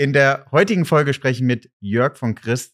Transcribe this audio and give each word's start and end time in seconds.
In 0.00 0.12
der 0.12 0.46
heutigen 0.52 0.84
Folge 0.84 1.12
sprechen 1.12 1.44
mit 1.48 1.72
Jörg 1.80 2.16
von 2.16 2.36
Christ, 2.36 2.72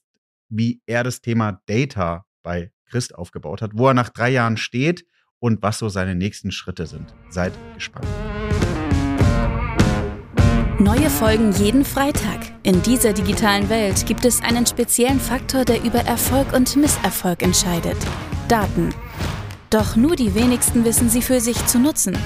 wie 0.51 0.83
er 0.85 1.05
das 1.05 1.23
Thema 1.23 1.63
Data 1.65 2.27
bei 2.43 2.71
Christ 2.85 3.15
aufgebaut 3.15 3.63
hat, 3.63 3.71
wo 3.73 3.89
er 3.89 3.95
nach 3.95 4.11
drei 4.11 4.29
Jahren 4.29 4.59
steht 4.59 5.07
und 5.39 5.63
was 5.63 5.79
so 5.79 5.89
seine 5.89 6.15
nächsten 6.15 6.51
Schritte 6.51 6.87
sind. 6.87 7.15
Seid 7.31 7.55
gespannt. 7.77 8.07
Neue 10.79 11.09
Folgen 11.09 11.53
jeden 11.53 11.87
Freitag. 11.87 12.41
In 12.63 12.83
dieser 12.83 13.15
digitalen 13.15 13.71
Welt 13.71 14.05
gibt 14.05 14.27
es 14.27 14.43
einen 14.43 14.67
speziellen 14.67 15.19
Faktor, 15.19 15.65
der 15.65 15.83
über 15.83 16.01
Erfolg 16.01 16.53
und 16.53 16.77
Misserfolg 16.77 17.43
entscheidet. 17.43 17.97
Daten. 18.49 18.95
Doch 19.71 19.97
nur 19.97 20.15
die 20.15 20.35
wenigsten 20.35 20.85
wissen 20.85 21.09
sie 21.09 21.23
für 21.23 21.41
sich 21.41 21.57
zu 21.65 21.79
nutzen. 21.79 22.19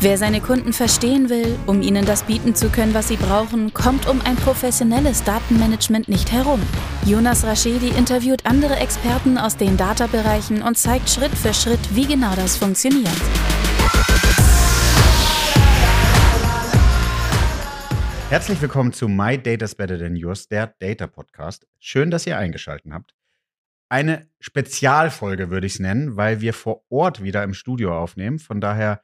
Wer 0.00 0.16
seine 0.16 0.40
Kunden 0.40 0.72
verstehen 0.72 1.28
will, 1.28 1.58
um 1.66 1.82
ihnen 1.82 2.06
das 2.06 2.22
bieten 2.22 2.54
zu 2.54 2.68
können, 2.68 2.94
was 2.94 3.08
sie 3.08 3.16
brauchen, 3.16 3.74
kommt 3.74 4.06
um 4.06 4.20
ein 4.20 4.36
professionelles 4.36 5.24
Datenmanagement 5.24 6.06
nicht 6.06 6.30
herum. 6.30 6.62
Jonas 7.04 7.44
Raschedi 7.44 7.88
interviewt 7.88 8.46
andere 8.46 8.76
Experten 8.76 9.38
aus 9.38 9.56
den 9.56 9.76
Data-Bereichen 9.76 10.62
und 10.62 10.78
zeigt 10.78 11.10
Schritt 11.10 11.32
für 11.32 11.52
Schritt, 11.52 11.80
wie 11.96 12.06
genau 12.06 12.32
das 12.36 12.56
funktioniert. 12.56 13.10
Herzlich 18.30 18.62
willkommen 18.62 18.92
zu 18.92 19.08
My 19.08 19.36
Data's 19.36 19.74
Better 19.74 19.98
Than 19.98 20.14
Yours, 20.14 20.46
der 20.46 20.76
Data 20.78 21.08
Podcast. 21.08 21.66
Schön, 21.80 22.12
dass 22.12 22.24
ihr 22.24 22.38
eingeschaltet 22.38 22.92
habt. 22.92 23.16
Eine 23.88 24.28
Spezialfolge 24.38 25.50
würde 25.50 25.66
ich 25.66 25.72
es 25.72 25.80
nennen, 25.80 26.16
weil 26.16 26.40
wir 26.40 26.54
vor 26.54 26.84
Ort 26.88 27.20
wieder 27.20 27.42
im 27.42 27.52
Studio 27.52 27.98
aufnehmen. 27.98 28.38
Von 28.38 28.60
daher 28.60 29.02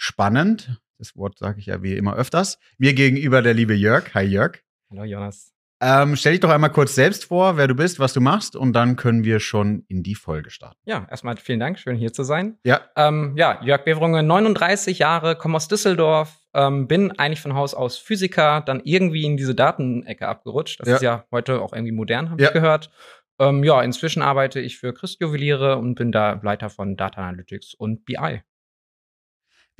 spannend. 0.00 0.80
Das 0.98 1.14
Wort 1.14 1.38
sage 1.38 1.60
ich 1.60 1.66
ja 1.66 1.82
wie 1.82 1.94
immer 1.94 2.16
öfters. 2.16 2.58
Mir 2.78 2.94
gegenüber 2.94 3.42
der 3.42 3.52
liebe 3.54 3.74
Jörg. 3.74 4.14
Hi 4.14 4.22
Jörg. 4.24 4.58
Hallo 4.90 5.04
Jonas. 5.04 5.52
Ähm, 5.82 6.14
stell 6.16 6.32
dich 6.32 6.40
doch 6.40 6.50
einmal 6.50 6.72
kurz 6.72 6.94
selbst 6.94 7.26
vor, 7.26 7.56
wer 7.56 7.66
du 7.66 7.74
bist, 7.74 7.98
was 8.00 8.12
du 8.12 8.20
machst, 8.20 8.54
und 8.54 8.74
dann 8.74 8.96
können 8.96 9.24
wir 9.24 9.40
schon 9.40 9.84
in 9.88 10.02
die 10.02 10.14
Folge 10.14 10.50
starten. 10.50 10.76
Ja, 10.84 11.06
erstmal 11.10 11.36
vielen 11.38 11.60
Dank, 11.60 11.78
schön 11.78 11.96
hier 11.96 12.12
zu 12.12 12.22
sein. 12.22 12.58
Ja. 12.64 12.82
Ähm, 12.96 13.34
ja, 13.36 13.62
Jörg 13.62 13.84
Beverunge, 13.84 14.22
39 14.22 14.98
Jahre, 14.98 15.36
komme 15.36 15.56
aus 15.56 15.68
Düsseldorf, 15.68 16.36
ähm, 16.54 16.86
bin 16.86 17.12
eigentlich 17.18 17.40
von 17.40 17.54
Haus 17.54 17.72
aus 17.72 17.96
Physiker, 17.96 18.60
dann 18.60 18.80
irgendwie 18.84 19.24
in 19.24 19.38
diese 19.38 19.54
Datenecke 19.54 20.28
abgerutscht. 20.28 20.80
Das 20.80 20.88
Ja. 20.88 20.96
ist 20.96 21.02
ja 21.02 21.24
heute 21.30 21.62
auch 21.62 21.72
irgendwie 21.72 21.92
modern, 21.92 22.30
habe 22.30 22.42
Ja. 22.42 22.48
ich 22.48 22.54
gehört. 22.54 22.90
Ähm, 23.38 23.64
ja, 23.64 23.80
inzwischen 23.80 24.20
arbeite 24.20 24.60
ich 24.60 24.78
für 24.78 24.92
Christjuweliere 24.92 25.78
und 25.78 25.94
bin 25.94 26.12
da 26.12 26.38
Leiter 26.42 26.68
von 26.68 26.96
Data 26.96 27.22
Analytics 27.26 27.72
und 27.74 28.04
BI. 28.04 28.42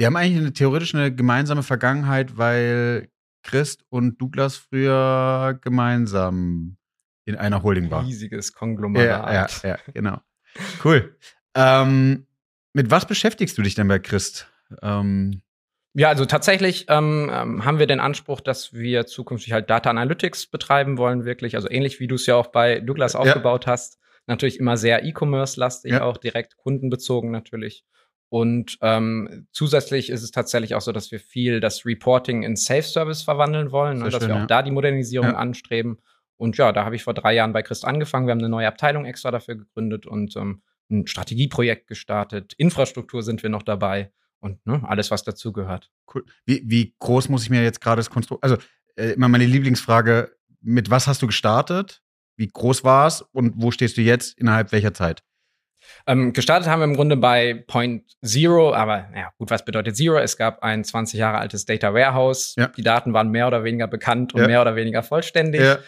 Wir 0.00 0.06
haben 0.06 0.16
eigentlich 0.16 0.38
eine 0.38 0.52
theoretisch 0.54 0.94
eine 0.94 1.14
gemeinsame 1.14 1.62
Vergangenheit, 1.62 2.38
weil 2.38 3.10
Christ 3.42 3.84
und 3.90 4.18
Douglas 4.18 4.56
früher 4.56 5.58
gemeinsam 5.60 6.78
in 7.26 7.36
einer 7.36 7.62
Holding 7.62 7.90
waren. 7.90 8.06
Riesiges 8.06 8.48
Ja, 8.48 8.58
Konglomerat. 8.58 9.62
ja, 9.62 9.68
ja, 9.68 9.78
genau. 9.92 10.22
Cool. 10.82 11.14
Ähm, 11.54 12.26
mit 12.72 12.90
was 12.90 13.06
beschäftigst 13.06 13.58
du 13.58 13.62
dich 13.62 13.74
denn 13.74 13.88
bei 13.88 13.98
Christ? 13.98 14.50
Ähm, 14.80 15.42
Ja, 15.92 16.08
also 16.08 16.24
tatsächlich 16.24 16.86
ähm, 16.88 17.30
ähm, 17.30 17.66
haben 17.66 17.78
wir 17.78 17.86
den 17.86 18.00
Anspruch, 18.00 18.40
dass 18.40 18.72
wir 18.72 19.04
zukünftig 19.04 19.52
halt 19.52 19.68
Data 19.68 19.90
Analytics 19.90 20.46
betreiben 20.46 20.96
wollen, 20.96 21.26
wirklich. 21.26 21.56
Also 21.56 21.68
ähnlich 21.70 22.00
wie 22.00 22.06
du 22.06 22.14
es 22.14 22.24
ja 22.24 22.36
auch 22.36 22.46
bei 22.46 22.80
Douglas 22.80 23.12
Ja. 23.12 23.18
aufgebaut 23.18 23.66
hast. 23.66 23.98
Natürlich 24.26 24.60
immer 24.60 24.78
sehr 24.78 25.04
E-Commerce-lastig, 25.04 25.92
Ja. 25.92 26.04
auch 26.04 26.16
direkt 26.16 26.56
kundenbezogen 26.56 27.30
natürlich. 27.30 27.84
Und 28.30 28.78
ähm, 28.80 29.48
zusätzlich 29.50 30.08
ist 30.08 30.22
es 30.22 30.30
tatsächlich 30.30 30.76
auch 30.76 30.80
so, 30.80 30.92
dass 30.92 31.10
wir 31.10 31.18
viel 31.18 31.58
das 31.60 31.84
Reporting 31.84 32.44
in 32.44 32.56
Self-Service 32.56 33.22
verwandeln 33.22 33.72
wollen, 33.72 33.98
ne, 33.98 34.04
dass 34.08 34.22
schön, 34.22 34.28
wir 34.30 34.36
ja. 34.36 34.42
auch 34.44 34.46
da 34.46 34.62
die 34.62 34.70
Modernisierung 34.70 35.30
Ja. 35.30 35.36
anstreben. 35.36 35.98
Und 36.36 36.56
ja, 36.56 36.72
da 36.72 36.84
habe 36.84 36.94
ich 36.96 37.02
vor 37.02 37.12
drei 37.12 37.34
Jahren 37.34 37.52
bei 37.52 37.62
Christ 37.62 37.84
angefangen. 37.84 38.26
Wir 38.26 38.30
haben 38.30 38.38
eine 38.38 38.48
neue 38.48 38.68
Abteilung 38.68 39.04
extra 39.04 39.30
dafür 39.32 39.56
gegründet 39.56 40.06
und 40.06 40.36
ähm, 40.36 40.62
ein 40.90 41.06
Strategieprojekt 41.08 41.88
gestartet. 41.88 42.54
Infrastruktur 42.56 43.22
sind 43.22 43.42
wir 43.42 43.50
noch 43.50 43.64
dabei 43.64 44.12
und 44.38 44.64
ne, 44.64 44.80
alles, 44.86 45.10
was 45.10 45.24
dazugehört. 45.24 45.90
cool. 46.14 46.24
Wie, 46.46 46.62
wie 46.64 46.94
groß 47.00 47.28
muss 47.28 47.42
ich 47.42 47.50
mir 47.50 47.62
jetzt 47.62 47.80
gerade 47.80 47.98
das 47.98 48.10
Konstrukt. 48.10 48.42
Also, 48.44 48.56
äh, 48.94 49.10
immer 49.10 49.28
meine 49.28 49.44
Lieblingsfrage: 49.44 50.30
Mit 50.60 50.88
was 50.88 51.08
hast 51.08 51.20
du 51.20 51.26
gestartet? 51.26 52.00
Wie 52.36 52.46
groß 52.48 52.84
war 52.84 53.08
es 53.08 53.22
und 53.22 53.54
wo 53.56 53.70
stehst 53.72 53.96
du 53.96 54.02
jetzt 54.02 54.38
innerhalb 54.38 54.72
welcher 54.72 54.94
Zeit? 54.94 55.22
Ähm, 56.06 56.32
gestartet 56.32 56.68
haben 56.68 56.80
wir 56.80 56.84
im 56.84 56.94
Grunde 56.96 57.16
bei 57.16 57.64
Point 57.66 58.16
Zero, 58.24 58.72
aber 58.74 59.08
naja, 59.12 59.30
gut, 59.38 59.50
was 59.50 59.64
bedeutet 59.64 59.96
Zero? 59.96 60.18
Es 60.18 60.36
gab 60.36 60.62
ein 60.62 60.84
20 60.84 61.18
Jahre 61.18 61.38
altes 61.38 61.64
Data 61.64 61.92
Warehouse. 61.94 62.54
Ja. 62.56 62.68
Die 62.68 62.82
Daten 62.82 63.12
waren 63.12 63.30
mehr 63.30 63.46
oder 63.46 63.64
weniger 63.64 63.86
bekannt 63.86 64.34
und 64.34 64.40
Ja. 64.42 64.46
mehr 64.46 64.60
oder 64.62 64.76
weniger 64.76 65.02
vollständig. 65.02 65.60
Ja. 65.62 65.78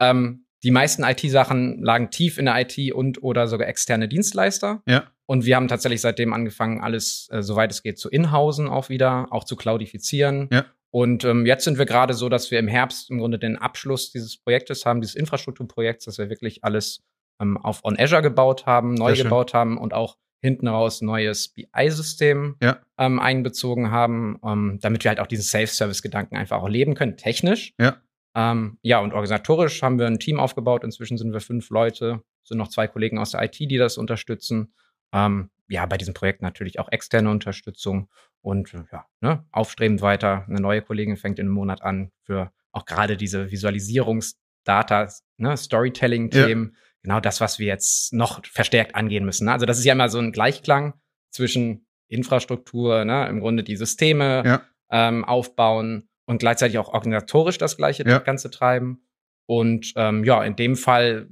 Ähm, 0.00 0.44
die 0.62 0.70
meisten 0.70 1.02
IT-Sachen 1.04 1.82
lagen 1.82 2.10
tief 2.10 2.36
in 2.36 2.44
der 2.44 2.60
IT 2.60 2.92
und 2.92 3.22
oder 3.22 3.48
sogar 3.48 3.68
externe 3.68 4.08
Dienstleister. 4.08 4.82
Ja. 4.86 5.04
Und 5.26 5.44
wir 5.46 5.56
haben 5.56 5.68
tatsächlich 5.68 6.00
seitdem 6.00 6.32
angefangen, 6.32 6.80
alles, 6.80 7.28
äh, 7.30 7.42
soweit 7.42 7.70
es 7.70 7.82
geht, 7.82 7.98
zu 7.98 8.10
inhausen 8.10 8.68
auch 8.68 8.88
wieder, 8.88 9.28
auch 9.30 9.44
zu 9.44 9.56
cloudifizieren. 9.56 10.48
Ja. 10.52 10.66
Und 10.90 11.24
ähm, 11.24 11.46
jetzt 11.46 11.64
sind 11.64 11.78
wir 11.78 11.86
gerade 11.86 12.14
so, 12.14 12.28
dass 12.28 12.50
wir 12.50 12.58
im 12.58 12.66
Herbst 12.66 13.10
im 13.10 13.18
Grunde 13.18 13.38
den 13.38 13.56
Abschluss 13.56 14.10
dieses 14.10 14.36
Projektes 14.36 14.84
haben, 14.84 15.00
dieses 15.00 15.14
Infrastrukturprojekts, 15.14 16.04
dass 16.04 16.18
wir 16.18 16.28
wirklich 16.28 16.64
alles 16.64 17.04
ähm, 17.40 17.56
auf 17.56 17.84
On 17.84 17.98
Azure 17.98 18.22
gebaut 18.22 18.66
haben, 18.66 18.94
neu 18.94 19.08
Sehr 19.08 19.16
schön. 19.16 19.24
gebaut 19.24 19.54
haben 19.54 19.78
und 19.78 19.94
auch 19.94 20.16
hinten 20.42 20.68
raus 20.68 21.02
neues 21.02 21.48
BI-System 21.48 22.56
Ja. 22.62 22.78
ähm, 22.98 23.18
einbezogen 23.18 23.90
haben, 23.90 24.38
ähm, 24.44 24.78
damit 24.80 25.04
wir 25.04 25.10
halt 25.10 25.20
auch 25.20 25.26
diesen 25.26 25.44
Self-Service-Gedanken 25.44 26.36
einfach 26.36 26.62
auch 26.62 26.68
leben 26.68 26.94
können, 26.94 27.16
technisch. 27.16 27.74
Ja. 27.78 27.96
Ähm, 28.34 28.78
ja, 28.82 29.00
und 29.00 29.12
organisatorisch 29.12 29.82
haben 29.82 29.98
wir 29.98 30.06
ein 30.06 30.18
Team 30.18 30.38
aufgebaut. 30.38 30.84
Inzwischen 30.84 31.18
sind 31.18 31.32
wir 31.32 31.40
fünf 31.40 31.68
Leute, 31.70 32.22
sind 32.44 32.58
noch 32.58 32.68
zwei 32.68 32.86
Kollegen 32.86 33.18
aus 33.18 33.32
der 33.32 33.42
IT, 33.42 33.58
die 33.58 33.76
das 33.76 33.98
unterstützen. 33.98 34.72
Ähm, 35.12 35.50
ja, 35.68 35.84
bei 35.86 35.98
diesem 35.98 36.14
Projekt 36.14 36.40
natürlich 36.40 36.78
auch 36.78 36.90
externe 36.90 37.30
Unterstützung 37.30 38.08
und 38.40 38.72
ja, 38.92 39.04
ne, 39.20 39.44
aufstrebend 39.52 40.00
weiter. 40.00 40.44
Eine 40.48 40.60
neue 40.60 40.80
Kollegin 40.80 41.16
fängt 41.16 41.38
in 41.38 41.46
einem 41.46 41.54
Monat 41.54 41.82
an 41.82 42.10
für 42.22 42.50
auch 42.72 42.86
gerade 42.86 43.16
diese 43.16 43.50
Visualisierungsdata, 43.50 45.08
ne, 45.36 45.56
Storytelling-Themen. 45.56 46.76
Genau 47.02 47.20
das, 47.20 47.40
was 47.40 47.58
wir 47.58 47.66
jetzt 47.66 48.12
noch 48.12 48.44
verstärkt 48.46 48.94
angehen 48.94 49.24
müssen. 49.24 49.46
Ne? 49.46 49.52
Also 49.52 49.66
das 49.66 49.78
ist 49.78 49.84
ja 49.84 49.92
immer 49.94 50.08
so 50.08 50.18
ein 50.18 50.32
Gleichklang 50.32 50.94
zwischen 51.30 51.86
Infrastruktur, 52.08 53.04
ne, 53.04 53.26
im 53.28 53.40
Grunde 53.40 53.62
die 53.62 53.76
Systeme 53.76 54.42
Ja. 54.44 54.62
ähm, 54.90 55.24
aufbauen 55.24 56.08
und 56.26 56.38
gleichzeitig 56.38 56.78
auch 56.78 56.88
organisatorisch 56.92 57.58
das 57.58 57.76
gleiche 57.76 58.04
Ja. 58.06 58.18
Ganze 58.18 58.50
treiben. 58.50 59.06
Und 59.46 59.92
ähm, 59.96 60.24
ja, 60.24 60.44
in 60.44 60.54
dem 60.56 60.76
Fall, 60.76 61.28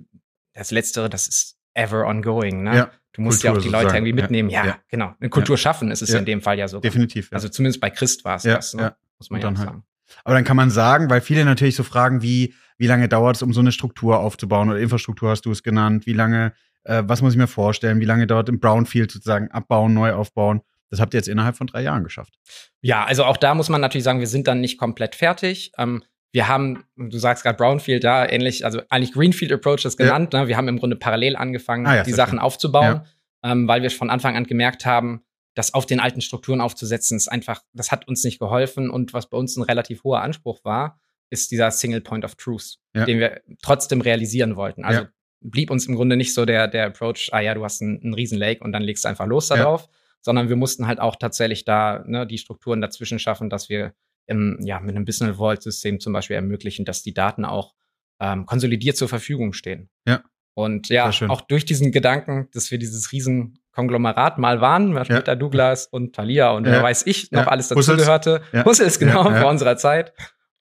das 0.54 0.70
Letztere, 0.70 1.08
das 1.10 1.28
ist 1.28 1.56
ever 1.74 2.06
ongoing. 2.06 2.62
Ne? 2.64 2.74
Ja, 2.76 2.90
du 3.12 3.20
musst 3.22 3.42
Kultur 3.42 3.50
ja 3.54 3.58
auch 3.58 3.62
die 3.62 3.68
Leute 3.68 3.82
sozusagen. 3.84 4.06
irgendwie 4.06 4.18
Ja, 4.20 4.22
mitnehmen. 4.24 4.50
Ja, 4.50 4.66
ja. 4.66 4.78
genau. 4.88 5.14
Eine 5.20 5.30
Kultur 5.30 5.56
schaffen 5.58 5.90
ist 5.90 6.02
es 6.02 6.10
Ja. 6.10 6.18
in 6.18 6.24
dem 6.24 6.40
Fall 6.42 6.58
ja 6.58 6.66
so. 6.68 6.80
Definitiv. 6.80 7.28
Also 7.32 7.48
zumindest 7.48 7.80
bei 7.80 7.90
Christ 7.90 8.24
war 8.24 8.36
es 8.36 8.44
Ja, 8.44 8.56
das, 8.56 8.74
ne? 8.74 8.96
muss 9.18 9.30
man 9.30 9.40
ja 9.40 9.46
halt 9.48 9.58
sagen. 9.58 9.84
Aber 10.24 10.34
dann 10.34 10.44
kann 10.44 10.56
man 10.56 10.70
sagen, 10.70 11.10
weil 11.10 11.20
viele 11.20 11.44
natürlich 11.44 11.76
so 11.76 11.82
fragen, 11.84 12.22
wie, 12.22 12.54
wie 12.78 12.86
lange 12.86 13.08
dauert 13.08 13.36
es, 13.36 13.42
um 13.42 13.52
so 13.52 13.60
eine 13.60 13.72
Struktur 13.72 14.18
aufzubauen 14.20 14.70
oder 14.70 14.78
Infrastruktur 14.78 15.30
hast 15.30 15.42
du 15.44 15.50
es 15.50 15.62
genannt, 15.62 16.06
wie 16.06 16.12
lange, 16.14 16.52
äh, 16.84 17.02
was 17.06 17.20
muss 17.22 17.32
ich 17.34 17.38
mir 17.38 17.46
vorstellen, 17.48 18.00
wie 18.00 18.04
lange 18.06 18.26
dauert 18.26 18.48
im 18.48 18.60
Brownfield 18.60 19.10
sozusagen 19.10 19.50
abbauen, 19.50 19.92
neu 19.94 20.12
aufbauen. 20.12 20.62
Das 20.90 21.00
habt 21.00 21.12
ihr 21.12 21.18
jetzt 21.18 21.28
innerhalb 21.28 21.56
von 21.56 21.66
drei 21.66 21.82
Jahren 21.82 22.02
geschafft. 22.04 22.38
Ja, 22.80 23.04
also 23.04 23.24
auch 23.24 23.36
da 23.36 23.54
muss 23.54 23.68
man 23.68 23.80
natürlich 23.80 24.04
sagen, 24.04 24.20
wir 24.20 24.26
sind 24.26 24.46
dann 24.48 24.60
nicht 24.60 24.78
komplett 24.78 25.14
fertig. 25.14 25.72
Ähm, 25.76 26.02
wir 26.32 26.48
haben, 26.48 26.84
du 26.96 27.18
sagst 27.18 27.42
gerade 27.42 27.56
Brownfield, 27.56 28.04
da 28.04 28.26
ähnlich, 28.26 28.64
also 28.64 28.80
eigentlich 28.90 29.12
Greenfield 29.12 29.52
Approaches 29.52 29.96
Ja. 29.98 30.04
genannt. 30.06 30.32
Ne? 30.32 30.46
Wir 30.48 30.56
haben 30.56 30.68
im 30.68 30.78
Grunde 30.78 30.96
parallel 30.96 31.36
angefangen, 31.36 31.86
Ah 31.86 31.96
ja, 31.96 32.02
die 32.04 32.12
Sachen 32.12 32.32
schön. 32.32 32.38
aufzubauen, 32.38 33.00
ähm, 33.42 33.66
weil 33.68 33.82
wir 33.82 33.90
von 33.90 34.08
Anfang 34.10 34.36
an 34.36 34.44
gemerkt 34.44 34.86
haben, 34.86 35.22
das 35.54 35.74
auf 35.74 35.86
den 35.86 36.00
alten 36.00 36.20
Strukturen 36.20 36.60
aufzusetzen, 36.60 37.16
ist 37.16 37.28
einfach, 37.28 37.62
das 37.72 37.90
hat 37.90 38.06
uns 38.06 38.22
nicht 38.24 38.38
geholfen. 38.38 38.90
Und 38.90 39.12
was 39.12 39.28
bei 39.28 39.36
uns 39.36 39.56
ein 39.56 39.62
relativ 39.62 40.04
hoher 40.04 40.22
Anspruch 40.22 40.64
war, 40.64 41.00
ist 41.30 41.50
dieser 41.50 41.70
Single 41.70 42.00
Point 42.00 42.24
of 42.24 42.34
Truth, 42.36 42.78
Ja. 42.94 43.04
den 43.04 43.18
wir 43.18 43.40
trotzdem 43.62 44.00
realisieren 44.00 44.56
wollten. 44.56 44.84
Also 44.84 45.02
Ja. 45.02 45.08
blieb 45.40 45.70
uns 45.70 45.86
im 45.86 45.94
Grunde 45.94 46.16
nicht 46.16 46.34
so 46.34 46.44
der, 46.44 46.68
der 46.68 46.86
Approach, 46.86 47.30
ah 47.32 47.40
ja, 47.40 47.54
du 47.54 47.64
hast 47.64 47.82
einen, 47.82 48.02
einen 48.02 48.14
riesen 48.14 48.38
Lake 48.38 48.62
und 48.64 48.72
dann 48.72 48.82
legst 48.82 49.04
du 49.04 49.08
einfach 49.08 49.26
los 49.26 49.48
Ja. 49.50 49.56
darauf, 49.56 49.88
sondern 50.20 50.48
wir 50.48 50.56
mussten 50.56 50.86
halt 50.86 50.98
auch 51.00 51.16
tatsächlich 51.16 51.64
da 51.64 52.02
ne, 52.06 52.26
die 52.26 52.38
Strukturen 52.38 52.80
dazwischen 52.80 53.18
schaffen, 53.18 53.50
dass 53.50 53.68
wir 53.68 53.92
im, 54.26 54.58
ja, 54.62 54.80
mit 54.80 54.94
einem 54.96 55.04
Business 55.04 55.36
Vault 55.36 55.62
System 55.62 56.00
zum 56.00 56.12
Beispiel 56.12 56.36
ermöglichen, 56.36 56.84
dass 56.84 57.02
die 57.02 57.14
Daten 57.14 57.44
auch 57.44 57.74
ähm, 58.20 58.44
konsolidiert 58.46 58.96
zur 58.96 59.08
Verfügung 59.08 59.52
stehen. 59.52 59.88
Ja. 60.06 60.22
Und 60.54 60.88
ja, 60.88 61.08
auch 61.28 61.40
durch 61.42 61.64
diesen 61.64 61.92
Gedanken, 61.92 62.48
dass 62.52 62.72
wir 62.72 62.78
dieses 62.78 63.12
riesen 63.12 63.60
Konglomerat 63.70 64.38
mal 64.38 64.60
waren, 64.60 64.92
mit 64.92 65.08
Ja. 65.08 65.20
Douglas 65.36 65.86
und 65.86 66.16
Thalia 66.16 66.50
und 66.50 66.66
Ja. 66.66 66.72
wer 66.72 66.82
weiß 66.82 67.06
ich 67.06 67.30
noch 67.30 67.42
Ja. 67.42 67.48
alles 67.48 67.70
Hussels. 67.70 67.86
dazugehörte. 67.86 68.42
Ja. 68.52 68.64
Hussels, 68.64 68.98
genau, 68.98 69.24
Ja, 69.28 69.34
ja. 69.36 69.40
vor 69.42 69.50
unserer 69.50 69.76
Zeit. 69.76 70.12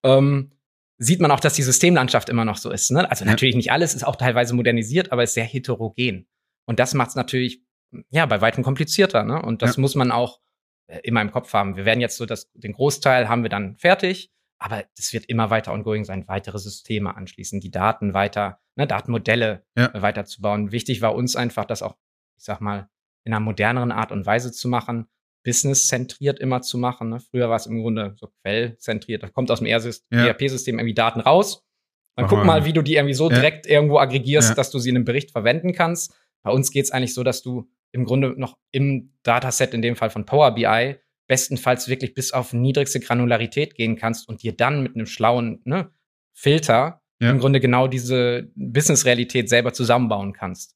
Ähm, 0.03 0.51
sieht 0.97 1.19
man 1.21 1.31
auch, 1.31 1.39
dass 1.39 1.53
die 1.53 1.63
Systemlandschaft 1.63 2.29
immer 2.29 2.45
noch 2.45 2.57
so 2.57 2.71
ist. 2.71 2.91
Ne? 2.91 3.09
Also 3.09 3.25
Ja. 3.25 3.31
natürlich 3.31 3.55
nicht 3.55 3.71
alles, 3.71 3.93
ist 3.93 4.03
auch 4.05 4.15
teilweise 4.15 4.53
modernisiert, 4.55 5.11
aber 5.11 5.23
ist 5.23 5.33
sehr 5.33 5.43
heterogen. 5.45 6.27
Und 6.65 6.79
das 6.79 6.93
macht 6.93 7.09
es 7.09 7.15
natürlich 7.15 7.61
ja 8.09 8.25
bei 8.25 8.41
weitem 8.41 8.63
komplizierter. 8.63 9.23
Ne? 9.23 9.41
Und 9.41 9.61
das 9.61 9.75
Ja. 9.75 9.81
muss 9.81 9.95
man 9.95 10.11
auch 10.11 10.39
äh, 10.89 10.99
immer 11.03 11.21
im 11.21 11.31
Kopf 11.31 11.53
haben. 11.53 11.75
Wir 11.75 11.85
werden 11.85 11.99
jetzt 12.01 12.17
so 12.17 12.25
das, 12.25 12.49
den 12.53 12.71
Großteil 12.73 13.27
haben 13.29 13.43
wir 13.43 13.49
dann 13.49 13.75
fertig. 13.77 14.31
Aber 14.59 14.85
es 14.97 15.13
wird 15.13 15.25
immer 15.25 15.49
weiter 15.51 15.71
ongoing 15.71 16.03
sein, 16.03 16.27
weitere 16.27 16.57
Systeme 16.57 17.15
anschließen, 17.15 17.59
die 17.59 17.69
Daten 17.69 18.13
weiter, 18.15 18.59
ne, 18.75 18.87
Datenmodelle 18.87 19.63
Ja. 19.77 19.93
äh, 19.93 20.01
weiterzubauen. 20.01 20.71
Wichtig 20.71 21.01
war 21.01 21.13
uns 21.13 21.35
einfach, 21.35 21.65
das 21.65 21.83
auch, 21.83 21.95
ich 22.37 22.43
sag 22.45 22.59
mal, 22.61 22.89
in 23.23 23.33
einer 23.33 23.39
moderneren 23.39 23.91
Art 23.91 24.11
und 24.11 24.25
Weise 24.25 24.51
zu 24.51 24.67
machen, 24.67 25.07
business-zentriert 25.43 26.39
immer 26.39 26.61
zu 26.61 26.77
machen. 26.77 27.09
Ne? 27.09 27.19
Früher 27.19 27.49
war 27.49 27.55
es 27.55 27.65
im 27.65 27.79
Grunde 27.81 28.15
so 28.17 28.29
quellzentriert. 28.43 29.23
Da 29.23 29.29
kommt 29.29 29.49
aus 29.51 29.59
dem 29.59 29.67
Ja. 29.67 29.77
ERP-System 30.09 30.77
irgendwie 30.79 30.93
Daten 30.93 31.19
raus. 31.19 31.63
Dann 32.15 32.25
Mach 32.25 32.29
guck 32.31 32.45
mal. 32.45 32.65
wie 32.65 32.73
du 32.73 32.81
die 32.81 32.95
irgendwie 32.95 33.13
so 33.13 33.29
Ja. 33.29 33.35
direkt 33.35 33.67
irgendwo 33.67 33.99
aggregierst, 33.99 34.49
Ja. 34.49 34.55
dass 34.55 34.71
du 34.71 34.79
sie 34.79 34.89
in 34.89 34.95
einem 34.95 35.05
Bericht 35.05 35.31
verwenden 35.31 35.73
kannst. 35.73 36.15
Bei 36.43 36.51
uns 36.51 36.71
geht 36.71 36.85
es 36.85 36.91
eigentlich 36.91 37.13
so, 37.13 37.23
dass 37.23 37.41
du 37.41 37.69
im 37.91 38.05
Grunde 38.05 38.33
noch 38.37 38.57
im 38.71 39.13
Dataset, 39.23 39.73
in 39.73 39.81
dem 39.81 39.95
Fall 39.95 40.09
von 40.09 40.25
Power 40.25 40.51
BI, 40.55 40.95
bestenfalls 41.27 41.87
wirklich 41.87 42.13
bis 42.13 42.31
auf 42.33 42.53
niedrigste 42.53 42.99
Granularität 42.99 43.75
gehen 43.75 43.95
kannst 43.97 44.27
und 44.29 44.43
dir 44.43 44.55
dann 44.55 44.81
mit 44.83 44.95
einem 44.95 45.05
schlauen 45.05 45.61
ne, 45.65 45.91
Filter 46.33 47.01
im 47.19 47.39
Grunde 47.39 47.59
genau 47.59 47.87
diese 47.87 48.51
Business-Realität 48.55 49.49
selber 49.49 49.73
zusammenbauen 49.73 50.33
kannst. 50.33 50.75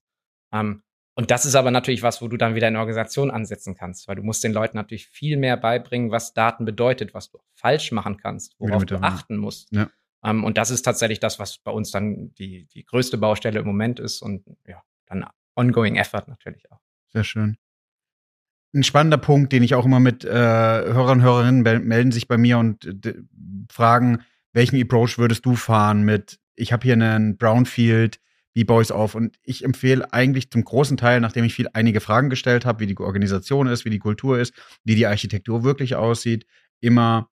Ähm, 0.52 0.82
und 1.16 1.32
das 1.32 1.46
ist 1.46 1.56
aber 1.56 1.72
natürlich 1.72 2.04
was, 2.04 2.22
wo 2.22 2.28
du 2.28 2.38
dann 2.38 2.56
wieder 2.56 2.68
in 2.68 2.76
Organisation 2.76 3.32
ansetzen 3.32 3.76
kannst, 3.76 4.08
weil 4.08 4.16
du 4.16 4.24
musst 4.24 4.44
den 4.44 4.54
Leuten 4.54 4.78
natürlich 4.78 5.08
viel 5.08 5.38
mehr 5.38 5.58
beibringen, 5.58 6.12
was 6.12 6.34
Daten 6.34 6.66
bedeutet, 6.66 7.14
was 7.14 7.30
du 7.30 7.40
falsch 7.54 7.92
machen 7.92 8.18
kannst, 8.18 8.56
worauf 8.60 8.86
du 8.86 8.96
achten 9.02 9.38
musst. 9.38 9.72
Ja. 9.72 9.90
Ähm, 10.24 10.44
und 10.44 10.58
das 10.58 10.72
ist 10.72 10.84
tatsächlich 10.84 11.20
das, 11.20 11.40
was 11.40 11.58
bei 11.58 11.72
uns 11.72 11.92
dann 11.92 12.34
die, 12.36 12.68
die 12.68 12.86
größte 12.86 13.18
Baustelle 13.18 13.60
im 13.60 13.66
Moment 13.66 14.00
ist 14.00 14.22
und 14.22 14.46
ja, 14.68 14.82
dann 15.08 15.26
ongoing 15.56 15.96
effort 15.96 16.28
natürlich 16.28 16.72
auch. 16.72 16.80
Sehr 17.10 17.24
schön. 17.24 17.58
Ein 18.74 18.84
spannender 18.84 19.18
Punkt, 19.18 19.52
den 19.52 19.64
ich 19.64 19.76
auch 19.76 19.86
immer 19.86 20.00
mit 20.00 20.24
äh, 20.24 20.30
Hörern 20.30 21.18
und 21.18 21.24
Hörerinnen 21.24 21.62
mel- 21.62 21.80
melden 21.80 22.14
sich 22.14 22.30
bei 22.30 22.38
mir 22.38 22.58
und 22.58 23.06
äh, 23.06 23.16
fragen, 23.70 24.24
welchen 24.54 24.82
Approach 24.82 25.18
würdest 25.18 25.46
du 25.46 25.56
fahren 25.56 26.04
mit, 26.04 26.40
ich 26.56 26.72
habe 26.72 26.84
hier 26.84 26.94
einen 26.94 27.38
Brownfield, 27.38 28.22
wie 28.54 28.64
baue 28.64 28.82
ich 28.82 28.88
es 28.88 28.92
auf? 28.92 29.16
Und 29.16 29.38
ich 29.44 29.64
empfehle 29.64 30.12
eigentlich 30.14 30.52
zum 30.52 30.64
großen 30.64 30.98
Teil, 30.98 31.22
nachdem 31.22 31.46
ich 31.46 31.54
viel 31.54 31.70
einige 31.74 32.02
Fragen 32.02 32.30
gestellt 32.30 32.66
habe, 32.66 32.82
wie 32.82 32.88
die 32.88 32.98
Organisation 32.98 33.68
ist, 33.68 33.86
wie 33.86 33.90
die 33.90 34.00
Kultur 34.00 34.40
ist, 34.40 34.54
wie 34.84 34.96
die 34.96 35.08
Architektur 35.08 35.64
wirklich 35.64 35.96
aussieht, 35.96 36.46
immer, 36.82 37.30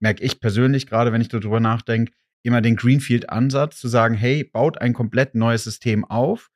merke 0.00 0.22
ich 0.22 0.40
persönlich, 0.40 0.86
gerade 0.86 1.12
wenn 1.12 1.20
ich 1.20 1.28
darüber 1.28 1.60
nachdenke, 1.60 2.12
immer 2.42 2.62
den 2.62 2.76
Greenfield-Ansatz 2.76 3.78
zu 3.78 3.88
sagen, 3.88 4.14
hey, 4.14 4.44
baut 4.44 4.80
ein 4.80 4.94
komplett 4.94 5.34
neues 5.34 5.64
System 5.64 6.04
auf, 6.04 6.50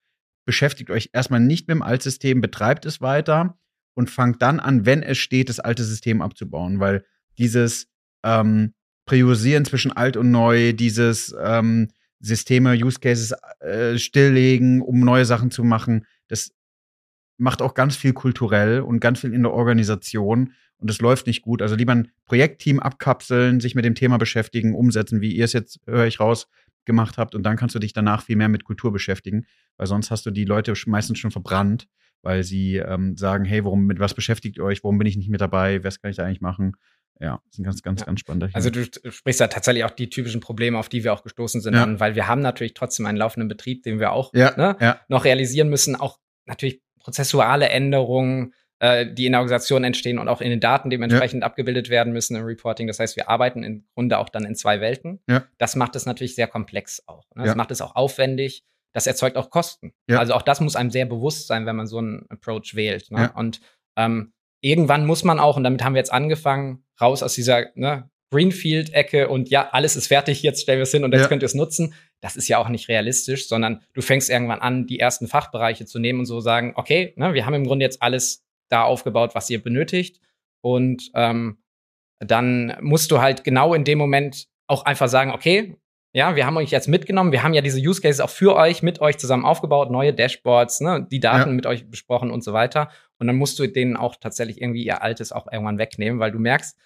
beschäftigt 0.47 0.91
euch 0.91 1.11
erstmal 1.13 1.41
nicht 1.41 1.69
mit 1.69 1.75
dem 1.75 1.83
Altsystem, 1.83 2.41
betreibt 2.41 2.87
es 2.87 3.01
weiter 3.01 3.59
und 3.95 4.11
fangt 4.11 4.41
dann 4.41 4.61
an, 4.61 4.87
wenn 4.87 5.03
es 5.03 5.19
steht, 5.19 5.49
das 5.49 5.61
alte 5.61 5.85
System 5.85 6.23
abzubauen, 6.23 6.81
weil 6.81 7.05
dieses 7.39 7.89
ähm, 8.25 8.75
Priorisieren 9.05 9.65
zwischen 9.65 9.93
alt 9.93 10.17
und 10.17 10.31
neu, 10.31 10.73
dieses 10.73 11.35
ähm, 11.43 11.89
Systeme, 12.23 12.73
Use 12.73 13.01
Cases 13.01 13.35
äh, 13.61 13.99
stilllegen, 13.99 14.81
um 14.81 15.01
neue 15.01 15.25
Sachen 15.25 15.51
zu 15.51 15.65
machen, 15.65 16.07
das 16.29 16.53
macht 17.37 17.61
auch 17.61 17.75
ganz 17.75 17.97
viel 17.97 18.13
kulturell 18.13 18.81
und 18.81 19.01
ganz 19.01 19.21
viel 19.21 19.35
in 19.35 19.43
der 19.43 19.53
Organisation 19.53 20.55
und 20.79 20.89
das 20.89 21.01
läuft 21.01 21.27
nicht 21.27 21.43
gut. 21.43 21.61
Also 21.61 21.75
lieber 21.75 21.93
ein 21.93 22.11
Projektteam 22.25 22.79
abkapseln, 22.79 23.61
sich 23.61 23.75
mit 23.75 23.85
dem 23.85 23.95
Thema 23.95 24.19
beschäftigen, 24.19 24.75
umsetzen, 24.75 25.21
wie 25.21 25.35
ihr 25.35 25.45
es 25.45 25.53
jetzt, 25.53 25.81
höre 25.87 26.07
ich 26.07 26.21
raus, 26.21 26.49
gemacht 26.85 27.19
habt 27.19 27.35
und 27.35 27.43
dann 27.43 27.57
kannst 27.57 27.75
du 27.75 27.79
dich 27.79 27.93
danach 27.93 28.23
viel 28.23 28.37
mehr 28.37 28.49
mit 28.49 28.65
Kultur 28.65 28.93
beschäftigen, 28.93 29.47
weil 29.77 29.87
sonst 29.87 30.11
hast 30.11 30.25
du 30.27 30.31
die 30.31 30.45
Leute 30.45 30.75
meistens 30.87 31.19
schon 31.19 31.31
verbrannt, 31.31 31.89
weil 32.23 32.45
sie 32.45 32.77
ähm, 32.77 33.17
sagen, 33.17 33.45
hey, 33.45 33.65
warum, 33.65 33.87
mit 33.87 33.99
was 33.99 34.15
beschäftigt 34.15 34.59
ihr 34.59 34.65
euch, 34.65 34.83
warum 34.85 34.99
bin 34.99 35.07
ich 35.07 35.17
nicht 35.17 35.31
mit 35.31 35.41
dabei, 35.41 35.83
was 35.85 36.01
kann 36.01 36.11
ich 36.11 36.17
da 36.17 36.25
eigentlich 36.25 36.41
machen? 36.41 36.77
Ja, 37.23 37.41
das 37.45 37.53
ist 37.55 37.59
ein 37.61 37.65
ganz, 37.65 37.83
ganz, 37.83 38.01
Ja. 38.01 38.07
ganz 38.07 38.21
spannender 38.21 38.49
Also 38.53 38.71
Hinweis. 38.71 38.91
du 38.91 39.11
sprichst 39.13 39.41
da 39.41 39.47
tatsächlich 39.47 39.85
auch 39.85 39.91
die 39.91 40.11
typischen 40.11 40.41
Probleme, 40.41 40.77
auf 40.79 40.89
die 40.89 41.05
wir 41.05 41.13
auch 41.13 41.23
gestoßen 41.23 41.61
sind, 41.61 41.75
Ja. 41.75 41.85
an, 41.85 42.01
weil 42.01 42.15
wir 42.17 42.27
haben 42.27 42.41
natürlich 42.43 42.75
trotzdem 42.75 43.07
einen 43.07 43.17
laufenden 43.19 43.49
Betrieb, 43.49 43.83
den 43.85 44.01
wir 44.01 44.13
auch 44.13 44.33
Ja, 44.35 44.55
ne, 44.57 44.77
noch 45.09 45.25
realisieren 45.25 45.69
müssen, 45.69 45.95
auch 45.97 46.19
natürlich 46.47 46.83
prozessuale 46.99 47.69
Änderungen, 47.69 48.55
äh, 48.81 49.07
die 49.13 49.27
in 49.27 49.33
der 49.33 49.41
Organisation 49.41 49.85
entstehen 49.85 50.19
und 50.19 50.29
auch 50.29 50.41
in 50.41 50.51
den 50.51 50.59
Daten 50.61 50.91
dementsprechend 50.91 51.45
abgebildet 51.45 51.89
werden 51.91 52.13
müssen 52.13 52.35
im 52.37 52.45
Reporting. 52.45 52.89
Das 52.89 52.99
heißt, 52.99 53.15
wir 53.17 53.29
arbeiten 53.29 53.63
im 53.63 53.85
Grunde 53.95 54.19
auch 54.19 54.29
dann 54.29 54.45
in 54.45 54.57
zwei 54.57 54.81
Welten. 54.81 55.21
Das 55.59 55.77
macht 55.77 55.95
es 55.95 56.07
natürlich 56.07 56.35
sehr 56.35 56.49
komplex 56.49 57.03
auch. 57.07 57.25
Ne? 57.37 57.45
Das 57.45 57.55
macht 57.55 57.71
es 57.71 57.81
auch 57.81 57.95
aufwendig. 57.95 58.65
Das 58.93 59.07
erzeugt 59.07 59.37
auch 59.37 59.51
Kosten. 59.51 59.95
Also 60.11 60.35
auch 60.35 60.43
das 60.43 60.61
muss 60.61 60.75
einem 60.77 60.91
sehr 60.91 61.07
bewusst 61.07 61.47
sein, 61.47 61.65
wenn 61.67 61.77
man 61.77 61.87
so 61.87 61.99
einen 61.99 62.27
Approach 62.31 62.75
wählt. 62.75 63.11
Ne? 63.13 63.33
Und 63.35 63.61
ähm, 63.97 64.33
irgendwann 64.63 65.05
muss 65.05 65.25
man 65.25 65.39
auch, 65.39 65.59
und 65.59 65.65
damit 65.65 65.85
haben 65.85 65.95
wir 65.95 65.99
jetzt 65.99 66.13
angefangen, 66.13 66.85
raus 67.01 67.23
aus 67.23 67.35
dieser 67.35 67.67
ne, 67.75 68.09
Greenfield-Ecke 68.31 69.29
und 69.29 69.51
ja, 69.51 69.69
alles 69.73 69.95
ist 69.97 70.07
fertig, 70.07 70.43
jetzt 70.43 70.63
stellen 70.63 70.79
wir 70.79 70.85
es 70.85 70.91
hin 70.91 71.05
und 71.05 71.13
jetzt 71.13 71.23
Ja. 71.23 71.29
könnt 71.29 71.43
ihr 71.43 71.47
es 71.47 71.55
nutzen. 71.55 71.93
Das 72.23 72.37
ist 72.37 72.49
ja 72.49 72.57
auch 72.59 72.69
nicht 72.71 72.89
realistisch, 72.89 73.49
sondern 73.49 73.83
du 73.93 74.01
fängst 74.01 74.31
irgendwann 74.31 74.61
an, 74.61 74.87
die 74.87 74.99
ersten 74.99 75.29
Fachbereiche 75.29 75.85
zu 75.85 75.99
nehmen 75.99 76.21
und 76.21 76.27
so 76.27 76.41
sagen, 76.41 76.73
okay, 76.77 77.13
ne, 77.17 77.35
wir 77.35 77.45
haben 77.45 77.55
im 77.55 77.65
Grunde 77.67 77.85
jetzt 77.85 78.01
alles 78.01 78.45
da 78.71 78.85
aufgebaut, 78.85 79.35
was 79.35 79.51
ihr 79.51 79.63
benötigt. 79.63 80.21
Und 80.63 81.11
ähm, 81.15 81.59
dann 82.21 82.77
musst 82.81 83.11
du 83.11 83.21
halt 83.21 83.45
genau 83.45 83.75
in 83.75 83.85
dem 83.85 83.99
Moment 83.99 84.47
auch 84.69 84.85
einfach 84.85 85.09
sagen, 85.09 85.33
okay, 85.33 85.77
ja, 86.13 86.37
wir 86.37 86.45
haben 86.47 86.57
euch 86.59 86.71
jetzt 86.71 86.89
mitgenommen, 86.89 87.33
wir 87.33 87.43
haben 87.43 87.55
ja 87.55 87.63
diese 87.63 87.81
Use 87.81 88.01
Cases 88.03 88.21
auch 88.21 88.31
für 88.31 88.55
euch, 88.57 88.83
mit 88.83 89.01
euch 89.01 89.19
zusammen 89.19 89.45
aufgebaut, 89.45 89.91
neue 89.91 90.13
Dashboards, 90.13 90.81
ne, 90.81 91.07
die 91.11 91.21
Daten 91.21 91.51
Ja. 91.51 91.55
mit 91.57 91.67
euch 91.67 91.91
besprochen 91.91 92.31
und 92.31 92.45
so 92.45 92.53
weiter. 92.53 92.91
Und 93.19 93.27
dann 93.29 93.37
musst 93.37 93.59
du 93.59 93.67
denen 93.67 93.97
auch 93.97 94.17
tatsächlich 94.17 94.61
irgendwie 94.61 94.85
ihr 94.85 95.03
Altes 95.03 95.33
auch 95.33 95.47
irgendwann 95.51 95.79
wegnehmen, 95.79 96.21
weil 96.21 96.31
du 96.33 96.39
merkst, 96.39 96.77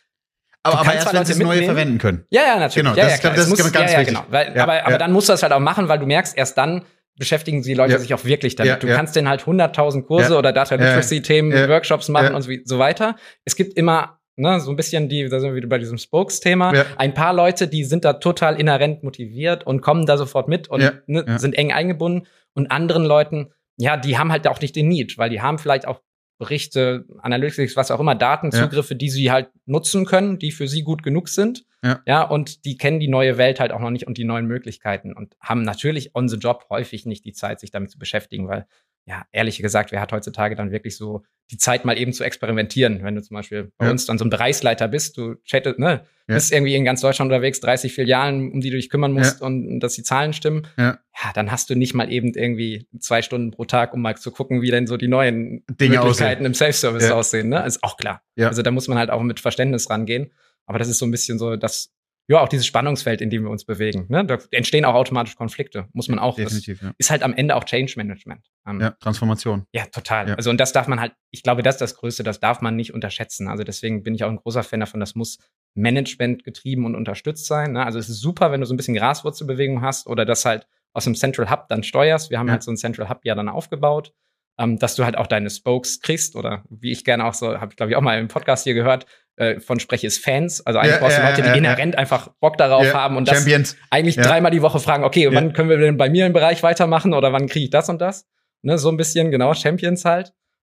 Aber, 0.63 0.81
aber 0.81 0.95
erst, 0.95 1.13
wenn 1.13 1.25
sie 1.25 1.43
neue 1.43 1.63
verwenden 1.65 1.99
können. 1.99 2.25
ja, 2.31 2.43
ja, 2.43 2.59
natürlich. 2.59 2.75
Genau, 2.89 2.91
ja, 2.91 2.97
das 2.97 3.09
ja, 3.09 3.15
ist- 3.15 3.21
klar. 3.21 3.33
das 3.35 3.41
Es 3.47 3.53
ist 3.53 3.59
muss, 3.65 3.73
ganz 3.73 3.93
ja, 3.93 4.03
genau. 4.03 4.25
Weil, 4.31 4.53
Ja, 4.57 4.63
aber, 4.85 4.99
dann 4.99 5.13
musst 5.13 5.29
du 5.29 5.33
das 5.33 5.43
halt 5.43 5.53
auch 5.53 5.61
machen, 5.61 5.89
weil 5.89 5.99
du 5.99 6.07
merkst, 6.07 6.37
erst 6.37 6.57
dann 6.59 6.83
beschäftigen 7.19 7.63
die 7.63 7.73
Leute 7.75 7.99
sich 7.99 8.13
auch 8.13 8.25
wirklich 8.25 8.57
damit. 8.57 8.83
Du 8.83 8.89
kannst 8.89 9.17
denen 9.17 9.29
halt 9.29 9.41
100.000 9.47 10.03
Kurse 10.07 10.37
oder 10.37 10.53
Data 10.53 10.75
Literacy-Themen. 10.75 11.69
Workshops 11.69 12.09
machen 12.11 12.35
und 12.35 12.43
so 12.65 12.79
weiter. 12.79 13.17
Es 13.45 13.57
gibt 13.57 13.77
immer 13.79 14.16
ne, 14.37 14.61
so 14.61 14.71
ein 14.71 14.77
bisschen 14.77 15.09
die, 15.09 15.29
da 15.29 15.41
sind 15.41 15.51
wir 15.51 15.57
wieder 15.57 15.69
bei 15.69 15.79
diesem 15.79 15.99
Spokes-Thema. 15.99 16.75
Ja. 16.75 16.87
Ein 16.97 17.15
paar 17.15 17.33
Leute, 17.33 17.69
die 17.69 17.85
sind 17.85 18.05
da 18.05 18.15
total 18.15 18.61
inhärent 18.61 19.03
motiviert 19.03 19.67
und 19.67 19.81
kommen 19.81 20.07
da 20.07 20.17
sofort 20.17 20.49
mit 20.49 20.69
und 20.69 20.81
Ja, 20.83 20.93
ne, 21.07 21.25
ja. 21.27 21.39
sind 21.39 21.55
eng 21.55 21.73
eingebunden. 21.73 22.27
Und 22.55 22.71
anderen 22.71 23.05
Leuten, 23.05 23.53
ja, 23.77 23.97
die 23.97 24.17
haben 24.17 24.33
halt 24.33 24.47
auch 24.47 24.61
nicht 24.61 24.77
den 24.77 24.89
Need, 24.89 25.19
weil 25.19 25.31
die 25.31 25.43
haben 25.43 25.59
vielleicht 25.59 25.87
auch 25.87 26.01
Berichte, 26.39 27.07
Analytics, 27.19 27.77
was 27.77 27.91
auch 27.91 28.01
immer, 28.01 28.15
Datenzugriffe, 28.15 28.95
die 28.95 29.09
sie 29.09 29.31
halt 29.31 29.49
nutzen 29.65 30.05
können, 30.05 30.39
die 30.39 30.53
für 30.53 30.69
sie 30.69 30.83
gut 30.83 31.03
genug 31.03 31.29
sind. 31.29 31.65
Ja. 31.85 32.01
ja, 32.07 32.23
und 32.23 32.65
die 32.65 32.77
kennen 32.79 33.01
die 33.01 33.09
neue 33.09 33.39
Welt 33.39 33.61
halt 33.61 33.71
auch 33.73 33.81
noch 33.81 33.91
nicht 33.91 34.07
und 34.07 34.19
die 34.19 34.25
neuen 34.25 34.47
Möglichkeiten 34.47 35.13
und 35.13 35.37
haben 35.41 35.63
natürlich 35.63 36.15
on 36.15 36.29
the 36.29 36.37
job 36.37 36.67
häufig 36.71 37.07
nicht 37.07 37.25
die 37.25 37.33
Zeit, 37.33 37.61
sich 37.61 37.71
damit 37.71 37.91
zu 37.91 37.99
beschäftigen, 37.99 38.49
weil, 38.49 38.67
ja, 39.05 39.25
ehrlich 39.31 39.59
gesagt, 39.59 39.93
wer 39.93 40.01
hat 40.01 40.11
heutzutage 40.13 40.57
dann 40.57 40.73
wirklich 40.73 40.97
so 40.97 41.23
die 41.53 41.59
Zeit, 41.59 41.85
mal 41.85 41.97
eben 41.97 42.13
zu 42.13 42.25
experimentieren? 42.25 43.05
Wenn 43.05 43.15
du 43.15 43.23
zum 43.23 43.37
Beispiel 43.37 43.71
bei 43.79 43.85
Ja. 43.85 43.91
uns 43.93 44.05
dann 44.07 44.19
so 44.19 44.25
ein 44.25 44.31
Bereichsleiter 44.31 44.89
bist, 44.89 45.17
du 45.17 45.37
chattest, 45.45 45.79
ne, 45.79 46.03
Ja. 46.27 46.35
bist 46.35 46.51
irgendwie 46.51 46.75
in 46.75 46.85
ganz 46.85 47.03
Deutschland 47.03 47.31
unterwegs, 47.31 47.61
30 47.61 47.93
Filialen, 47.95 48.51
um 48.51 48.61
die 48.61 48.71
du 48.71 48.77
dich 48.77 48.89
kümmern 48.91 49.13
musst 49.13 49.41
und 49.43 49.79
dass 49.79 49.95
die 49.95 50.03
Zahlen 50.03 50.33
stimmen. 50.33 50.67
Ja. 50.77 50.99
Ja, 51.23 51.33
dann 51.35 51.53
hast 51.53 51.71
du 51.71 51.77
nicht 51.77 51.95
mal 51.95 52.11
eben 52.11 52.35
irgendwie 52.35 52.89
zwei 52.99 53.23
Stunden 53.23 53.53
pro 53.53 53.65
Tag, 53.65 53.95
um 53.95 54.03
mal 54.03 54.17
zu 54.17 54.33
gucken, 54.33 54.61
wie 54.61 54.71
denn 54.73 54.89
so 54.89 54.97
die 54.97 55.07
neuen 55.09 55.63
Dinge 55.71 55.99
Möglichkeiten 55.99 56.45
im 56.45 56.55
Self-Service 56.55 57.05
Ja. 57.11 57.15
aussehen. 57.15 57.49
Ne? 57.49 57.65
Ist 57.65 57.85
auch 57.85 57.97
klar. 57.97 58.23
Ja. 58.35 58.49
Also 58.49 58.63
da 58.63 58.73
muss 58.73 58.89
man 58.89 58.99
halt 58.99 59.11
auch 59.11 59.23
mit 59.23 59.39
Verständnis 59.39 59.89
rangehen. 59.89 60.33
Aber 60.67 60.79
das 60.79 60.89
ist 60.89 60.99
so 60.99 61.07
ein 61.07 61.11
bisschen 61.11 61.39
so 61.39 61.57
das, 61.57 61.93
ja, 62.29 62.41
auch 62.41 62.49
dieses 62.49 62.67
Spannungsfeld, 62.67 63.21
in 63.21 63.31
dem 63.31 63.45
wir 63.45 63.51
uns 63.51 63.65
bewegen. 63.65 64.07
Ne? 64.09 64.25
Da 64.27 64.39
entstehen 64.51 64.85
auch 64.85 64.95
automatisch 64.95 65.37
Konflikte. 65.37 65.87
Muss 65.93 66.09
man 66.09 66.19
auch. 66.19 66.35
Definitiv, 66.35 66.83
ja. 66.83 66.93
ist 66.99 67.11
halt 67.11 67.23
am 67.23 67.33
Ende 67.35 67.55
auch 67.55 67.63
Change 67.63 67.93
Management. 67.97 68.51
Ähm, 68.67 68.81
ja. 68.81 68.91
Transformation. 68.99 69.65
ja, 69.73 69.87
total. 69.87 70.31
Ja. 70.31 70.35
Also, 70.35 70.51
und 70.51 70.59
das 70.59 70.73
darf 70.73 70.89
man 70.89 70.99
halt, 70.99 71.13
ich 71.31 71.45
glaube, 71.45 71.63
das 71.63 71.77
ist 71.77 71.81
das 71.83 71.95
Größte, 71.95 72.25
das 72.25 72.41
darf 72.41 72.61
man 72.63 72.75
nicht 72.75 72.93
unterschätzen. 72.93 73.47
Also, 73.47 73.63
deswegen 73.63 74.03
bin 74.03 74.15
ich 74.17 74.25
auch 74.25 74.29
ein 74.31 74.37
großer 74.39 74.65
Fan 74.65 74.81
davon, 74.81 74.99
das 74.99 75.15
muss 75.15 75.39
Management 75.75 76.43
getrieben 76.43 76.85
und 76.85 76.97
unterstützt 76.97 77.47
sein. 77.47 77.73
Ne? 77.73 77.85
Also, 77.85 77.99
es 78.01 78.09
ist 78.09 78.21
super, 78.21 78.51
wenn 78.51 78.61
du 78.61 78.67
so 78.67 78.75
ein 78.75 78.77
bisschen 78.77 78.95
Graswurzelbewegung 78.95 79.83
hast 79.83 80.07
oder 80.09 80.25
das 80.25 80.45
halt 80.45 80.67
aus 80.93 81.05
dem 81.05 81.15
Central 81.15 81.51
Hub 81.51 81.69
dann 81.69 81.83
steuerst. 81.85 82.31
Wir 82.31 82.39
haben 82.39 82.47
Ja. 82.49 82.55
halt 82.55 82.63
so 82.63 82.71
einen 82.71 82.79
Central 82.79 83.09
Hub 83.09 83.21
ja 83.25 83.35
dann 83.35 83.49
aufgebaut, 83.49 84.13
ähm, 84.59 84.79
dass 84.79 84.97
du 84.97 85.05
halt 85.05 85.17
auch 85.17 85.27
deine 85.27 85.51
Spokes 85.51 86.01
kriegst 86.01 86.35
oder 86.35 86.65
wie 86.71 86.91
ich 86.91 87.05
gerne 87.05 87.25
auch 87.25 87.35
so, 87.35 87.61
habe 87.61 87.71
ich 87.73 87.77
glaube 87.77 87.93
ich 87.93 87.97
auch 87.97 88.01
mal 88.03 88.19
im 88.19 88.29
Podcast 88.29 88.65
hier 88.65 88.75
gehört, 88.75 89.07
äh, 89.37 89.61
von 89.61 89.81
spreche 89.81 90.07
ist 90.07 90.25
Fans. 90.25 90.65
Also 90.65 90.79
eigentlich 90.79 90.95
Ja, 90.95 90.99
brauchst 90.99 91.19
du 91.19 91.23
Leute, 91.23 91.43
die 91.43 91.59
inhärent 91.59 91.97
einfach 91.97 92.29
Bock 92.41 92.57
darauf 92.59 92.93
haben 92.95 93.17
und 93.17 93.29
das 93.29 93.39
Champions. 93.39 93.77
eigentlich 93.91 94.17
Ja. 94.17 94.23
dreimal 94.25 94.51
die 94.51 94.63
Woche 94.63 94.81
fragen, 94.81 95.05
okay, 95.05 95.29
wann 95.33 95.53
können 95.53 95.69
wir 95.69 95.79
denn 95.79 95.97
bei 95.97 96.09
mir 96.09 96.27
im 96.27 96.33
Bereich 96.33 96.63
weitermachen 96.63 97.15
oder 97.15 97.33
wann 97.33 97.47
kriege 97.47 97.65
ich 97.65 97.71
das 97.71 97.89
und 97.89 98.01
das? 98.01 98.27
Ne, 98.63 98.79
so 98.79 98.89
ein 98.89 98.97
bisschen, 98.97 99.31
genau, 99.31 99.55
Champions 99.55 100.05
halt. 100.05 100.33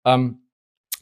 Ähm, 0.05 0.49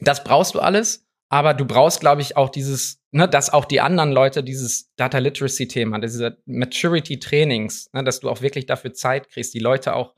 das 0.00 0.22
brauchst 0.24 0.54
du 0.54 0.60
alles, 0.60 1.06
aber 1.28 1.52
du 1.54 1.64
brauchst, 1.64 2.00
glaube 2.00 2.22
ich, 2.22 2.36
auch 2.36 2.48
dieses, 2.48 3.02
ne, 3.10 3.28
dass 3.28 3.52
auch 3.52 3.64
die 3.64 3.80
anderen 3.80 4.12
Leute 4.12 4.42
dieses 4.44 4.94
Data 4.96 5.18
Literacy-Thema, 5.18 5.98
diese 5.98 6.38
Maturity-Trainings, 6.46 7.90
ne, 7.92 8.04
dass 8.04 8.20
du 8.20 8.30
auch 8.30 8.40
wirklich 8.40 8.66
dafür 8.66 8.92
Zeit 8.94 9.28
kriegst, 9.28 9.54
die 9.54 9.58
Leute 9.58 9.94
auch, 9.94 10.14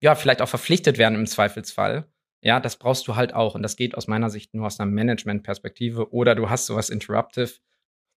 ja, 0.00 0.14
vielleicht 0.14 0.42
auch 0.42 0.48
verpflichtet 0.48 0.98
werden 0.98 1.14
im 1.18 1.26
Zweifelsfall. 1.26 2.06
Ja, 2.42 2.60
das 2.60 2.76
brauchst 2.76 3.06
du 3.08 3.16
halt 3.16 3.34
auch. 3.34 3.54
Und 3.54 3.62
das 3.62 3.76
geht 3.76 3.94
aus 3.96 4.08
meiner 4.08 4.28
Sicht 4.28 4.52
nur 4.54 4.66
aus 4.66 4.78
einer 4.78 4.90
Management-Perspektive. 4.90 6.12
Oder 6.12 6.34
du 6.34 6.50
hast 6.50 6.66
sowas 6.66 6.90
Interruptive, 6.90 7.52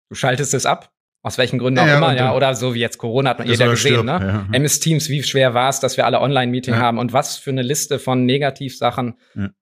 du 0.08 0.14
schaltest 0.14 0.54
es 0.54 0.66
ab 0.66 0.94
aus 1.24 1.38
welchen 1.38 1.58
Gründen 1.58 1.80
auch 1.80 1.86
Ja, 1.86 1.96
immer, 1.96 2.08
und 2.10 2.16
ja, 2.16 2.36
oder 2.36 2.54
so 2.54 2.74
wie 2.74 2.80
jetzt 2.80 2.98
Corona 2.98 3.30
hat 3.30 3.38
man 3.38 3.48
jeder 3.48 3.64
oder 3.64 3.72
gesehen, 3.72 3.94
stirb, 3.94 4.04
ne? 4.04 4.46
ja. 4.52 4.56
MS 4.56 4.78
Teams, 4.80 5.08
wie 5.08 5.22
schwer 5.22 5.54
war 5.54 5.70
es, 5.70 5.80
dass 5.80 5.96
wir 5.96 6.04
alle 6.04 6.20
Online-Meeting 6.20 6.76
haben 6.76 6.98
und 6.98 7.14
was 7.14 7.38
für 7.38 7.50
eine 7.50 7.62
Liste 7.62 7.98
von 7.98 8.26
Negativsachen. 8.26 9.14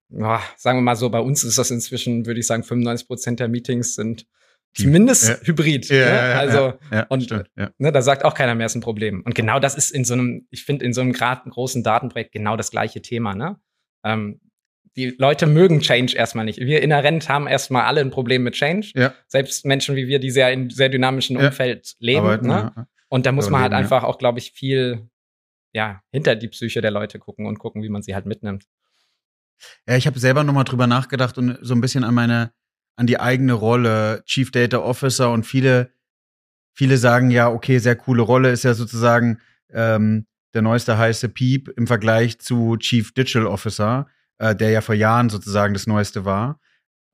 Boah, 0.08 0.42
sagen 0.56 0.78
wir 0.78 0.82
mal 0.82 0.96
so, 0.96 1.08
bei 1.08 1.20
uns 1.20 1.44
ist 1.44 1.56
das 1.56 1.70
inzwischen, 1.70 2.26
würde 2.26 2.40
ich 2.40 2.48
sagen, 2.48 2.64
95 2.64 3.06
Prozent 3.06 3.40
der 3.40 3.46
Meetings 3.46 3.94
sind 3.94 4.26
zumindest 4.74 5.46
hybrid. 5.46 5.88
Ja, 5.88 5.96
ne? 5.96 6.34
also, 6.34 6.74
und 7.08 7.22
stimmt, 7.22 7.48
ne, 7.54 7.92
da 7.92 8.02
sagt 8.02 8.24
auch 8.24 8.34
keiner 8.34 8.56
mehr, 8.56 8.66
es 8.66 8.72
ist 8.72 8.76
ein 8.76 8.82
Problem. 8.82 9.22
Und 9.24 9.36
genau 9.36 9.60
das 9.60 9.76
ist 9.76 9.92
in 9.92 10.04
so 10.04 10.14
einem, 10.14 10.48
ich 10.50 10.64
finde, 10.64 10.84
in 10.84 10.92
so 10.92 11.00
einem 11.00 11.12
großen 11.12 11.84
Datenprojekt 11.84 12.32
genau 12.32 12.56
das 12.56 12.72
gleiche 12.72 13.02
Thema, 13.02 13.36
ne? 13.36 13.60
Ähm, 14.04 14.40
die 14.96 15.14
Leute 15.18 15.46
mögen 15.46 15.80
Change 15.80 16.14
erstmal 16.14 16.44
nicht. 16.44 16.58
Wir 16.58 16.82
inhärent 16.82 17.28
haben 17.28 17.46
erstmal 17.46 17.84
alle 17.84 18.00
ein 18.00 18.10
Problem 18.10 18.42
mit 18.42 18.54
Change. 18.54 18.92
Ja. 18.94 19.14
Selbst 19.26 19.64
Menschen 19.64 19.96
wie 19.96 20.06
wir, 20.06 20.18
die 20.18 20.30
sehr 20.30 20.52
in 20.52 20.70
sehr 20.70 20.88
dynamischen 20.88 21.36
Ja. 21.38 21.46
Umfeld 21.46 21.94
leben. 21.98 22.20
Arbeiten, 22.20 22.46
ne? 22.46 22.72
ja. 22.76 22.86
Und 23.08 23.26
da 23.26 23.32
muss 23.32 23.50
man 23.50 23.60
halt 23.60 23.72
ja. 23.72 23.78
einfach 23.78 24.04
auch, 24.04 24.18
glaube 24.18 24.38
ich, 24.38 24.52
viel 24.52 25.08
ja, 25.72 26.02
hinter 26.10 26.36
die 26.36 26.48
Psyche 26.48 26.80
der 26.80 26.90
Leute 26.90 27.18
gucken 27.18 27.46
und 27.46 27.58
gucken, 27.58 27.82
wie 27.82 27.88
man 27.88 28.02
sie 28.02 28.14
halt 28.14 28.26
mitnimmt. 28.26 28.66
Ja, 29.86 29.96
ich 29.96 30.06
habe 30.06 30.18
selber 30.18 30.44
noch 30.44 30.52
mal 30.52 30.64
drüber 30.64 30.86
nachgedacht 30.86 31.38
und 31.38 31.58
so 31.60 31.74
ein 31.74 31.80
bisschen 31.80 32.04
an 32.04 32.14
meine, 32.14 32.52
an 32.96 33.06
die 33.06 33.20
eigene 33.20 33.52
Rolle 33.52 34.22
Chief 34.26 34.50
Data 34.50 34.78
Officer 34.78 35.30
und 35.30 35.44
viele, 35.44 35.92
viele 36.74 36.96
sagen 36.98 37.30
ja, 37.30 37.48
okay, 37.48 37.78
sehr 37.78 37.96
coole 37.96 38.22
Rolle 38.22 38.50
ist 38.50 38.64
ja 38.64 38.74
sozusagen 38.74 39.40
ähm, 39.70 40.26
der 40.54 40.62
neueste 40.62 40.98
heiße 40.98 41.28
Piep 41.30 41.68
im 41.76 41.86
Vergleich 41.86 42.38
zu 42.38 42.76
Chief 42.76 43.14
Digital 43.14 43.46
Officer, 43.46 44.08
äh, 44.42 44.56
der 44.56 44.70
ja 44.70 44.80
vor 44.80 44.96
Jahren 44.96 45.30
sozusagen 45.30 45.72
das 45.72 45.86
Neueste 45.86 46.24
war. 46.24 46.58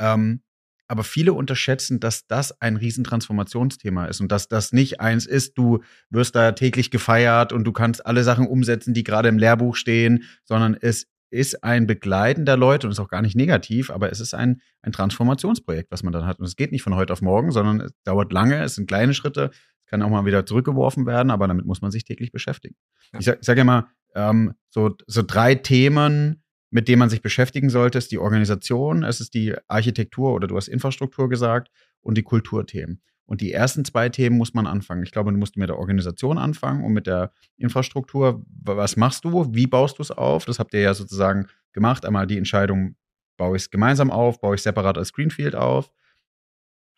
Ähm, 0.01 0.43
aber 0.91 1.05
viele 1.05 1.35
unterschätzen, 1.35 2.01
dass 2.01 2.27
das 2.27 2.59
ein 2.63 2.77
Riesentransformationsthema 2.77 4.07
ist 4.07 4.23
und 4.23 4.33
dass 4.33 4.49
das 4.49 4.73
nicht 4.73 5.01
eins 5.01 5.27
ist, 5.27 5.59
du 5.59 5.81
wirst 6.09 6.35
da 6.35 6.53
täglich 6.53 6.91
gefeiert 6.91 7.53
und 7.53 7.65
du 7.65 7.73
kannst 7.73 8.07
alle 8.07 8.25
Sachen 8.25 8.47
umsetzen, 8.47 8.95
die 8.95 9.05
gerade 9.05 9.29
im 9.29 9.37
Lehrbuch 9.37 9.77
stehen, 9.77 10.25
sondern 10.45 10.75
es 10.81 11.07
ist 11.31 11.63
ein 11.63 11.87
Begleiten 11.87 12.47
der 12.47 12.57
Leute 12.57 12.87
und 12.87 12.93
ist 12.93 13.01
auch 13.01 13.11
gar 13.11 13.21
nicht 13.21 13.37
negativ, 13.37 13.91
aber 13.91 14.11
es 14.11 14.21
ist 14.21 14.33
ein, 14.33 14.63
ein 14.81 14.93
Transformationsprojekt, 14.93 15.91
was 15.91 16.03
man 16.03 16.15
dann 16.15 16.25
hat. 16.25 16.39
Und 16.39 16.47
es 16.47 16.57
geht 16.57 16.73
nicht 16.73 16.83
von 16.83 16.95
heute 16.95 17.13
auf 17.13 17.21
morgen, 17.21 17.53
sondern 17.53 17.83
es 17.83 17.93
dauert 18.05 18.33
lange, 18.33 18.63
es 18.63 18.77
sind 18.77 18.89
kleine 18.89 19.13
Schritte, 19.13 19.51
es 19.53 19.91
kann 19.91 20.01
auch 20.01 20.09
mal 20.09 20.25
wieder 20.25 20.47
zurückgeworfen 20.47 21.05
werden, 21.05 21.31
aber 21.31 21.47
damit 21.47 21.67
muss 21.67 21.83
man 21.83 21.91
sich 21.91 22.05
täglich 22.05 22.33
beschäftigen. 22.33 22.77
Ja. 23.13 23.19
Ich 23.19 23.27
sage 23.27 23.39
sag 23.43 23.57
ja 23.59 23.63
immer, 23.63 23.89
ähm, 24.15 24.55
so, 24.71 24.97
so 25.07 25.23
drei 25.23 25.55
Themen, 25.55 26.43
mit 26.71 26.89
denen 26.89 26.99
man 26.99 27.11
sich 27.11 27.23
beschäftigen 27.23 27.71
sollte, 27.71 27.99
ist 27.99 28.13
die 28.13 28.19
Organisation, 28.19 29.03
es 29.03 29.21
ist 29.21 29.35
die 29.35 29.55
Architektur 29.69 30.35
oder 30.35 30.47
du 30.47 30.57
hast 30.57 30.69
Infrastruktur 30.69 31.29
gesagt 31.29 31.71
und 32.01 32.17
die 32.17 32.23
Kulturthemen. 32.23 33.01
Und 33.25 33.43
die 33.43 33.53
ersten 33.53 33.85
zwei 33.85 34.09
Themen 34.09 34.39
muss 34.39 34.55
man 34.55 34.67
anfangen. 34.67 35.03
Ich 35.03 35.11
glaube, 35.11 35.31
du 35.31 35.37
musst 35.37 35.57
mit 35.59 35.69
der 35.69 35.79
Organisation 35.79 36.39
anfangen 36.39 36.83
und 36.83 36.95
mit 36.95 37.07
der 37.07 37.33
Infrastruktur. 37.59 38.43
Was 38.63 38.97
machst 38.97 39.25
du? 39.25 39.55
Wie 39.55 39.67
baust 39.67 39.99
du 39.99 40.03
es 40.03 40.11
auf? 40.11 40.47
Das 40.47 40.59
habt 40.59 40.73
ihr 40.73 40.81
ja 40.81 40.95
sozusagen 40.95 41.47
gemacht. 41.75 42.07
Einmal 42.07 42.27
die 42.27 42.39
Entscheidung, 42.39 42.97
baue 43.37 43.57
ich 43.57 43.65
es 43.65 43.71
gemeinsam 43.71 44.11
auf, 44.11 44.41
baue 44.41 44.55
ich 44.55 44.63
separat 44.63 44.97
als 44.97 45.13
Greenfield 45.13 45.55
auf. 45.55 45.93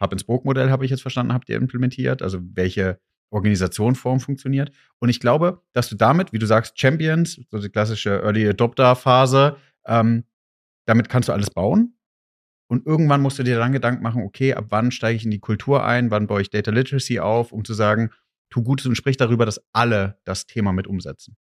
Hub 0.01 0.13
and 0.13 0.21
Spoke 0.21 0.47
Modell 0.47 0.71
habe 0.71 0.85
ich 0.85 0.91
jetzt 0.91 1.03
verstanden, 1.03 1.33
habt 1.33 1.49
ihr 1.49 1.57
implementiert. 1.57 2.23
Also 2.23 2.41
welche 2.55 3.01
Organisationsform 3.31 4.21
funktioniert. 4.21 4.71
Und 4.99 5.09
ich 5.09 5.21
glaube, 5.21 5.63
dass 5.73 5.89
du 5.89 5.97
damit, 5.97 6.33
wie 6.33 6.39
du 6.39 6.47
sagst, 6.47 6.79
Champions, 6.79 7.41
so 7.51 7.59
die 7.59 7.69
klassische 7.69 8.21
Early 8.23 8.49
Adopter 8.49 8.97
Phase, 8.97 9.57
ähm, 9.87 10.25
damit 10.87 11.09
kannst 11.09 11.29
du 11.29 11.33
alles 11.33 11.51
bauen. 11.51 11.95
Und 12.69 12.87
irgendwann 12.87 13.21
musst 13.21 13.39
du 13.39 13.43
dir 13.43 13.59
dann 13.59 13.73
Gedanken 13.73 14.03
machen, 14.03 14.23
okay, 14.23 14.55
ab 14.55 14.67
wann 14.69 14.91
steige 14.93 15.17
ich 15.17 15.25
in 15.25 15.31
die 15.31 15.41
Kultur 15.41 15.85
ein, 15.85 16.11
wann 16.11 16.27
baue 16.27 16.41
ich 16.43 16.51
Data 16.51 16.71
Literacy 16.71 17.19
auf, 17.19 17.51
um 17.53 17.65
zu 17.65 17.75
sagen, 17.75 18.11
tu 18.49 18.63
Gutes 18.63 18.87
und 18.87 18.95
sprich 18.97 19.17
darüber, 19.17 19.45
dass 19.47 19.61
alle 19.73 20.19
das 20.25 20.47
Thema 20.47 20.73
mit 20.73 20.87
umsetzen. 20.87 21.37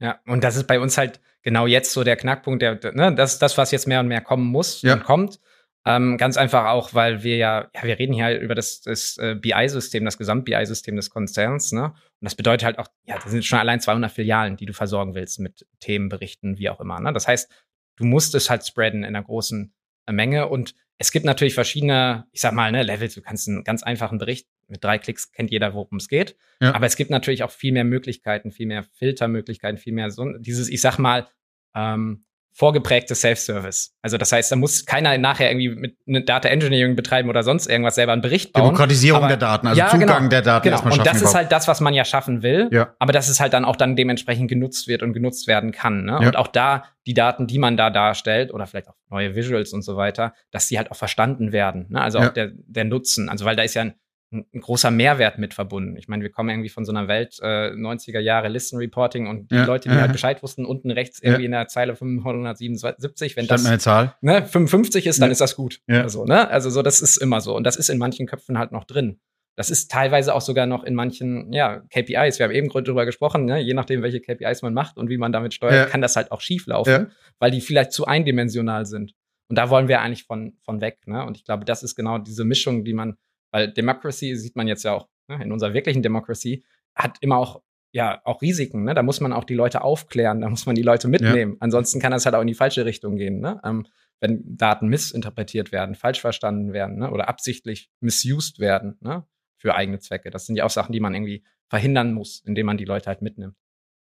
Ja, 0.00 0.20
und 0.26 0.44
das 0.44 0.54
ist 0.54 0.68
bei 0.68 0.78
uns 0.78 0.96
halt 0.96 1.20
genau 1.42 1.66
jetzt 1.66 1.92
so 1.92 2.04
der 2.04 2.14
Knackpunkt, 2.14 2.62
der, 2.62 2.76
der- 2.76 2.92
ne, 2.92 3.12
das 3.12 3.32
ist 3.32 3.42
das, 3.42 3.58
was 3.58 3.72
jetzt 3.72 3.88
mehr 3.88 3.98
und 3.98 4.06
mehr 4.06 4.20
kommen 4.20 4.46
muss 4.46 4.80
Ja. 4.82 4.94
und 4.94 5.02
kommt. 5.02 5.40
Ähm, 5.86 6.18
ganz 6.18 6.36
einfach 6.36 6.66
auch, 6.66 6.92
weil 6.92 7.22
wir 7.22 7.36
ja, 7.36 7.70
ja, 7.74 7.82
wir 7.84 7.98
reden 7.98 8.12
hier 8.12 8.38
über 8.40 8.54
das, 8.54 8.80
das 8.80 9.16
äh, 9.18 9.36
BI-System, 9.36 10.04
das 10.04 10.18
Gesamt-BI-System 10.18 10.96
des 10.96 11.08
Konzerns, 11.08 11.72
ne? 11.72 11.84
Und 11.84 11.94
das 12.24 12.34
bedeutet 12.34 12.64
halt 12.64 12.78
auch, 12.78 12.88
ja, 13.04 13.16
das 13.16 13.30
sind 13.30 13.44
schon 13.44 13.58
allein 13.58 13.80
200 13.80 14.10
Filialen, 14.10 14.56
die 14.56 14.66
du 14.66 14.72
versorgen 14.72 15.14
willst 15.14 15.38
mit 15.40 15.66
Themen, 15.80 16.08
Berichten, 16.08 16.58
wie 16.58 16.68
auch 16.68 16.80
immer, 16.80 17.00
ne? 17.00 17.12
Das 17.12 17.28
heißt, 17.28 17.50
du 17.96 18.04
musst 18.04 18.34
es 18.34 18.50
halt 18.50 18.66
spreaden 18.66 19.00
in 19.00 19.16
einer 19.16 19.22
großen 19.22 19.72
äh, 20.06 20.12
Menge 20.12 20.48
und 20.48 20.74
es 20.98 21.12
gibt 21.12 21.24
natürlich 21.24 21.54
verschiedene, 21.54 22.26
ich 22.32 22.40
sag 22.40 22.52
mal, 22.52 22.72
ne, 22.72 22.82
Levels. 22.82 23.14
Du 23.14 23.22
kannst 23.22 23.48
einen 23.48 23.62
ganz 23.62 23.84
einfachen 23.84 24.18
Bericht 24.18 24.48
mit 24.66 24.82
drei 24.84 24.98
Klicks 24.98 25.32
kennt 25.32 25.50
jeder, 25.50 25.72
worum 25.72 25.98
es 25.98 26.08
geht. 26.08 26.36
Ja. 26.60 26.74
Aber 26.74 26.86
es 26.86 26.96
gibt 26.96 27.10
natürlich 27.10 27.44
auch 27.44 27.50
viel 27.50 27.72
mehr 27.72 27.84
Möglichkeiten, 27.84 28.50
viel 28.50 28.66
mehr 28.66 28.82
Filtermöglichkeiten, 28.82 29.78
viel 29.78 29.92
mehr 29.92 30.10
so 30.10 30.26
dieses, 30.38 30.68
ich 30.68 30.80
sag 30.80 30.98
mal, 30.98 31.28
ähm, 31.74 32.26
vorgeprägtes 32.58 33.20
Self-Service. 33.20 33.94
Also 34.02 34.18
das 34.18 34.32
heißt, 34.32 34.50
da 34.50 34.56
muss 34.56 34.84
keiner 34.84 35.16
nachher 35.16 35.48
irgendwie 35.50 35.68
mit 35.68 35.96
ne 36.06 36.22
Data 36.24 36.48
Engineering 36.48 36.96
betreiben 36.96 37.28
oder 37.28 37.44
sonst 37.44 37.68
irgendwas 37.68 37.94
selber 37.94 38.12
einen 38.12 38.20
Bericht 38.20 38.52
bauen. 38.52 38.64
Demokratisierung 38.64 39.20
Aber- 39.20 39.28
der 39.28 39.36
Daten, 39.36 39.68
also 39.68 39.78
Ja, 39.78 39.88
Zugang 39.88 40.08
genau. 40.18 40.28
der 40.28 40.42
Daten 40.42 40.64
Genau. 40.64 40.74
erstmal 40.74 40.92
Und 40.94 40.98
schaffen. 41.06 41.20
das 41.20 41.22
ist 41.22 41.34
halt 41.36 41.52
das, 41.52 41.68
was 41.68 41.80
man 41.80 41.94
ja 41.94 42.04
schaffen 42.04 42.42
will. 42.42 42.68
Ja. 42.72 42.94
Aber 42.98 43.12
das 43.12 43.28
ist 43.28 43.38
halt 43.38 43.52
dann 43.52 43.64
auch 43.64 43.76
dann 43.76 43.94
dementsprechend 43.94 44.48
genutzt 44.48 44.88
wird 44.88 45.04
und 45.04 45.12
genutzt 45.12 45.46
werden 45.46 45.70
kann. 45.70 46.04
Ne? 46.04 46.18
Ja. 46.20 46.26
Und 46.26 46.36
auch 46.36 46.48
da 46.48 46.84
die 47.06 47.14
Daten, 47.14 47.46
die 47.46 47.58
man 47.60 47.76
da 47.76 47.90
darstellt 47.90 48.52
oder 48.52 48.66
vielleicht 48.66 48.88
auch 48.88 48.96
neue 49.08 49.36
Visuals 49.36 49.72
und 49.72 49.82
so 49.82 49.96
weiter, 49.96 50.34
dass 50.50 50.66
die 50.66 50.78
halt 50.78 50.90
auch 50.90 50.96
verstanden 50.96 51.52
werden. 51.52 51.86
Ne? 51.90 52.00
Also 52.00 52.18
auch 52.18 52.28
der, 52.30 52.50
der 52.52 52.84
Nutzen. 52.84 53.28
Also 53.28 53.44
weil 53.44 53.54
da 53.54 53.62
ist 53.62 53.74
ja 53.74 53.82
ein, 53.82 53.94
ein 54.30 54.60
großer 54.60 54.90
Mehrwert 54.90 55.38
mit 55.38 55.54
verbunden. 55.54 55.96
Ich 55.96 56.06
meine, 56.08 56.22
wir 56.22 56.30
kommen 56.30 56.50
irgendwie 56.50 56.68
von 56.68 56.84
so 56.84 56.92
einer 56.92 57.08
Welt 57.08 57.38
äh, 57.40 57.70
90er 57.72 58.18
Jahre 58.20 58.48
Listen 58.48 58.76
Reporting 58.76 59.26
und 59.26 59.50
die 59.50 59.54
Ja. 59.56 59.64
Leute, 59.64 59.88
die 59.88 59.94
Ja. 59.94 60.02
halt 60.02 60.12
Bescheid 60.12 60.42
wussten, 60.42 60.66
unten 60.66 60.90
rechts 60.90 61.20
irgendwie 61.22 61.46
in 61.46 61.52
der 61.52 61.66
Zeile 61.68 61.96
577, 61.96 63.36
wenn 63.36 63.44
Stand 63.46 63.60
das 63.60 63.66
eine 63.66 63.78
Zahl. 63.78 64.14
ne, 64.20 64.44
55 64.44 65.06
ist, 65.06 65.20
dann 65.20 65.28
Ja. 65.28 65.32
ist 65.32 65.40
das 65.40 65.56
gut. 65.56 65.80
Ja. 65.86 66.02
Also, 66.02 66.24
ne? 66.24 66.48
also 66.50 66.70
so, 66.70 66.82
das 66.82 67.00
ist 67.00 67.16
immer 67.16 67.40
so. 67.40 67.54
Und 67.56 67.64
das 67.64 67.76
ist 67.76 67.88
in 67.88 67.98
manchen 67.98 68.26
Köpfen 68.26 68.58
halt 68.58 68.72
noch 68.72 68.84
drin. 68.84 69.20
Das 69.56 69.70
ist 69.70 69.90
teilweise 69.90 70.34
auch 70.34 70.40
sogar 70.40 70.66
noch 70.66 70.84
in 70.84 70.94
manchen 70.94 71.52
ja, 71.52 71.80
KPIs. 71.90 72.38
Wir 72.38 72.44
haben 72.44 72.52
eben 72.54 72.68
drüber 72.68 73.04
gesprochen, 73.06 73.44
ne? 73.44 73.58
je 73.60 73.74
nachdem, 73.74 74.02
welche 74.02 74.20
KPIs 74.20 74.62
man 74.62 74.72
macht 74.72 74.96
und 74.98 75.08
wie 75.10 75.18
man 75.18 75.32
damit 75.32 75.52
steuert, 75.52 75.74
Ja. 75.74 75.84
kann 75.86 76.00
das 76.00 76.14
halt 76.16 76.30
auch 76.30 76.40
schief 76.40 76.66
laufen, 76.66 76.90
Ja. 76.90 77.06
weil 77.40 77.50
die 77.50 77.60
vielleicht 77.60 77.92
zu 77.92 78.06
eindimensional 78.06 78.86
sind. 78.86 79.14
Und 79.50 79.56
da 79.56 79.68
wollen 79.70 79.88
wir 79.88 80.00
eigentlich 80.00 80.24
von, 80.24 80.58
von 80.62 80.80
weg. 80.80 80.98
Ne? 81.06 81.24
Und 81.24 81.38
ich 81.38 81.44
glaube, 81.44 81.64
das 81.64 81.82
ist 81.82 81.96
genau 81.96 82.18
diese 82.18 82.44
Mischung, 82.44 82.84
die 82.84 82.92
man, 82.92 83.16
weil 83.50 83.72
Democracy 83.72 84.36
sieht 84.36 84.56
man 84.56 84.68
jetzt 84.68 84.84
ja 84.84 84.94
auch 84.94 85.08
ne? 85.28 85.42
in 85.42 85.52
unserer 85.52 85.74
wirklichen 85.74 86.02
Democracy, 86.02 86.64
hat 86.94 87.18
immer 87.20 87.36
auch 87.36 87.62
ja 87.92 88.20
auch 88.24 88.42
Risiken. 88.42 88.84
Ne? 88.84 88.94
Da 88.94 89.02
muss 89.02 89.20
man 89.20 89.32
auch 89.32 89.44
die 89.44 89.54
Leute 89.54 89.82
aufklären, 89.82 90.40
da 90.40 90.48
muss 90.48 90.66
man 90.66 90.74
die 90.74 90.82
Leute 90.82 91.08
mitnehmen. 91.08 91.56
Ansonsten 91.60 92.00
kann 92.00 92.12
das 92.12 92.24
halt 92.26 92.34
auch 92.34 92.40
in 92.40 92.46
die 92.46 92.54
falsche 92.54 92.84
Richtung 92.84 93.16
gehen. 93.16 93.40
Ne? 93.40 93.60
Ähm, 93.64 93.86
wenn 94.20 94.42
Daten 94.56 94.88
missinterpretiert 94.88 95.72
werden, 95.72 95.94
falsch 95.94 96.20
verstanden 96.20 96.72
werden 96.72 96.98
ne? 96.98 97.10
oder 97.10 97.28
absichtlich 97.28 97.90
misused 98.00 98.58
werden 98.58 98.96
ne? 99.00 99.26
für 99.56 99.74
eigene 99.74 100.00
Zwecke. 100.00 100.30
Das 100.30 100.46
sind 100.46 100.56
ja 100.56 100.64
auch 100.64 100.70
Sachen, 100.70 100.92
die 100.92 101.00
man 101.00 101.14
irgendwie 101.14 101.44
verhindern 101.68 102.12
muss, 102.12 102.42
indem 102.44 102.66
man 102.66 102.78
die 102.78 102.84
Leute 102.84 103.06
halt 103.06 103.22
mitnimmt. 103.22 103.56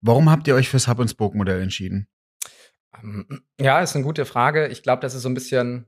Warum 0.01 0.29
habt 0.29 0.48
ihr 0.48 0.55
euch 0.55 0.69
fürs 0.69 0.88
Hub 0.88 1.00
and 1.00 1.10
Spoke 1.10 1.38
Modell 1.38 1.62
entschieden? 1.62 2.08
Ähm, 3.01 3.43
Ja, 3.60 3.81
ist 3.81 3.96
eine 3.96 4.05
gute 4.05 4.25
Frage. 4.25 4.67
Ich 4.67 4.81
glaube, 4.81 5.01
das 5.01 5.13
ist 5.13 5.24
so 5.24 5.29
ein 5.29 5.34
bisschen 5.34 5.86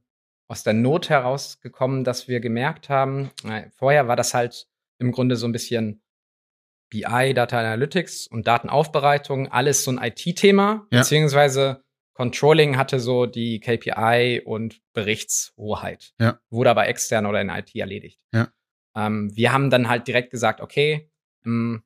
aus 0.52 0.64
der 0.64 0.74
Not 0.74 1.10
herausgekommen, 1.10 2.04
dass 2.04 2.28
wir 2.28 2.42
gemerkt 2.42 2.90
haben, 2.90 3.32
vorher 3.78 4.10
war 4.10 4.18
das 4.18 4.34
halt 4.34 4.68
im 5.00 5.14
Grunde 5.14 5.38
so 5.38 5.48
ein 5.48 5.54
bisschen 5.54 6.04
BI, 6.90 7.34
Data 7.34 7.58
Analytics 7.58 8.28
und 8.28 8.48
Datenaufbereitung, 8.48 9.48
alles 9.50 9.86
so 9.86 9.92
ein 9.92 9.98
IT-Thema, 9.98 10.86
Ja. 10.92 11.00
beziehungsweise 11.00 11.84
Controlling 12.14 12.78
hatte 12.78 13.00
so 13.00 13.26
die 13.28 13.62
KPI 13.62 14.42
und 14.44 14.82
Berichtshoheit. 14.94 16.14
Ja. 16.20 16.38
Wurde 16.50 16.70
aber 16.70 16.88
extern 16.90 17.26
oder 17.26 17.40
in 17.40 17.48
IT 17.50 17.74
erledigt. 17.74 18.20
Ja. 18.34 18.50
Ähm, 18.96 19.32
wir 19.34 19.54
haben 19.54 19.70
dann 19.70 19.88
halt 19.88 20.08
direkt 20.08 20.32
gesagt, 20.32 20.60
okay, 20.60 21.10
mh, 21.44 21.80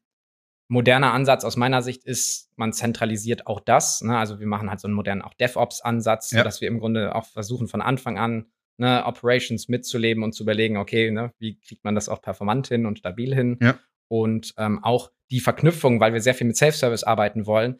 moderner 0.67 1.13
Ansatz 1.13 1.45
aus 1.45 1.55
meiner 1.55 1.83
Sicht 1.83 2.03
ist, 2.03 2.49
man 2.55 2.73
zentralisiert 2.73 3.45
auch 3.45 3.59
das. 3.59 4.01
Ne? 4.01 4.17
Also 4.17 4.39
wir 4.39 4.47
machen 4.47 4.71
halt 4.71 4.79
so 4.79 4.87
einen 4.87 4.95
modernen 4.95 5.21
auch 5.21 5.35
DevOps-Ansatz, 5.35 6.31
Ja. 6.31 6.43
dass 6.43 6.59
wir 6.61 6.67
im 6.67 6.79
Grunde 6.79 7.13
auch 7.13 7.25
versuchen 7.27 7.67
von 7.67 7.81
Anfang 7.83 8.17
an 8.17 8.47
ne, 8.77 9.05
Operations 9.05 9.67
mitzuleben 9.67 10.23
und 10.23 10.33
zu 10.33 10.43
überlegen, 10.43 10.77
okay, 10.77 11.11
ne, 11.11 11.31
wie 11.39 11.59
kriegt 11.59 11.83
man 11.83 11.95
das 11.95 12.09
auch 12.09 12.21
performant 12.21 12.67
hin 12.67 12.85
und 12.85 12.99
stabil 12.99 13.33
hin? 13.33 13.57
Ja. 13.61 13.79
Und 14.07 14.53
ähm, 14.57 14.83
auch 14.83 15.11
die 15.31 15.39
Verknüpfung, 15.39 15.99
weil 15.99 16.13
wir 16.13 16.21
sehr 16.21 16.35
viel 16.35 16.47
mit 16.47 16.57
Self-Service 16.57 17.03
arbeiten 17.03 17.45
wollen, 17.45 17.79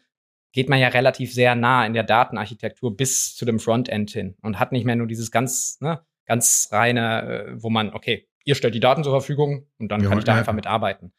geht 0.52 0.68
man 0.68 0.78
ja 0.78 0.88
relativ 0.88 1.32
sehr 1.32 1.54
nah 1.54 1.84
in 1.86 1.92
der 1.92 2.02
Datenarchitektur 2.02 2.96
bis 2.96 3.36
zu 3.36 3.44
dem 3.44 3.60
Frontend 3.60 4.10
hin 4.10 4.36
und 4.42 4.58
hat 4.58 4.72
nicht 4.72 4.84
mehr 4.84 4.96
nur 4.96 5.06
dieses 5.06 5.30
ganz, 5.30 5.78
ne, 5.80 6.00
ganz 6.24 6.68
reine, 6.72 7.22
äh, 7.22 7.62
wo 7.62 7.70
man, 7.70 7.92
okay, 7.92 8.26
ihr 8.44 8.54
stellt 8.54 8.74
die 8.74 8.80
Daten 8.80 9.04
zur 9.04 9.12
Verfügung 9.12 9.66
und 9.78 9.88
dann 9.88 10.02
Ja, 10.02 10.08
kann 10.08 10.18
ich 10.18 10.24
da 10.24 10.32
ja. 10.32 10.38
einfach 10.38 10.54
mitarbeiten. 10.54 11.12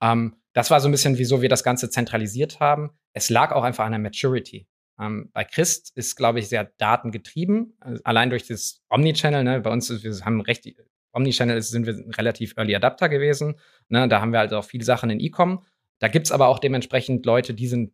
Ähm, 0.00 0.36
das 0.52 0.70
war 0.70 0.80
so 0.80 0.88
ein 0.88 0.92
bisschen, 0.92 1.18
wieso 1.18 1.42
wir 1.42 1.48
das 1.48 1.62
Ganze 1.62 1.90
zentralisiert 1.90 2.60
haben. 2.60 2.90
Es 3.12 3.30
lag 3.30 3.52
auch 3.52 3.62
einfach 3.62 3.84
an 3.84 3.92
der 3.92 4.00
Maturity. 4.00 4.66
Ähm, 5.00 5.30
bei 5.32 5.44
Christ 5.44 5.92
ist, 5.94 6.16
glaube 6.16 6.40
ich, 6.40 6.48
sehr 6.48 6.64
datengetrieben, 6.78 7.74
also 7.80 8.02
allein 8.04 8.30
durch 8.30 8.46
das 8.46 8.82
Omnichannel. 8.90 9.44
Ne? 9.44 9.60
Bei 9.60 9.70
uns 9.70 9.90
ist, 9.90 10.02
wir 10.02 10.24
haben 10.24 10.40
recht 10.40 10.66
Omnichannel 11.12 11.56
ist, 11.56 11.70
sind 11.70 11.86
wir 11.86 11.94
ein 11.94 12.12
relativ 12.14 12.54
Early 12.56 12.74
Adapter 12.74 13.08
gewesen. 13.08 13.56
Ne, 13.88 14.08
da 14.08 14.20
haben 14.20 14.32
wir 14.32 14.40
also 14.40 14.58
auch 14.58 14.64
viele 14.64 14.84
Sachen 14.84 15.10
in 15.10 15.20
E-Com. 15.20 15.64
Da 15.98 16.08
gibt's 16.08 16.32
aber 16.32 16.48
auch 16.48 16.58
dementsprechend 16.58 17.26
Leute, 17.26 17.54
die 17.54 17.66
sind, 17.66 17.92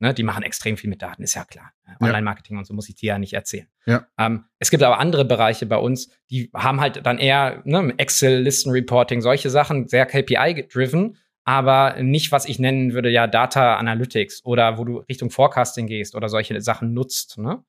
ne, 0.00 0.12
die 0.14 0.22
machen 0.22 0.42
extrem 0.42 0.76
viel 0.76 0.90
mit 0.90 1.02
Daten, 1.02 1.22
ist 1.22 1.34
ja 1.34 1.44
klar. 1.44 1.72
Online-Marketing 2.00 2.58
und 2.58 2.66
so 2.66 2.74
muss 2.74 2.88
ich 2.88 2.96
dir 2.96 3.08
ja 3.08 3.18
nicht 3.18 3.34
erzählen. 3.34 3.68
Ja. 3.86 4.06
Ähm, 4.18 4.44
es 4.58 4.70
gibt 4.70 4.82
aber 4.82 4.98
andere 4.98 5.24
Bereiche 5.24 5.66
bei 5.66 5.76
uns, 5.76 6.10
die 6.30 6.50
haben 6.54 6.80
halt 6.80 7.06
dann 7.06 7.18
eher 7.18 7.62
ne, 7.64 7.94
Excel, 7.98 8.42
Listen-Reporting, 8.42 9.20
solche 9.20 9.50
Sachen, 9.50 9.86
sehr 9.86 10.06
KPI-driven, 10.06 11.16
aber 11.46 12.02
nicht, 12.02 12.32
was 12.32 12.44
ich 12.44 12.58
nennen 12.58 12.92
würde, 12.92 13.08
ja, 13.08 13.28
Data 13.28 13.76
Analytics 13.76 14.44
oder 14.44 14.78
wo 14.78 14.84
du 14.84 14.98
Richtung 14.98 15.30
Forecasting 15.30 15.86
gehst 15.86 16.16
oder 16.16 16.28
solche 16.28 16.60
Sachen 16.60 16.92
nutzt. 16.92 17.38
Ne? 17.38 17.64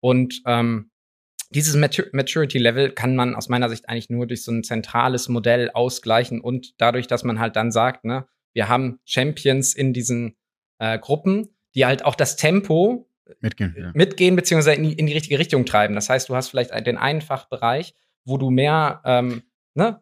Und 0.00 0.42
ähm, 0.46 0.90
dieses 1.50 1.74
Matur 1.74 2.06
Maturity-Level 2.12 2.90
kann 2.90 3.16
man 3.16 3.34
aus 3.34 3.48
meiner 3.48 3.70
Sicht 3.70 3.88
eigentlich 3.88 4.10
nur 4.10 4.26
durch 4.26 4.44
so 4.44 4.52
ein 4.52 4.64
zentrales 4.64 5.30
Modell 5.30 5.70
ausgleichen 5.70 6.42
und 6.42 6.74
dadurch, 6.78 7.06
dass 7.06 7.24
man 7.24 7.40
halt 7.40 7.56
dann 7.56 7.72
sagt, 7.72 8.04
ne, 8.04 8.26
wir 8.52 8.68
haben 8.68 9.00
Champions 9.06 9.74
in 9.74 9.94
diesen 9.94 10.36
äh, 10.78 10.98
Gruppen, 10.98 11.48
die 11.74 11.86
halt 11.86 12.04
auch 12.04 12.14
das 12.14 12.36
Tempo 12.36 13.08
mitgehen, 13.40 13.74
ja. 13.78 13.92
mitgehen 13.94 14.36
beziehungsweise 14.36 14.76
in 14.76 14.82
die, 14.82 14.92
in 14.92 15.06
die 15.06 15.14
richtige 15.14 15.38
Richtung 15.38 15.64
treiben. 15.64 15.94
Das 15.94 16.10
heißt, 16.10 16.28
du 16.28 16.36
hast 16.36 16.48
vielleicht 16.48 16.70
den 16.86 16.98
einen 16.98 17.22
Fachbereich, 17.22 17.94
wo 18.26 18.36
du 18.36 18.50
mehr, 18.50 19.00
ähm, 19.06 19.42
ne, 19.74 20.00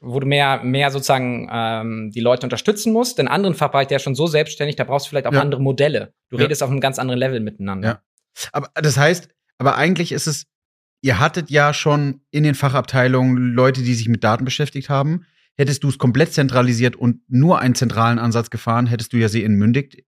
wo 0.00 0.20
du 0.20 0.26
mehr, 0.26 0.62
mehr 0.62 0.90
sozusagen 0.90 1.48
ähm, 1.50 2.10
die 2.14 2.20
Leute 2.20 2.46
unterstützen 2.46 2.92
musst. 2.92 3.18
Den 3.18 3.28
anderen 3.28 3.54
Fachbereich, 3.54 3.86
der 3.88 3.96
ist 3.96 4.02
schon 4.02 4.14
so 4.14 4.26
selbstständig, 4.26 4.76
da 4.76 4.84
brauchst 4.84 5.06
du 5.06 5.10
vielleicht 5.10 5.26
auch 5.26 5.32
Ja. 5.32 5.40
andere 5.40 5.60
Modelle. 5.62 6.12
Du 6.30 6.36
Ja. 6.36 6.44
redest 6.44 6.62
auf 6.62 6.70
einem 6.70 6.80
ganz 6.80 6.98
anderen 6.98 7.18
Level 7.18 7.40
miteinander. 7.40 7.88
Ja. 7.88 8.02
Aber 8.52 8.68
das 8.74 8.96
heißt, 8.98 9.28
aber 9.58 9.76
eigentlich 9.76 10.12
ist 10.12 10.26
es, 10.26 10.44
ihr 11.02 11.18
hattet 11.18 11.50
ja 11.50 11.72
schon 11.72 12.20
in 12.30 12.42
den 12.44 12.54
Fachabteilungen 12.54 13.54
Leute, 13.54 13.82
die 13.82 13.94
sich 13.94 14.08
mit 14.08 14.22
Daten 14.24 14.44
beschäftigt 14.44 14.88
haben. 14.88 15.24
Hättest 15.56 15.82
du 15.84 15.88
es 15.88 15.96
komplett 15.98 16.34
zentralisiert 16.34 16.96
und 16.96 17.20
nur 17.28 17.60
einen 17.60 17.74
zentralen 17.74 18.18
Ansatz 18.18 18.50
gefahren, 18.50 18.86
hättest 18.86 19.12
du 19.14 19.16
ja 19.16 19.28
sie 19.28 19.42
entmündigt. 19.42 20.02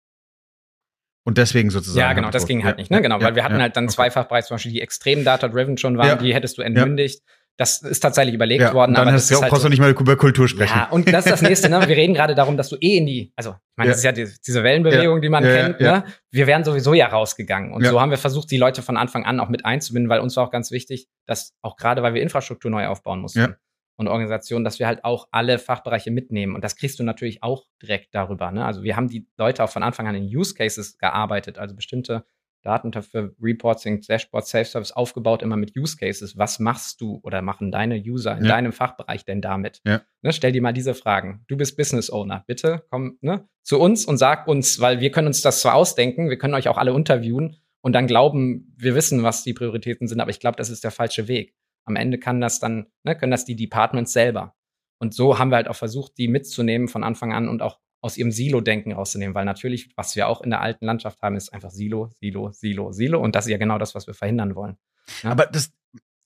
Und 1.24 1.36
deswegen 1.36 1.68
sozusagen. 1.70 1.98
Ja, 2.00 2.12
genau, 2.14 2.30
das 2.30 2.46
ging 2.46 2.64
halt 2.64 2.78
nicht, 2.78 2.90
ne? 2.90 3.02
Genau, 3.02 3.20
weil 3.20 3.34
wir 3.34 3.44
hatten 3.44 3.60
halt 3.60 3.76
dann 3.76 3.84
okay. 3.84 3.94
zwei 3.94 4.10
Fachbereiche, 4.10 4.48
zum 4.48 4.54
Beispiel, 4.54 4.72
die 4.72 4.80
extrem 4.80 5.24
data-driven 5.24 5.76
schon 5.76 5.98
waren, 5.98 6.06
Ja. 6.06 6.16
die 6.16 6.34
hättest 6.34 6.56
du 6.56 6.62
entmündigt. 6.62 7.22
Das 7.58 7.82
ist 7.82 7.98
tatsächlich 7.98 8.36
überlegt 8.36 8.62
Ja, 8.62 8.72
worden, 8.72 8.92
und 8.92 8.98
dann 8.98 9.08
aber 9.08 9.16
hast 9.16 9.28
das 9.28 9.36
du 9.36 9.42
halt 9.42 9.50
brauchst 9.50 9.64
du 9.64 9.68
nicht 9.68 9.80
mal 9.80 9.90
über 9.90 10.16
Kultur 10.16 10.46
sprechen. 10.46 10.78
Ja, 10.78 10.90
und 10.90 11.12
das 11.12 11.26
ist 11.26 11.32
das 11.32 11.42
nächste, 11.42 11.68
ne? 11.68 11.80
Wir 11.88 11.96
reden 11.96 12.14
gerade 12.14 12.36
darum, 12.36 12.56
dass 12.56 12.68
du 12.68 12.76
eh 12.76 12.98
in 12.98 13.06
die, 13.06 13.32
also, 13.34 13.50
ich 13.50 13.76
meine, 13.76 13.88
Ja. 13.88 13.92
das 13.92 13.98
ist 13.98 14.04
ja 14.04 14.12
die, 14.12 14.28
diese 14.46 14.62
Wellenbewegung, 14.62 15.20
die 15.20 15.28
man 15.28 15.42
kennt, 15.42 15.80
ja. 15.80 15.98
ne? 15.98 16.04
Wir 16.30 16.46
wären 16.46 16.62
sowieso 16.62 16.94
ja 16.94 17.08
rausgegangen. 17.08 17.72
Und 17.72 17.84
so 17.84 18.00
haben 18.00 18.10
wir 18.10 18.18
versucht, 18.18 18.50
die 18.52 18.58
Leute 18.58 18.80
von 18.82 18.96
Anfang 18.96 19.24
an 19.26 19.40
auch 19.40 19.48
mit 19.48 19.64
einzubinden, 19.64 20.08
weil 20.08 20.20
uns 20.20 20.36
war 20.36 20.46
auch 20.46 20.52
ganz 20.52 20.70
wichtig, 20.70 21.08
dass 21.26 21.52
auch 21.60 21.76
gerade, 21.76 22.02
weil 22.04 22.14
wir 22.14 22.22
Infrastruktur 22.22 22.70
neu 22.70 22.86
aufbauen 22.86 23.20
mussten 23.20 23.56
und 23.96 24.06
Organisationen, 24.06 24.64
dass 24.64 24.78
wir 24.78 24.86
halt 24.86 25.02
auch 25.04 25.26
alle 25.32 25.58
Fachbereiche 25.58 26.12
mitnehmen. 26.12 26.54
Und 26.54 26.62
das 26.62 26.76
kriegst 26.76 27.00
du 27.00 27.02
natürlich 27.02 27.42
auch 27.42 27.66
direkt 27.82 28.14
darüber, 28.14 28.52
ne? 28.52 28.64
Also 28.64 28.84
wir 28.84 28.94
haben 28.94 29.08
die 29.08 29.26
Leute 29.36 29.64
auch 29.64 29.70
von 29.70 29.82
Anfang 29.82 30.06
an 30.06 30.14
in 30.14 30.24
Use 30.24 30.54
Cases 30.54 30.96
gearbeitet, 30.98 31.58
also 31.58 31.74
bestimmte 31.74 32.24
Daten 32.62 32.92
für 33.02 33.34
Reporting, 33.40 34.00
Dashboard, 34.00 34.46
Self-Service 34.46 34.92
aufgebaut, 34.92 35.42
immer 35.42 35.56
mit 35.56 35.76
Use 35.76 35.96
Cases. 35.96 36.36
Was 36.36 36.58
machst 36.58 37.00
du 37.00 37.20
oder 37.22 37.40
machen 37.42 37.70
deine 37.70 37.96
User 37.96 38.36
in 38.36 38.44
Ja. 38.44 38.50
deinem 38.50 38.72
Fachbereich 38.72 39.24
denn 39.24 39.40
damit? 39.40 39.80
Ja. 39.86 40.02
Ne, 40.22 40.32
stell 40.32 40.52
dir 40.52 40.62
mal 40.62 40.72
diese 40.72 40.94
Fragen. 40.94 41.44
Du 41.48 41.56
bist 41.56 41.76
Business 41.76 42.10
Owner. 42.10 42.44
Bitte 42.46 42.84
komm 42.90 43.18
ne, 43.20 43.48
zu 43.62 43.78
uns 43.78 44.04
und 44.04 44.18
sag 44.18 44.48
uns, 44.48 44.80
weil 44.80 45.00
wir 45.00 45.10
können 45.10 45.28
uns 45.28 45.40
das 45.42 45.60
zwar 45.60 45.74
ausdenken, 45.74 46.28
wir 46.30 46.38
können 46.38 46.54
euch 46.54 46.68
auch 46.68 46.78
alle 46.78 46.92
interviewen 46.92 47.56
und 47.80 47.92
dann 47.92 48.06
glauben, 48.06 48.74
wir 48.76 48.94
wissen, 48.94 49.22
was 49.22 49.44
die 49.44 49.54
Prioritäten 49.54 50.08
sind, 50.08 50.20
aber 50.20 50.30
ich 50.30 50.40
glaube, 50.40 50.56
das 50.56 50.70
ist 50.70 50.82
der 50.84 50.90
falsche 50.90 51.28
Weg. 51.28 51.54
Am 51.84 51.96
Ende 51.96 52.18
kann 52.18 52.40
das 52.40 52.58
dann, 52.60 52.86
ne, 53.04 53.16
können 53.16 53.30
das 53.30 53.44
die 53.44 53.56
Departments 53.56 54.12
selber. 54.12 54.54
Und 55.00 55.14
so 55.14 55.38
haben 55.38 55.50
wir 55.50 55.56
halt 55.56 55.68
auch 55.68 55.76
versucht, 55.76 56.18
die 56.18 56.26
mitzunehmen 56.28 56.88
von 56.88 57.04
Anfang 57.04 57.32
an 57.32 57.48
und 57.48 57.62
auch 57.62 57.78
aus 58.00 58.16
ihrem 58.16 58.30
Silo-Denken 58.30 58.92
rauszunehmen, 58.92 59.34
weil 59.34 59.44
natürlich, 59.44 59.90
was 59.96 60.14
wir 60.14 60.28
auch 60.28 60.42
in 60.42 60.50
der 60.50 60.60
alten 60.60 60.84
Landschaft 60.86 61.20
haben, 61.22 61.36
ist 61.36 61.52
einfach 61.52 61.70
Silo, 61.70 62.10
Silo, 62.20 62.52
Silo, 62.52 62.92
Silo. 62.92 63.20
Und 63.20 63.34
das 63.34 63.46
ist 63.46 63.50
ja 63.50 63.58
genau 63.58 63.78
das, 63.78 63.94
was 63.94 64.06
wir 64.06 64.14
verhindern 64.14 64.54
wollen. 64.54 64.76
Ja. 65.22 65.30
Aber 65.30 65.46
das, 65.46 65.72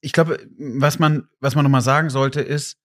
ich 0.01 0.11
glaube, 0.11 0.39
was 0.57 0.99
man, 0.99 1.27
was 1.39 1.55
man 1.55 1.63
noch 1.63 1.71
mal 1.71 1.81
sagen 1.81 2.09
sollte, 2.09 2.41
ist, 2.41 2.77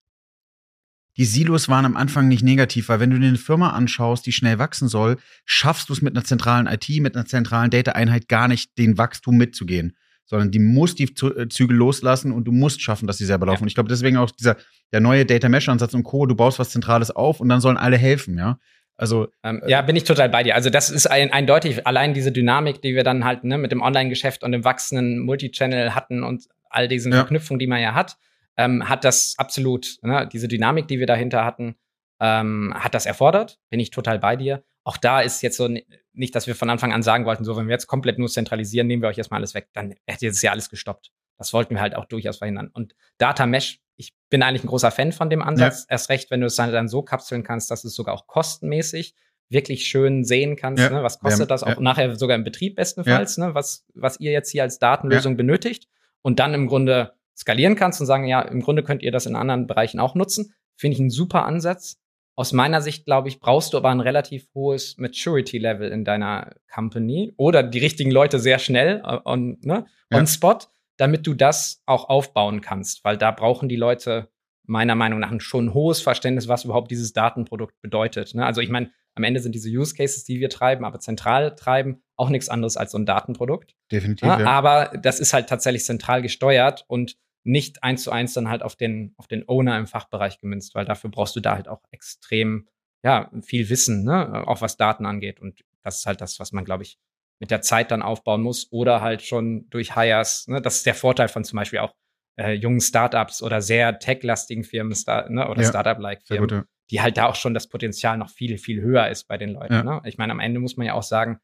die 1.19 1.25
Silos 1.25 1.69
waren 1.69 1.85
am 1.85 1.97
Anfang 1.97 2.29
nicht 2.29 2.45
negativ, 2.45 2.89
weil 2.89 3.01
wenn 3.01 3.11
du 3.11 3.19
dir 3.19 3.27
eine 3.27 3.39
Firma 3.39 3.71
anschaust, 3.71 4.25
die 4.25 4.33
schnell 4.33 4.61
wachsen 4.61 4.87
soll, 4.87 5.17
schaffst 5.45 5.89
du 5.89 5.93
es 5.93 6.01
mit 6.01 6.15
einer 6.15 6.25
zentralen 6.25 6.69
IT, 6.69 6.89
mit 7.01 7.17
einer 7.17 7.27
zentralen 7.27 7.71
Data-Einheit 7.71 8.29
gar 8.29 8.47
nicht, 8.47 8.79
den 8.79 8.99
Wachstum 8.99 9.37
mitzugehen. 9.37 9.97
Sondern 10.27 10.53
die 10.53 10.61
muss 10.61 10.95
die 10.95 11.05
äh, 11.05 11.49
Zügel 11.49 11.77
loslassen 11.77 12.31
und 12.31 12.45
du 12.45 12.53
musst 12.53 12.83
schaffen, 12.83 13.09
dass 13.09 13.19
sie 13.19 13.25
selber 13.25 13.47
laufen. 13.47 13.61
Ja. 13.61 13.63
Und 13.63 13.69
ich 13.69 13.75
glaube, 13.75 13.89
deswegen 13.89 14.17
auch 14.17 14.31
dieser, 14.31 14.57
der 14.93 15.01
neue 15.01 15.27
Data 15.27 15.49
Mesh-Ansatz 15.49 15.93
und 15.93 16.05
Co., 16.05 16.25
du 16.27 16.37
baust 16.37 16.61
was 16.61 16.71
Zentrales 16.71 17.11
auf 17.11 17.41
und 17.41 17.49
dann 17.49 17.61
sollen 17.61 17.79
alle 17.79 17.97
helfen, 17.97 18.39
ja. 18.39 18.61
Also, 18.99 19.29
Ähm, 19.45 19.63
ja, 19.67 19.81
bin 19.83 19.97
ich 19.97 20.05
total 20.05 20.29
bei 20.29 20.43
dir. 20.43 20.55
Also 20.57 20.71
das 20.71 20.91
ist 20.91 21.07
ein, 21.07 21.33
eindeutig 21.33 21.87
allein 21.87 22.13
diese 22.15 22.33
Dynamik, 22.33 22.83
die 22.83 22.95
wir 22.95 23.05
dann 23.05 23.25
halt 23.25 23.45
ne, 23.45 23.57
mit 23.57 23.73
dem 23.73 23.81
Online-Geschäft 23.81 24.43
und 24.45 24.53
dem 24.53 24.65
wachsenden 24.65 25.21
Multichannel 25.21 25.95
hatten 25.95 26.23
und 26.25 26.47
all 26.69 26.89
diesen 26.89 27.13
Ja. 27.13 27.19
Verknüpfungen, 27.19 27.59
die 27.61 27.67
man 27.69 27.81
ja 27.81 27.95
hat, 27.95 28.17
ähm, 28.57 28.89
hat 28.89 29.05
das 29.05 29.35
absolut, 29.39 29.99
ne, 30.03 30.29
diese 30.31 30.49
Dynamik, 30.49 30.89
die 30.89 30.99
wir 30.99 31.07
dahinter 31.07 31.45
hatten, 31.45 31.77
ähm, 32.21 32.75
hat 32.77 32.95
das 32.95 33.07
erfordert. 33.07 33.59
Bin 33.71 33.79
ich 33.81 33.91
total 33.91 34.19
bei 34.19 34.35
dir. 34.37 34.65
Auch 34.83 34.97
da 34.97 35.21
ist 35.21 35.43
jetzt 35.43 35.57
so 35.57 35.69
ni- 35.69 35.87
nicht, 36.13 36.35
dass 36.35 36.49
wir 36.49 36.57
von 36.57 36.69
Anfang 36.69 36.93
an 36.93 37.03
sagen 37.05 37.25
wollten, 37.25 37.45
so 37.45 37.57
wenn 37.57 37.69
wir 37.69 37.73
jetzt 37.75 37.87
komplett 37.87 38.19
nur 38.19 38.29
zentralisieren, 38.29 38.89
nehmen 38.89 39.03
wir 39.03 39.09
euch 39.09 39.19
erstmal 39.19 39.39
alles 39.39 39.55
weg, 39.55 39.69
dann 39.75 39.95
hätte 40.07 40.27
jetzt 40.27 40.43
ja 40.43 40.51
alles 40.51 40.69
gestoppt. 40.71 41.13
Das 41.39 41.53
wollten 41.53 41.75
wir 41.75 41.81
halt 41.81 41.95
auch 41.95 42.05
durchaus 42.05 42.39
verhindern. 42.39 42.69
Und 42.73 42.95
Data 43.17 43.47
Mesh, 43.47 43.81
ich 43.97 44.13
bin 44.31 44.43
eigentlich 44.43 44.65
ein 44.65 44.69
großer 44.69 44.91
Fan 44.91 45.13
von 45.13 45.31
dem 45.31 45.43
Ansatz. 45.43 45.87
Erst 45.89 46.09
recht, 46.09 46.31
wenn 46.31 46.41
du 46.41 46.47
es 46.47 46.57
dann, 46.57 46.89
so 46.89 47.03
kapseln 47.03 47.43
kannst, 47.43 47.71
dass 47.71 47.83
du 47.83 47.89
es 47.89 47.95
sogar 47.95 48.15
auch 48.15 48.27
kostenmäßig 48.27 49.15
wirklich 49.51 49.87
schön 49.87 50.25
sehen 50.25 50.57
kannst, 50.57 50.83
Ja. 50.83 50.91
ne? 50.91 51.03
was 51.03 51.21
kostet 51.21 51.41
Ja. 51.41 51.47
das 51.47 51.63
auch 51.63 51.69
Ja. 51.77 51.81
nachher 51.81 52.15
sogar 52.17 52.37
im 52.37 52.45
Betrieb 52.45 52.77
bestenfalls, 52.77 53.39
ne? 53.39 53.55
was, 53.55 53.87
was 53.95 54.21
ihr 54.21 54.31
jetzt 54.31 54.51
hier 54.51 54.63
als 54.63 54.79
Datenlösung 54.79 55.37
benötigt 55.37 55.89
und 56.23 56.39
dann 56.39 56.53
im 56.55 56.67
Grunde 56.67 57.15
skalieren 57.37 57.75
kannst 57.77 58.01
und 58.01 58.07
sagen, 58.07 58.27
ja, 58.27 58.43
im 58.43 58.61
Grunde 58.61 58.83
könnt 58.83 59.03
ihr 59.03 59.11
das 59.13 59.25
in 59.27 59.37
anderen 59.37 59.67
Bereichen 59.67 60.01
auch 60.01 60.15
nutzen. 60.15 60.53
Finde 60.77 60.95
ich 60.95 61.01
einen 61.01 61.11
super 61.11 61.45
Ansatz. 61.47 61.99
Aus 62.37 62.53
meiner 62.53 62.83
Sicht, 62.83 63.05
glaube 63.05 63.29
ich, 63.29 63.41
brauchst 63.41 63.73
du 63.73 63.79
aber 63.79 63.89
ein 63.91 64.01
relativ 64.01 64.47
hohes 64.55 64.97
Maturity-Level 64.99 65.91
in 65.91 66.05
deiner 66.05 66.51
Company 66.73 67.33
oder 67.37 67.63
die 67.63 67.79
richtigen 67.79 68.11
Leute 68.11 68.39
sehr 68.39 68.59
schnell 68.59 69.03
äh, 69.05 69.19
on, 69.25 69.59
ne, 69.63 69.87
Ja. 70.13 70.19
on 70.19 70.27
spot, 70.27 70.59
damit 70.99 71.27
du 71.27 71.33
das 71.33 71.83
auch 71.87 72.09
aufbauen 72.09 72.61
kannst, 72.61 73.05
weil 73.05 73.17
da 73.17 73.31
brauchen 73.31 73.69
die 73.69 73.77
Leute 73.77 74.31
meiner 74.67 74.95
Meinung 74.95 75.21
nach 75.21 75.31
ein 75.31 75.41
schon 75.41 75.73
hohes 75.73 76.03
Verständnis, 76.03 76.47
was 76.47 76.65
überhaupt 76.65 76.91
dieses 76.91 77.15
Datenprodukt 77.15 77.81
bedeutet. 77.81 78.35
Ne? 78.35 78.45
Also 78.45 78.61
ich 78.61 78.69
meine, 78.69 78.93
am 79.15 79.25
Ende 79.25 79.41
sind 79.41 79.55
diese 79.55 79.71
Use 79.71 79.95
Cases, 79.95 80.25
die 80.25 80.41
wir 80.41 80.51
treiben, 80.51 80.85
aber 80.85 81.01
zentral 81.01 81.55
treiben, 81.55 82.03
auch 82.17 82.29
nichts 82.29 82.49
anderes 82.49 82.77
als 82.77 82.93
so 82.93 82.99
ein 82.99 83.07
Datenprodukt. 83.07 83.75
definitiv. 83.91 84.29
Ja, 84.29 84.41
Ja, 84.41 84.47
Aber 84.47 84.93
das 85.01 85.21
ist 85.21 85.33
halt 85.33 85.49
tatsächlich 85.49 85.85
zentral 85.85 86.21
gesteuert 86.21 86.85
und 86.89 87.17
nicht 87.45 87.83
eins 87.83 88.03
zu 88.03 88.11
eins 88.13 88.35
dann 88.35 88.51
halt 88.51 88.63
auf 88.63 88.77
den, 88.77 89.15
auf 89.17 89.27
den 89.27 89.49
Owner 89.49 89.79
im 89.79 89.87
Fachbereich 89.87 90.39
gemünzt, 90.39 90.75
weil 90.75 90.85
dafür 90.85 91.11
brauchst 91.11 91.35
du 91.35 91.41
da 91.41 91.55
halt 91.55 91.69
auch 91.69 91.81
extrem, 91.91 92.69
ja, 93.03 93.31
viel 93.43 93.71
Wissen, 93.71 94.05
ne? 94.05 94.47
auch 94.47 94.61
was 94.61 94.77
Daten 94.77 95.07
angeht. 95.07 95.41
Und 95.41 95.65
das 95.83 96.01
ist 96.01 96.07
halt 96.07 96.21
das, 96.21 96.39
was 96.39 96.53
man, 96.53 96.65
glaube 96.65 96.83
ich, 96.83 96.99
mit 97.39 97.51
der 97.51 97.61
Zeit 97.61 97.91
dann 97.91 98.03
aufbauen 98.03 98.43
muss 98.43 98.69
oder 98.73 99.01
halt 99.01 99.23
schon 99.23 99.69
durch 99.71 99.95
Hires. 99.95 100.47
Ne? 100.49 100.61
Das 100.61 100.77
ist 100.77 100.87
der 100.87 100.95
Vorteil 100.95 101.29
von 101.29 101.45
zum 101.45 101.57
Beispiel 101.57 101.79
auch 101.79 101.95
äh, 102.37 102.53
jungen 102.53 102.81
Startups 102.81 103.43
oder 103.43 103.61
sehr 103.61 103.99
tech-lastigen 103.99 104.65
Firmen 104.65 104.95
Star 104.95 105.29
ne? 105.29 105.49
oder 105.49 105.63
Ja, 105.63 105.69
Startup-like 105.69 106.23
Firmen 106.23 106.49
gut, 106.49 106.53
ja. 106.53 106.65
die 106.91 107.01
halt 107.01 107.17
da 107.17 107.27
auch 107.27 107.35
schon 107.35 107.55
das 107.55 107.69
Potenzial 107.69 108.19
noch 108.19 108.31
viel, 108.31 108.59
viel 108.59 108.81
höher 108.81 109.09
ist 109.09 109.29
bei 109.29 109.39
den 109.39 109.51
Leuten. 109.51 109.75
Ja. 109.75 109.83
Ne? 109.83 110.03
Ich 110.05 110.19
meine, 110.19 110.33
am 110.33 110.41
Ende 110.41 110.61
muss 110.61 110.77
man 110.77 110.87
ja 110.87 110.95
auch 110.95 111.03
sagen, 111.03 111.41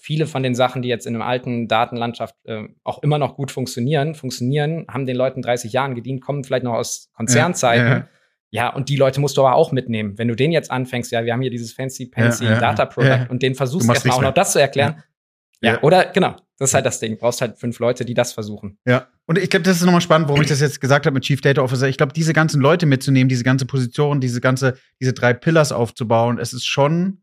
viele 0.00 0.26
von 0.26 0.42
den 0.42 0.54
Sachen, 0.54 0.82
die 0.82 0.88
jetzt 0.88 1.06
in 1.06 1.14
einem 1.14 1.22
alten 1.22 1.68
Datenlandschaft 1.68 2.34
äh, 2.44 2.68
auch 2.84 3.02
immer 3.02 3.18
noch 3.18 3.36
gut 3.36 3.50
funktionieren, 3.50 4.14
funktionieren, 4.14 4.86
haben 4.88 5.06
den 5.06 5.16
Leuten 5.16 5.42
30 5.42 5.72
Jahren 5.72 5.94
gedient, 5.94 6.20
kommen 6.20 6.44
vielleicht 6.44 6.64
noch 6.64 6.74
aus 6.74 7.10
Konzernzeiten. 7.14 8.08
Ja, 8.56 8.70
und 8.70 8.88
die 8.88 8.96
Leute 8.96 9.20
musst 9.20 9.36
du 9.36 9.42
aber 9.46 9.54
auch 9.54 9.70
mitnehmen. 9.70 10.16
Wenn 10.16 10.28
du 10.28 10.34
den 10.34 10.50
jetzt 10.50 10.70
anfängst, 10.70 11.12
ja, 11.12 11.24
wir 11.24 11.32
haben 11.32 11.42
hier 11.42 11.50
dieses 11.50 11.72
fancy, 11.72 12.10
fancy 12.12 12.44
Ja, 12.44 12.52
ja, 12.52 12.60
Data 12.60 12.86
Product 12.86 13.08
ja. 13.08 13.26
und 13.28 13.42
den 13.42 13.54
versuchst 13.54 13.88
erstmal 13.88 14.16
auch 14.16 14.22
noch 14.22 14.34
das 14.34 14.52
zu 14.52 14.58
erklären. 14.58 14.96
Ja. 14.96 15.04
Ja. 15.62 15.82
oder 15.82 16.06
genau, 16.06 16.36
das 16.58 16.70
ist 16.70 16.74
halt 16.74 16.86
das 16.86 17.00
Ding. 17.00 17.12
Du 17.12 17.18
brauchst 17.18 17.40
halt 17.40 17.58
fünf 17.58 17.78
Leute, 17.78 18.04
die 18.04 18.14
das 18.14 18.32
versuchen. 18.32 18.78
Ja, 18.86 19.08
und 19.26 19.38
ich 19.38 19.50
glaube, 19.50 19.64
das 19.64 19.78
ist 19.78 19.84
nochmal 19.84 20.00
spannend, 20.00 20.28
warum 20.28 20.42
ich 20.42 20.48
das 20.48 20.60
jetzt 20.60 20.80
gesagt 20.80 21.06
habe 21.06 21.14
mit 21.14 21.24
Chief 21.24 21.40
Data 21.40 21.62
Officer. 21.62 21.88
Ich 21.88 21.96
glaube, 21.96 22.12
diese 22.12 22.32
ganzen 22.32 22.60
Leute 22.60 22.86
mitzunehmen, 22.86 23.28
diese 23.28 23.44
ganze 23.44 23.66
Position, 23.66 24.20
diese 24.20 24.40
ganze, 24.40 24.76
diese 25.00 25.12
drei 25.12 25.32
Pillars 25.34 25.72
aufzubauen, 25.72 26.38
es 26.38 26.52
ist 26.52 26.66
schon 26.66 27.22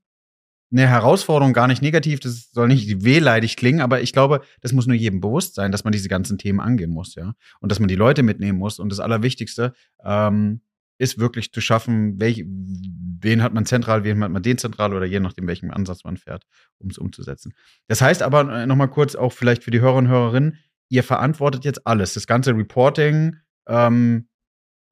eine 0.71 0.87
Herausforderung, 0.87 1.53
gar 1.53 1.67
nicht 1.67 1.81
negativ. 1.81 2.19
Das 2.19 2.51
soll 2.51 2.67
nicht 2.67 3.03
wehleidig 3.03 3.55
klingen, 3.55 3.81
aber 3.81 4.01
ich 4.01 4.11
glaube, 4.11 4.41
das 4.61 4.73
muss 4.73 4.87
nur 4.87 4.95
jedem 4.95 5.21
bewusst 5.21 5.55
sein, 5.55 5.71
dass 5.71 5.83
man 5.83 5.93
diese 5.93 6.09
ganzen 6.09 6.37
Themen 6.37 6.59
angehen 6.59 6.89
muss, 6.89 7.15
ja. 7.15 7.33
Und 7.59 7.71
dass 7.71 7.79
man 7.79 7.87
die 7.87 7.95
Leute 7.95 8.23
mitnehmen 8.23 8.57
muss. 8.57 8.79
Und 8.79 8.89
das 8.89 8.99
Allerwichtigste 8.99 9.73
ähm, 10.03 10.61
ist 10.97 11.19
wirklich 11.19 11.51
zu 11.51 11.61
schaffen, 11.61 12.19
welch, 12.19 12.43
wen 12.45 13.41
hat 13.41 13.53
man 13.53 13.65
zentral, 13.65 14.03
wen 14.03 14.23
hat 14.23 14.31
man 14.31 14.43
dezentral 14.43 14.93
oder 14.93 15.05
je 15.05 15.19
nachdem, 15.19 15.47
welchen 15.47 15.71
Ansatz 15.71 16.03
man 16.03 16.17
fährt, 16.17 16.45
um 16.79 16.89
es 16.89 16.97
umzusetzen. 16.97 17.53
Das 17.87 18.01
heißt 18.01 18.21
aber 18.21 18.53
äh, 18.53 18.65
noch 18.65 18.75
mal 18.75 18.87
kurz 18.87 19.15
auch 19.15 19.33
vielleicht 19.33 19.63
für 19.63 19.71
die 19.71 19.81
Hörer 19.81 19.95
und 19.95 20.07
Hörerinnen, 20.07 20.57
ihr 20.89 21.03
verantwortet 21.03 21.65
jetzt 21.65 21.87
alles, 21.87 22.13
das 22.13 22.27
ganze 22.27 22.55
Reporting, 22.55 23.37
ähm, 23.67 24.27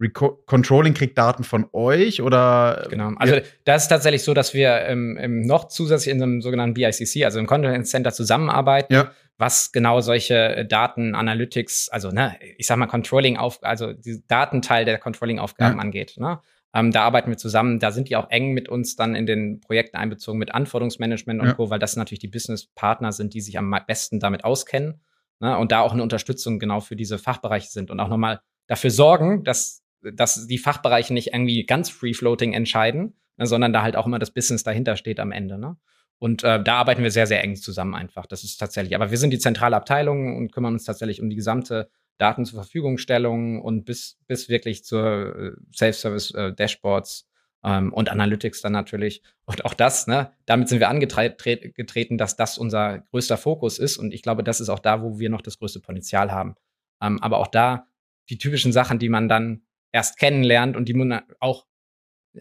Reco 0.01 0.41
Controlling 0.45 0.93
kriegt 0.93 1.17
Daten 1.17 1.43
von 1.43 1.67
euch 1.71 2.21
oder? 2.21 2.87
Genau. 2.89 3.11
Also 3.17 3.37
das 3.65 3.83
ist 3.83 3.89
tatsächlich 3.89 4.23
so, 4.23 4.33
dass 4.33 4.53
wir 4.53 4.81
ähm, 4.81 5.41
noch 5.45 5.67
zusätzlich 5.67 6.13
in 6.13 6.21
einem 6.21 6.41
sogenannten 6.41 6.73
BICC, 6.73 7.23
also 7.23 7.39
im 7.39 7.45
Content 7.45 7.87
Center 7.87 8.11
zusammenarbeiten, 8.11 8.93
ja. 8.93 9.11
was 9.37 9.71
genau 9.71 10.01
solche 10.01 10.65
Daten 10.65 11.13
Analytics, 11.13 11.89
also 11.89 12.09
ne, 12.09 12.35
ich 12.57 12.65
sag 12.65 12.77
mal 12.77 12.87
Controlling 12.87 13.37
auf, 13.37 13.59
also 13.63 13.93
die 13.93 14.23
Datenteil 14.27 14.85
der 14.85 14.97
Controlling 14.97 15.39
Aufgaben 15.39 15.75
ja. 15.75 15.81
angeht. 15.81 16.15
Ne? 16.17 16.39
Ähm, 16.73 16.91
da 16.91 17.03
arbeiten 17.03 17.29
wir 17.29 17.37
zusammen. 17.37 17.79
Da 17.79 17.91
sind 17.91 18.09
die 18.09 18.15
auch 18.15 18.29
eng 18.29 18.53
mit 18.53 18.69
uns 18.69 18.95
dann 18.95 19.13
in 19.13 19.25
den 19.25 19.59
Projekten 19.59 19.97
einbezogen 19.97 20.39
mit 20.39 20.53
Anforderungsmanagement 20.53 21.41
und 21.41 21.47
ja. 21.47 21.53
Co., 21.53 21.69
weil 21.69 21.79
das 21.79 21.95
natürlich 21.95 22.19
die 22.19 22.27
Business-Partner 22.27 23.11
sind, 23.11 23.33
die 23.33 23.41
sich 23.41 23.57
am 23.57 23.75
besten 23.85 24.19
damit 24.19 24.43
auskennen 24.43 25.01
ne? 25.39 25.57
und 25.57 25.71
da 25.71 25.81
auch 25.81 25.93
eine 25.93 26.03
Unterstützung 26.03 26.59
genau 26.59 26.79
für 26.79 26.95
diese 26.95 27.19
Fachbereiche 27.19 27.69
sind 27.69 27.91
und 27.91 27.99
auch 27.99 28.07
nochmal 28.07 28.41
dafür 28.67 28.89
sorgen, 28.89 29.43
dass 29.43 29.83
dass 30.01 30.47
die 30.47 30.57
Fachbereiche 30.57 31.13
nicht 31.13 31.33
irgendwie 31.33 31.65
ganz 31.65 31.89
free-floating 31.89 32.53
entscheiden, 32.53 33.15
ne, 33.37 33.45
sondern 33.45 33.73
da 33.73 33.81
halt 33.81 33.95
auch 33.95 34.05
immer 34.05 34.19
das 34.19 34.31
Business 34.31 34.63
dahinter 34.63 34.95
steht 34.97 35.19
am 35.19 35.31
Ende. 35.31 35.57
Ne? 35.57 35.77
Und 36.19 36.43
äh, 36.43 36.61
da 36.61 36.75
arbeiten 36.75 37.03
wir 37.03 37.11
sehr, 37.11 37.27
sehr 37.27 37.43
eng 37.43 37.55
zusammen 37.55 37.95
einfach. 37.95 38.25
Das 38.25 38.43
ist 38.43 38.57
tatsächlich. 38.57 38.95
Aber 38.95 39.09
wir 39.09 39.17
sind 39.17 39.31
die 39.31 39.39
zentrale 39.39 39.75
Abteilung 39.75 40.37
und 40.37 40.51
kümmern 40.51 40.73
uns 40.73 40.83
tatsächlich 40.83 41.21
um 41.21 41.29
die 41.29 41.35
gesamte 41.35 41.89
Daten 42.17 42.45
zur 42.45 42.61
Verfügungstellung 42.61 43.61
und 43.61 43.85
bis, 43.85 44.19
bis 44.27 44.47
wirklich 44.47 44.83
zur 44.83 45.35
äh, 45.35 45.51
Self-Service-Dashboards 45.75 47.27
äh, 47.63 47.77
ähm, 47.77 47.93
und 47.93 48.09
Analytics 48.09 48.61
dann 48.61 48.73
natürlich. 48.73 49.23
Und 49.45 49.65
auch 49.65 49.73
das, 49.73 50.05
ne, 50.05 50.31
damit 50.45 50.69
sind 50.69 50.79
wir 50.79 50.89
angetreten, 50.89 52.17
dass 52.17 52.35
das 52.35 52.57
unser 52.59 52.99
größter 52.99 53.37
Fokus 53.37 53.79
ist. 53.79 53.97
Und 53.97 54.13
ich 54.13 54.21
glaube, 54.21 54.43
das 54.43 54.61
ist 54.61 54.69
auch 54.69 54.79
da, 54.79 55.01
wo 55.01 55.17
wir 55.17 55.29
noch 55.29 55.41
das 55.41 55.57
größte 55.57 55.79
Potenzial 55.79 56.31
haben. 56.31 56.55
Ähm, 57.01 57.21
aber 57.21 57.39
auch 57.39 57.47
da 57.47 57.87
die 58.29 58.37
typischen 58.37 58.71
Sachen, 58.71 58.99
die 58.99 59.09
man 59.09 59.27
dann 59.27 59.63
erst 59.91 60.17
kennenlernt 60.17 60.75
und 60.75 60.87
die 60.87 60.93
man 60.93 61.21
auch, 61.39 61.65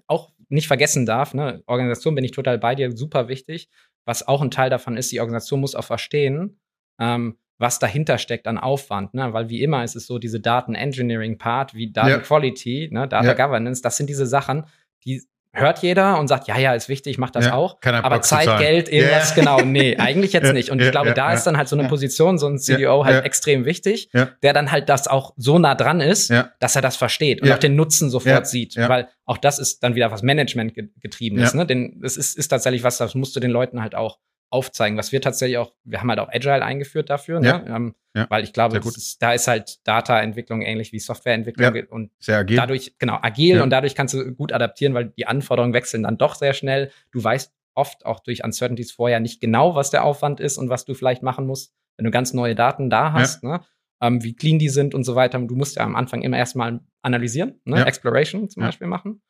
auch 0.07 0.33
nicht 0.49 0.67
vergessen 0.67 1.07
darf. 1.07 1.35
Ne? 1.35 1.63
Organisation 1.67 2.15
bin 2.15 2.25
ich 2.25 2.33
total 2.33 2.59
bei 2.59 2.75
dir, 2.75 2.97
super 2.97 3.29
wichtig. 3.29 3.69
Was 4.05 4.27
auch 4.27 4.43
ein 4.43 4.51
Teil 4.51 4.71
davon 4.71 4.97
ist, 4.97 5.13
die 5.13 5.21
Organisation 5.21 5.61
muss 5.61 5.75
auch 5.75 5.85
verstehen, 5.85 6.61
ähm, 6.99 7.39
was 7.59 7.79
dahinter 7.79 8.19
steckt 8.19 8.47
an 8.47 8.59
Aufwand. 8.59 9.15
Ne? 9.15 9.33
Weil 9.33 9.49
wie 9.49 9.63
immer 9.63 9.85
ist 9.85 9.95
es 9.95 10.07
so, 10.07 10.19
diese 10.19 10.41
Daten 10.41 10.75
Engineering 10.75 11.39
Part, 11.39 11.75
wie 11.75 11.93
Data 11.93 12.09
ja. 12.09 12.19
Quality, 12.19 12.89
ne? 12.91 13.07
Data 13.07 13.27
ja. 13.27 13.35
Governance, 13.35 13.83
das 13.83 13.97
sind 13.97 14.09
diese 14.09 14.27
Sachen, 14.27 14.65
die 15.05 15.23
hört 15.53 15.81
jeder 15.81 16.19
und 16.19 16.29
sagt, 16.29 16.47
ja, 16.47 16.59
ja, 16.59 16.75
ist 16.75 16.89
wichtig, 16.89 17.19
mach 17.19 17.31
das 17.31 17.47
ja, 17.47 17.55
auch. 17.55 17.79
Aber 17.83 18.23
Zeit, 18.23 18.59
Geld, 18.59 18.89
irgendwas, 18.89 19.31
yeah. 19.31 19.35
genau, 19.35 19.61
nee, 19.63 19.97
eigentlich 19.99 20.33
jetzt 20.33 20.53
nicht. 20.53 20.71
Und 20.71 20.81
ich 20.81 20.91
glaube, 20.91 21.13
da 21.13 21.33
ist 21.33 21.45
dann 21.45 21.57
halt 21.57 21.69
so 21.69 21.77
eine 21.77 21.89
Position, 21.89 22.39
so 22.39 22.47
ein 22.47 22.59
CDO 22.59 23.05
halt 23.05 23.25
extrem 23.25 23.65
wichtig, 23.65 24.11
der 24.43 24.53
dann 24.53 24.71
halt 24.71 24.89
das 24.89 25.09
auch 25.09 25.35
so 25.37 25.59
nah 25.59 25.75
dran 25.75 26.01
ist, 26.01 26.33
dass 26.61 26.77
er 26.77 26.83
das 26.83 26.97
versteht 26.97 27.43
und 27.43 27.51
auch 27.51 27.59
den 27.59 27.77
Nutzen 27.77 28.11
sofort 28.11 28.47
sieht. 28.47 28.77
Weil 28.77 29.09
auch 29.25 29.39
das 29.39 29.59
ist 29.59 29.83
dann 29.83 29.95
wieder 29.95 30.11
was 30.11 30.23
Management 30.23 30.75
getriebenes, 31.01 31.55
ne? 31.55 31.67
Denn 31.67 32.01
es 32.05 32.17
ist, 32.17 32.37
ist 32.37 32.49
tatsächlich 32.49 32.83
was, 32.83 32.99
das 32.99 33.15
musst 33.15 33.35
du 33.37 33.41
den 33.41 33.51
Leuten 33.51 33.81
halt 33.81 33.95
auch 33.95 34.19
aufzeigen. 34.51 34.99
Was 34.99 35.13
wir 35.13 35.21
tatsächlich 35.21 35.59
auch, 35.59 35.73
wir 35.85 36.01
haben 36.01 36.11
halt 36.11 36.19
auch 36.19 36.29
Agile 36.29 36.65
eingeführt 36.65 37.09
dafür, 37.09 37.41
ne? 37.41 37.65
ähm, 37.69 37.95
ja. 38.15 38.27
weil 38.29 38.43
ich 38.43 38.53
glaube, 38.53 38.79
ist, 38.79 39.23
da 39.23 39.33
ist 39.33 39.47
halt 39.49 39.87
Data-Entwicklung 39.87 40.63
ähnlich 40.63 40.93
wie 40.93 40.99
Softwareentwicklung 40.99 41.75
ja. 41.75 41.83
und 41.89 42.11
sehr 42.19 42.39
agil. 42.39 42.57
dadurch, 42.57 42.97
genau, 42.99 43.19
agil 43.23 43.57
ja. 43.57 43.63
und 43.63 43.71
dadurch 43.71 43.95
kannst 43.95 44.15
du 44.15 44.35
gut 44.35 44.53
adaptieren, 44.53 44.93
weil 44.95 45.07
die 45.17 45.27
Anforderungen 45.27 45.73
wechseln 45.73 46.03
dann 46.03 46.19
doch 46.19 46.35
sehr 46.35 46.53
schnell. 46.53 46.91
Du 47.13 47.23
weißt 47.23 47.55
oft 47.75 48.05
auch 48.05 48.21
durch 48.21 48.45
Uncertainties 48.45 48.91
vorher 48.91 49.21
nicht 49.21 49.41
genau, 49.41 49.77
was 49.77 49.91
der 49.91 50.05
Aufwand 50.05 50.41
ist 50.41 50.59
und 50.59 50.69
was 50.69 50.85
du 50.85 50.95
vielleicht 50.95 51.23
machen 51.23 51.47
musst, 51.47 51.73
wenn 51.97 52.05
du 52.05 52.11
ganz 52.11 52.35
neue 52.35 52.57
Daten 52.57 52.91
da 52.91 53.13
hast, 53.13 53.45
ne? 53.45 53.61
ähm, 54.01 54.23
wie 54.25 54.35
clean 54.35 54.59
die 54.59 54.69
sind 54.69 54.95
und 54.95 55.05
so 55.05 55.15
weiter. 55.15 55.39
Du 55.39 55.55
musst 55.55 55.77
ja 55.77 55.85
am 55.85 55.95
Anfang 55.95 56.23
immer 56.23 56.39
erstmal 56.39 56.81
analysieren, 57.03 57.61
ne? 57.65 57.85
Exploration 57.87 58.49
zum 58.49 58.63
Beispiel 58.63 58.87
machen. 58.87 59.23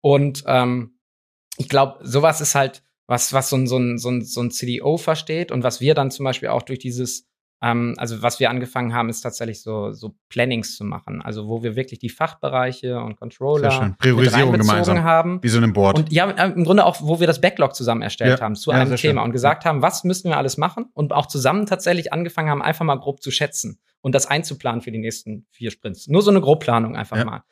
Und 0.00 0.44
ähm, 0.46 0.98
ich 1.58 1.68
glaube, 1.68 1.98
sowas 2.02 2.40
ist 2.40 2.54
halt, 2.54 2.82
was, 3.06 3.32
was 3.32 3.50
so 3.50 3.56
ein, 3.56 3.66
so, 3.66 3.78
ein, 3.78 3.98
so, 3.98 4.10
ein, 4.10 4.24
so 4.24 4.40
ein 4.40 4.50
CDO 4.50 4.96
versteht 4.96 5.52
und 5.52 5.62
was 5.62 5.80
wir 5.80 5.94
dann 5.94 6.10
zum 6.10 6.24
Beispiel 6.24 6.48
auch 6.48 6.62
durch 6.62 6.78
dieses, 6.78 7.26
ähm, 7.62 7.94
also 7.96 8.22
was 8.22 8.40
wir 8.40 8.50
angefangen 8.50 8.92
haben, 8.92 9.08
ist 9.08 9.20
tatsächlich 9.20 9.62
so, 9.62 9.92
so 9.92 10.16
Plannings 10.28 10.76
zu 10.76 10.84
machen. 10.84 11.22
Also 11.22 11.48
wo 11.48 11.62
wir 11.62 11.76
wirklich 11.76 12.00
die 12.00 12.08
Fachbereiche 12.08 13.00
und 13.00 13.16
Controller 13.16 13.94
Priorisierung 13.98 14.52
gemeinsam 14.52 15.04
haben. 15.04 15.42
Wie 15.42 15.48
so 15.48 15.60
ein 15.60 15.72
Board. 15.72 15.98
Und 15.98 16.12
ja, 16.12 16.28
äh, 16.30 16.50
im 16.50 16.64
Grunde 16.64 16.84
auch, 16.84 17.00
wo 17.00 17.20
wir 17.20 17.26
das 17.26 17.40
Backlog 17.40 17.74
zusammen 17.74 18.02
erstellt 18.02 18.38
ja. 18.38 18.44
haben 18.44 18.56
zu 18.56 18.70
ja, 18.70 18.78
einem 18.78 18.96
Thema 18.96 19.20
schön. 19.20 19.26
und 19.26 19.32
gesagt 19.32 19.64
ja. 19.64 19.70
haben, 19.70 19.82
was 19.82 20.04
müssen 20.04 20.28
wir 20.28 20.36
alles 20.36 20.56
machen 20.56 20.86
und 20.94 21.12
auch 21.12 21.26
zusammen 21.26 21.66
tatsächlich 21.66 22.12
angefangen 22.12 22.50
haben, 22.50 22.62
einfach 22.62 22.84
mal 22.84 22.96
grob 22.96 23.22
zu 23.22 23.30
schätzen 23.30 23.78
und 24.00 24.14
das 24.14 24.26
einzuplanen 24.26 24.80
für 24.80 24.90
die 24.90 24.98
nächsten 24.98 25.46
vier 25.50 25.70
Sprints. 25.70 26.08
Nur 26.08 26.22
so 26.22 26.30
eine 26.30 26.40
Grobplanung 26.40 26.96
einfach 26.96 27.24
mal. 27.24 27.44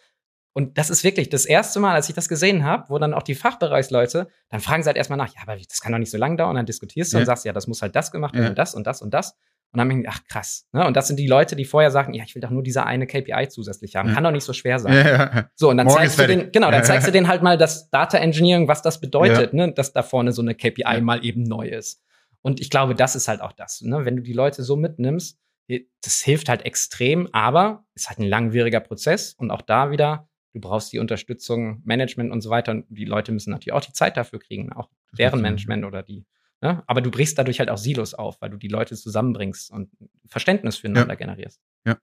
Und 0.52 0.78
das 0.78 0.90
ist 0.90 1.04
wirklich 1.04 1.28
das 1.28 1.44
erste 1.44 1.78
Mal, 1.78 1.94
als 1.94 2.08
ich 2.08 2.14
das 2.14 2.28
gesehen 2.28 2.64
habe, 2.64 2.84
wo 2.88 2.98
dann 2.98 3.14
auch 3.14 3.22
die 3.22 3.36
Fachbereichsleute, 3.36 4.28
dann 4.48 4.60
fragen 4.60 4.82
sie 4.82 4.88
halt 4.88 4.96
erstmal 4.96 5.16
nach, 5.16 5.32
ja, 5.32 5.42
aber 5.42 5.56
das 5.56 5.80
kann 5.80 5.92
doch 5.92 5.98
nicht 5.98 6.10
so 6.10 6.18
lange 6.18 6.36
dauern. 6.36 6.50
Und 6.50 6.56
dann 6.56 6.66
diskutierst 6.66 7.12
du 7.12 7.16
ja. 7.16 7.20
und 7.20 7.26
sagst, 7.26 7.44
ja, 7.44 7.52
das 7.52 7.66
muss 7.66 7.82
halt 7.82 7.94
das 7.94 8.10
gemacht 8.10 8.34
werden 8.34 8.44
ja. 8.44 8.50
und 8.50 8.58
das 8.58 8.74
und 8.74 8.86
das 8.86 9.00
und 9.00 9.14
das. 9.14 9.36
Und 9.72 9.78
dann 9.78 9.88
denken 9.88 10.02
die, 10.02 10.08
ach 10.08 10.24
krass. 10.28 10.66
Ne? 10.72 10.84
Und 10.84 10.96
das 10.96 11.06
sind 11.06 11.16
die 11.16 11.28
Leute, 11.28 11.54
die 11.54 11.64
vorher 11.64 11.92
sagen, 11.92 12.12
ja, 12.12 12.24
ich 12.24 12.34
will 12.34 12.42
doch 12.42 12.50
nur 12.50 12.64
diese 12.64 12.84
eine 12.84 13.06
KPI 13.06 13.48
zusätzlich 13.48 13.94
haben. 13.94 14.12
Kann 14.12 14.24
doch 14.24 14.32
nicht 14.32 14.42
so 14.42 14.52
schwer 14.52 14.80
sein. 14.80 14.94
Ja. 15.06 15.48
So, 15.54 15.70
und 15.70 15.76
dann 15.76 15.86
Morgen 15.86 16.00
zeigst 16.00 16.18
du 16.18 16.26
den, 16.26 16.50
genau, 16.50 16.72
dann 16.72 16.82
zeigst 16.82 17.06
du 17.06 17.12
denen 17.12 17.28
halt 17.28 17.42
mal 17.42 17.56
das 17.56 17.88
Data 17.90 18.18
Engineering, 18.18 18.66
was 18.66 18.82
das 18.82 19.00
bedeutet, 19.00 19.52
ne? 19.52 19.72
dass 19.72 19.92
da 19.92 20.02
vorne 20.02 20.32
so 20.32 20.42
eine 20.42 20.56
KPI 20.56 21.00
mal 21.00 21.24
eben 21.24 21.44
neu 21.44 21.68
ist. 21.68 22.02
Und 22.42 22.60
ich 22.60 22.70
glaube, 22.70 22.96
das 22.96 23.14
ist 23.14 23.28
halt 23.28 23.40
auch 23.40 23.52
das. 23.52 23.82
Ne? 23.82 24.04
Wenn 24.04 24.16
du 24.16 24.22
die 24.22 24.32
Leute 24.32 24.64
so 24.64 24.74
mitnimmst, 24.74 25.38
das 26.02 26.20
hilft 26.20 26.48
halt 26.48 26.64
extrem, 26.64 27.28
aber 27.32 27.84
ist 27.94 28.08
halt 28.08 28.18
ein 28.18 28.28
langwieriger 28.28 28.80
Prozess. 28.80 29.34
Und 29.34 29.52
auch 29.52 29.62
da 29.62 29.92
wieder, 29.92 30.28
du 30.52 30.60
brauchst 30.60 30.92
die 30.92 30.98
Unterstützung, 30.98 31.82
Management 31.84 32.32
und 32.32 32.40
so 32.40 32.50
weiter. 32.50 32.72
Und 32.72 32.86
die 32.88 33.04
Leute 33.04 33.32
müssen 33.32 33.50
natürlich 33.50 33.72
auch 33.72 33.84
die 33.84 33.92
Zeit 33.92 34.16
dafür 34.16 34.38
kriegen, 34.38 34.72
auch 34.72 34.90
deren 35.12 35.40
Management 35.40 35.84
oder 35.84 36.02
die. 36.02 36.24
Ne? 36.60 36.82
Aber 36.86 37.00
du 37.00 37.10
brichst 37.10 37.38
dadurch 37.38 37.58
halt 37.58 37.70
auch 37.70 37.78
Silos 37.78 38.14
auf, 38.14 38.40
weil 38.40 38.50
du 38.50 38.56
die 38.56 38.68
Leute 38.68 38.96
zusammenbringst 38.96 39.70
und 39.70 39.90
Verständnis 40.26 40.76
füreinander 40.76 41.14
ja. 41.14 41.18
generierst. 41.18 41.60
Ja. 41.86 41.98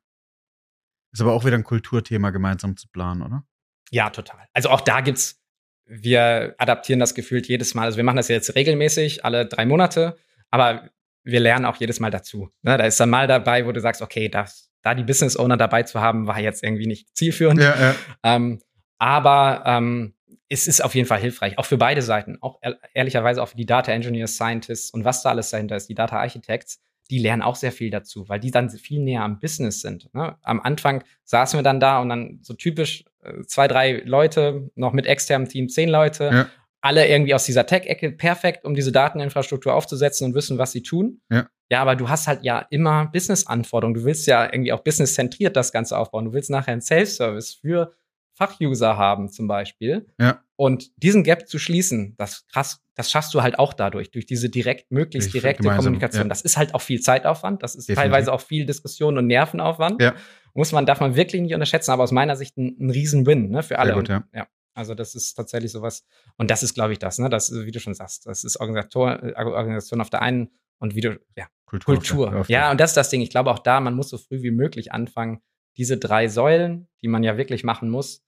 Ist 1.11 1.21
aber 1.21 1.33
auch 1.33 1.45
wieder 1.45 1.55
ein 1.55 1.63
Kulturthema, 1.63 2.31
gemeinsam 2.31 2.75
zu 2.75 2.87
planen, 2.89 3.21
oder? 3.21 3.43
Ja, 3.91 4.09
total. 4.09 4.45
Also 4.53 4.69
auch 4.69 4.81
da 4.81 5.01
gibt's, 5.01 5.41
wir 5.85 6.55
adaptieren 6.57 6.99
das 6.99 7.15
gefühlt 7.15 7.47
jedes 7.47 7.75
Mal. 7.75 7.85
Also 7.85 7.97
wir 7.97 8.03
machen 8.03 8.17
das 8.17 8.27
jetzt 8.27 8.55
regelmäßig, 8.55 9.23
alle 9.23 9.45
drei 9.45 9.65
Monate, 9.65 10.17
aber 10.49 10.89
wir 11.27 11.39
lernen 11.39 11.65
auch 11.65 11.75
jedes 11.75 11.99
Mal 11.99 12.09
dazu. 12.09 12.49
Ne? 12.61 12.77
Da 12.77 12.85
ist 12.85 12.99
dann 12.99 13.09
mal 13.09 13.27
dabei, 13.27 13.65
wo 13.65 13.71
du 13.71 13.79
sagst, 13.79 14.01
okay, 14.01 14.29
das 14.29 14.71
da 14.81 14.95
die 14.95 15.03
Business 15.03 15.35
Owner 15.37 15.57
dabei 15.57 15.83
zu 15.83 15.99
haben, 15.99 16.27
war 16.27 16.39
jetzt 16.39 16.63
irgendwie 16.63 16.87
nicht 16.87 17.15
zielführend. 17.15 17.59
Ja, 17.59 17.75
ja. 17.79 17.95
Ähm, 18.23 18.61
aber 18.97 19.63
ähm, 19.65 20.13
es 20.49 20.65
ist 20.65 20.81
auf 20.83 20.95
jeden 20.95 21.07
Fall 21.07 21.19
hilfreich, 21.19 21.57
auch 21.57 21.65
für 21.65 21.77
beide 21.77 22.01
Seiten. 22.01 22.37
Auch 22.41 22.59
ehrlicherweise 22.93 23.43
auch 23.43 23.49
für 23.49 23.57
die 23.57 23.65
Data 23.65 23.91
Engineers, 23.91 24.35
Scientists 24.35 24.91
und 24.91 25.03
was 25.03 25.23
da 25.23 25.31
alles 25.31 25.49
dahinter 25.49 25.75
ist, 25.75 25.89
die 25.89 25.93
Data 25.93 26.17
Architects, 26.17 26.79
die 27.09 27.19
lernen 27.19 27.41
auch 27.41 27.55
sehr 27.55 27.71
viel 27.71 27.89
dazu, 27.89 28.29
weil 28.29 28.39
die 28.39 28.51
dann 28.51 28.69
viel 28.69 29.01
näher 29.01 29.23
am 29.23 29.39
Business 29.39 29.81
sind. 29.81 30.13
Ne? 30.13 30.37
Am 30.41 30.61
Anfang 30.61 31.03
saßen 31.25 31.57
wir 31.57 31.63
dann 31.63 31.79
da 31.79 31.99
und 31.99 32.09
dann 32.09 32.39
so 32.41 32.53
typisch 32.53 33.03
äh, 33.23 33.43
zwei, 33.45 33.67
drei 33.67 34.01
Leute, 34.05 34.69
noch 34.75 34.93
mit 34.93 35.05
externem 35.05 35.49
Team 35.49 35.69
zehn 35.69 35.89
Leute, 35.89 36.29
ja. 36.31 36.49
Alle 36.81 37.07
irgendwie 37.07 37.33
aus 37.33 37.45
dieser 37.45 37.65
Tech-Ecke 37.65 38.11
perfekt, 38.11 38.65
um 38.65 38.75
diese 38.75 38.91
Dateninfrastruktur 38.91 39.73
aufzusetzen 39.73 40.27
und 40.27 40.35
wissen, 40.35 40.57
was 40.57 40.71
sie 40.71 40.83
tun. 40.83 41.21
Ja. 41.31 41.47
Ja, 41.69 41.81
aber 41.81 41.95
du 41.97 42.07
hast 42.07 42.27
halt 42.27 42.43
ja 42.43 42.65
immer 42.69 43.07
Business-Anforderungen. 43.07 43.95
Du 43.95 44.05
willst 44.05 44.25
ja 44.25 44.45
irgendwie 44.45 44.71
auch 44.71 44.83
business-zentriert 44.83 45.55
das 45.55 45.73
Ganze 45.73 45.97
aufbauen. 45.97 46.25
Du 46.25 46.33
willst 46.33 46.49
nachher 46.49 46.71
einen 46.71 46.81
Self-Service 46.81 47.55
für 47.55 47.91
Fachuser 48.37 48.97
haben, 48.97 49.29
zum 49.29 49.47
Beispiel. 49.47 50.07
Ja. 50.19 50.41
Und 50.55 50.91
diesen 51.03 51.23
Gap 51.23 51.47
zu 51.47 51.59
schließen, 51.59 52.15
das 52.17 52.47
krass, 52.47 52.81
das 52.95 53.11
schaffst 53.11 53.33
du 53.33 53.41
halt 53.41 53.59
auch 53.59 53.73
dadurch, 53.73 54.11
durch 54.11 54.25
diese 54.25 54.49
direkt, 54.49 54.91
möglichst 54.91 55.33
direkte 55.33 55.67
Kommunikation. 55.67 56.23
Ja. 56.23 56.29
Das 56.29 56.41
ist 56.41 56.55
halt 56.55 56.73
auch 56.73 56.81
viel 56.81 57.01
Zeitaufwand, 57.01 57.63
das 57.63 57.75
ist 57.75 57.89
Definitiv. 57.89 58.11
teilweise 58.11 58.33
auch 58.33 58.41
viel 58.41 58.65
Diskussion 58.65 59.17
und 59.17 59.27
Nervenaufwand. 59.27 60.01
Ja. 60.01 60.15
Muss 60.53 60.71
man, 60.71 60.85
darf 60.85 60.99
man 60.99 61.15
wirklich 61.15 61.41
nicht 61.41 61.53
unterschätzen, 61.53 61.91
aber 61.91 62.03
aus 62.03 62.11
meiner 62.11 62.35
Sicht 62.35 62.57
ein, 62.57 62.77
ein 62.79 62.89
Riesen-Win, 62.89 63.49
ne, 63.49 63.61
für 63.61 63.77
alle. 63.79 63.93
Gut, 63.93 64.09
ja. 64.09 64.23
ja. 64.33 64.47
Also 64.77 64.93
das 64.93 65.15
ist 65.15 65.33
tatsächlich 65.33 65.71
sowas. 65.71 66.05
Und 66.37 66.51
das 66.51 66.61
ist, 66.61 66.75
glaube 66.75 66.93
ich, 66.93 66.99
das, 66.99 67.17
ne? 67.17 67.29
Das, 67.29 67.51
wie 67.51 67.71
du 67.71 67.79
schon 67.79 67.95
sagst, 67.95 68.27
das 68.27 68.43
ist 68.43 68.59
Organisation, 68.59 69.33
Organisation 69.35 70.01
auf 70.01 70.09
der 70.09 70.21
einen 70.21 70.51
und 70.77 70.95
wie 70.95 71.01
du, 71.01 71.19
ja, 71.35 71.47
Kultur. 71.65 71.95
Kultur. 71.95 72.45
Ja, 72.47 72.69
und 72.69 72.79
das 72.79 72.91
ist 72.91 72.97
das 72.97 73.09
Ding. 73.09 73.21
Ich 73.21 73.31
glaube 73.31 73.49
auch 73.51 73.59
da, 73.59 73.79
man 73.79 73.95
muss 73.95 74.09
so 74.09 74.17
früh 74.17 74.43
wie 74.43 74.51
möglich 74.51 74.91
anfangen, 74.91 75.41
diese 75.77 75.97
drei 75.97 76.27
Säulen, 76.27 76.87
die 77.01 77.07
man 77.07 77.23
ja 77.23 77.37
wirklich 77.37 77.63
machen 77.63 77.89
muss, 77.89 78.23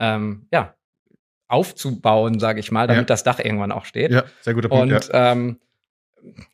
ähm, 0.00 0.46
ja, 0.52 0.76
aufzubauen, 1.48 2.38
sage 2.38 2.60
ich 2.60 2.70
mal, 2.70 2.86
damit 2.86 3.02
ja. 3.02 3.06
das 3.06 3.24
Dach 3.24 3.38
irgendwann 3.38 3.72
auch 3.72 3.84
steht. 3.84 4.12
Ja, 4.12 4.24
sehr 4.40 4.54
guter 4.54 4.68
Punkt. 4.68 4.92
Und 4.92 5.08
ja. 5.08 5.32
Ähm, 5.32 5.60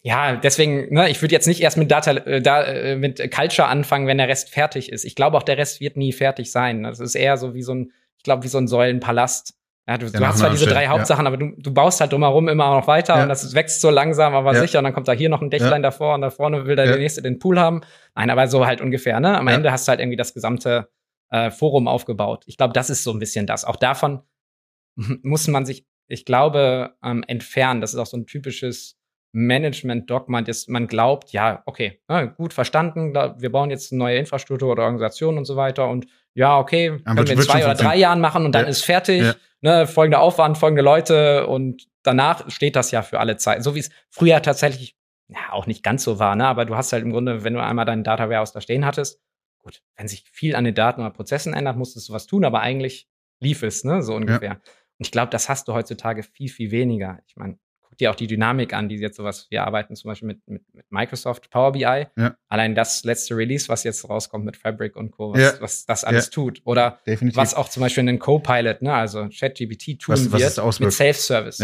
ja, 0.02 0.37
deswegen, 0.37 0.92
ne, 0.92 1.11
ich 1.11 1.22
würde 1.22 1.33
jetzt 1.33 1.46
nicht 1.46 1.61
erst 1.61 1.76
mit 1.76 1.90
Data, 1.90 2.12
äh, 2.12 2.42
da, 2.42 2.64
äh, 2.64 2.96
mit 2.96 3.30
Culture 3.30 3.68
anfangen, 3.68 4.06
wenn 4.06 4.18
der 4.18 4.28
Rest 4.28 4.50
fertig 4.50 4.90
ist. 4.90 5.04
Ich 5.04 5.14
glaube 5.14 5.37
auch, 5.37 5.42
der 5.42 5.59
Rest 5.59 5.80
wird 5.80 5.96
nie 5.96 6.12
fertig 6.12 6.50
sein. 6.50 6.83
Das 6.83 7.00
ist 7.00 7.14
eher 7.14 7.37
so 7.37 7.54
wie 7.54 7.62
so 7.62 7.74
ein, 7.74 7.92
ich 8.20 8.24
glaube, 8.24 8.44
wie 8.44 8.48
so 8.48 8.59
ein 8.59 8.68
Säulenpalast. 8.68 9.54
Ja, 9.88 9.96
du, 9.96 10.11
du 10.11 10.26
hast 10.26 10.40
zwar 10.40 10.50
diese 10.50 10.66
drei 10.66 10.88
Hauptsachen, 10.88 11.24
ja. 11.24 11.28
aber 11.28 11.38
du, 11.38 11.54
du 11.56 11.72
baust 11.72 12.02
halt 12.02 12.12
drumherum 12.12 12.48
immer 12.48 12.78
noch 12.78 12.87
weiter 12.87 13.16
ja. 13.16 13.22
und 13.22 13.30
das 13.30 13.54
wächst 13.54 13.80
so 13.80 13.88
langsam, 13.88 14.35
aber 14.35 14.54
sicher. 14.54 14.78
Und 14.78 14.85
dann 14.85 14.92
kommt 14.92 15.09
da 15.09 15.12
hier 15.12 15.30
noch 15.30 15.40
ein 15.40 15.48
Dächlein 15.48 15.83
davor 15.83 16.14
und 16.14 16.20
da 16.20 16.28
vorne 16.28 16.66
will 16.66 16.76
da 16.76 16.85
der 16.85 16.98
nächste 16.98 17.22
den 17.22 17.38
Pool 17.38 17.59
haben. 17.59 17.80
Nein, 18.14 18.28
aber 18.28 18.46
so 18.46 18.66
halt 18.66 18.83
ungefähr, 18.83 19.20
ne? 19.20 19.38
Am 19.38 19.48
Ende 19.48 19.72
hast 19.72 19.88
du 19.88 19.90
halt 19.90 20.00
irgendwie 20.00 20.18
das 20.18 20.35
gesamte 20.35 20.90
äh, 21.30 21.50
Forum 21.50 21.88
aufgebaut. 21.88 22.44
Ich 22.46 22.59
glaube, 22.59 22.74
das 22.74 22.90
ist 22.90 23.04
so 23.04 23.11
ein 23.11 23.18
bisschen 23.18 23.46
das. 23.46 23.64
Auch 23.64 23.76
davon 23.76 24.20
muss 25.22 25.48
man 25.48 25.64
sich, 25.64 25.87
ich 26.09 26.26
glaube, 26.26 26.94
ähm, 27.02 27.24
entfernen. 27.26 27.80
Das 27.80 27.94
ist 27.94 27.98
auch 27.98 28.06
so 28.06 28.18
ein 28.18 28.26
typisches 28.26 28.98
Management-Dogma, 29.33 30.42
dass 30.42 30.68
man 30.68 30.88
glaubt, 30.88 31.33
ja, 31.33 31.62
okay, 31.64 32.00
ne, 32.06 32.35
gut 32.37 32.52
verstanden, 32.52 33.14
wir 33.14 33.50
bauen 33.50 33.70
jetzt 33.70 33.92
eine 33.92 33.98
neue 34.00 34.18
Infrastruktur 34.18 34.70
oder 34.70 34.83
Organisation 34.83 35.38
und 35.38 35.46
so 35.46 35.56
weiter 35.56 35.88
und 35.88 36.06
ja, 36.35 36.59
okay, 36.59 37.01
können 37.05 37.27
wir 37.27 37.31
in 37.31 37.43
zwei 37.43 37.64
oder 37.64 37.75
drei 37.75 37.97
Jahren 37.97 38.21
machen 38.21 38.45
und 38.45 38.53
dann 38.53 38.64
ja. 38.64 38.71
ist 38.71 38.85
fertig, 38.85 39.23
ja. 39.23 39.35
ne, 39.61 39.87
folgender 39.87 40.21
Aufwand, 40.21 40.59
folgende 40.59 40.83
Leute 40.83 41.47
und 41.47 41.88
danach 42.03 42.51
steht 42.51 42.77
das 42.77 42.90
ja 42.90 43.03
für 43.03 43.21
alle 43.21 43.37
Zeit. 43.37 43.62
So 43.62 43.75
wie 43.75 43.81
es 43.81 43.90
früher 44.11 44.40
tatsächlich 44.43 44.97
ja, 45.29 45.53
auch 45.53 45.66
nicht 45.66 45.83
ganz 45.83 46.03
so 46.03 46.19
war, 46.19 46.37
ne, 46.37 46.47
aber 46.47 46.64
du 46.64 46.77
hast 46.77 46.93
halt 46.93 47.05
im 47.05 47.12
Grunde, 47.12 47.45
wenn 47.45 47.55
du 47.55 47.62
einmal 47.62 47.85
deinen 47.85 48.05
Data 48.05 48.29
Warehouse 48.29 48.53
da 48.53 48.61
stehen 48.61 48.85
hattest, 48.85 49.21
gut, 49.62 49.83
wenn 49.97 50.09
sich 50.09 50.25
viel 50.31 50.57
an 50.57 50.64
den 50.64 50.75
Daten 50.75 51.01
oder 51.01 51.11
Prozessen 51.11 51.55
ändert, 51.55 51.77
musstest 51.77 52.09
du 52.09 52.12
was 52.12 52.27
tun, 52.27 52.45
aber 52.45 52.61
eigentlich 52.61 53.09
lief 53.40 53.62
es, 53.62 53.85
ne, 53.85 54.03
so 54.03 54.14
ungefähr. 54.14 54.53
Ja. 54.53 54.61
Und 54.99 55.07
ich 55.07 55.12
glaube, 55.12 55.31
das 55.31 55.49
hast 55.49 55.69
du 55.69 55.73
heutzutage 55.73 56.23
viel, 56.23 56.49
viel 56.49 56.71
weniger. 56.71 57.21
Ich 57.27 57.37
meine, 57.37 57.59
guck 57.90 57.98
dir 57.98 58.11
auch 58.11 58.14
die 58.14 58.29
Dynamik 58.29 58.72
an, 58.72 58.88
die 58.88 58.96
jetzt 58.96 59.16
sowas, 59.16 59.48
wir 59.50 59.64
arbeiten 59.64 59.96
zum 59.96 60.09
Beispiel 60.09 60.29
mit, 60.29 60.48
mit, 60.48 60.74
mit 60.74 60.90
Microsoft 60.90 61.50
Power 61.50 61.72
BI. 61.72 61.83
Ja. 61.83 62.37
Allein 62.48 62.74
das 62.74 63.05
letzte 63.05 63.37
Release, 63.37 63.68
was 63.68 63.83
jetzt 63.85 64.09
rauskommt 64.09 64.44
mit 64.44 64.57
Fabric 64.57 64.96
und 64.96 65.11
Co., 65.11 65.33
was, 65.33 65.40
ja. 65.40 65.53
was 65.61 65.87
das 65.87 66.05
alles 66.05 66.26
ja. 66.26 66.31
tut. 66.31 66.62
Oder 66.64 67.00
Definitiv. 67.07 67.37
was 67.37 67.55
auch 67.55 67.68
zum 67.68 67.83
Beispiel 67.83 68.03
in 68.03 68.07
den 68.07 68.18
Copilot, 68.20 68.83
ne, 68.83 68.94
also 68.94 69.29
ChatGPT 69.29 70.00
tun 70.00 70.14
was, 70.14 70.33
was 70.33 70.57
wird 70.57 70.81
mit 70.81 70.92
Self-Service. 70.92 71.59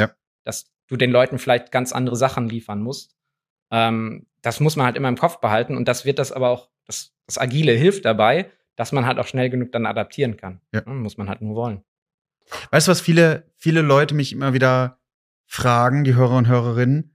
Dass 0.45 0.71
du 0.89 0.97
den 0.97 1.11
Leuten 1.11 1.39
vielleicht 1.39 1.71
ganz 1.71 1.93
andere 1.93 2.17
Sachen 2.17 2.49
liefern 2.49 2.81
musst. 2.81 3.17
Ähm, 3.71 4.27
das 4.43 4.61
muss 4.61 4.77
man 4.77 4.87
halt 4.87 4.97
immer 4.97 5.09
im 5.09 5.17
Kopf 5.17 5.41
behalten 5.41 5.77
und 5.77 5.87
das 5.89 6.05
wird 6.05 6.19
das 6.19 6.33
aber 6.33 6.51
auch, 6.51 6.69
das, 6.87 7.13
das 7.27 7.39
Agile 7.39 7.73
hilft 7.73 8.05
dabei, 8.05 8.51
dass 8.77 8.93
man 8.93 9.07
halt 9.07 9.19
auch 9.19 9.27
schnell 9.27 9.51
genug 9.51 9.73
dann 9.73 9.87
adaptieren 9.87 10.37
kann. 10.37 10.61
Ja. 10.73 10.83
Muss 10.87 11.17
man 11.17 11.29
halt 11.29 11.41
nur 11.41 11.57
wollen. 11.57 11.83
Weißt 12.71 12.87
du, 12.87 12.93
was 12.93 13.01
viele, 13.01 13.51
viele 13.57 13.81
Leute 13.81 14.15
mich 14.15 14.33
immer 14.33 14.53
wieder 14.53 15.01
fragen, 15.47 16.05
die 16.05 16.15
Hörer 16.15 16.37
und 16.37 16.49
Hörerinnen? 16.49 17.15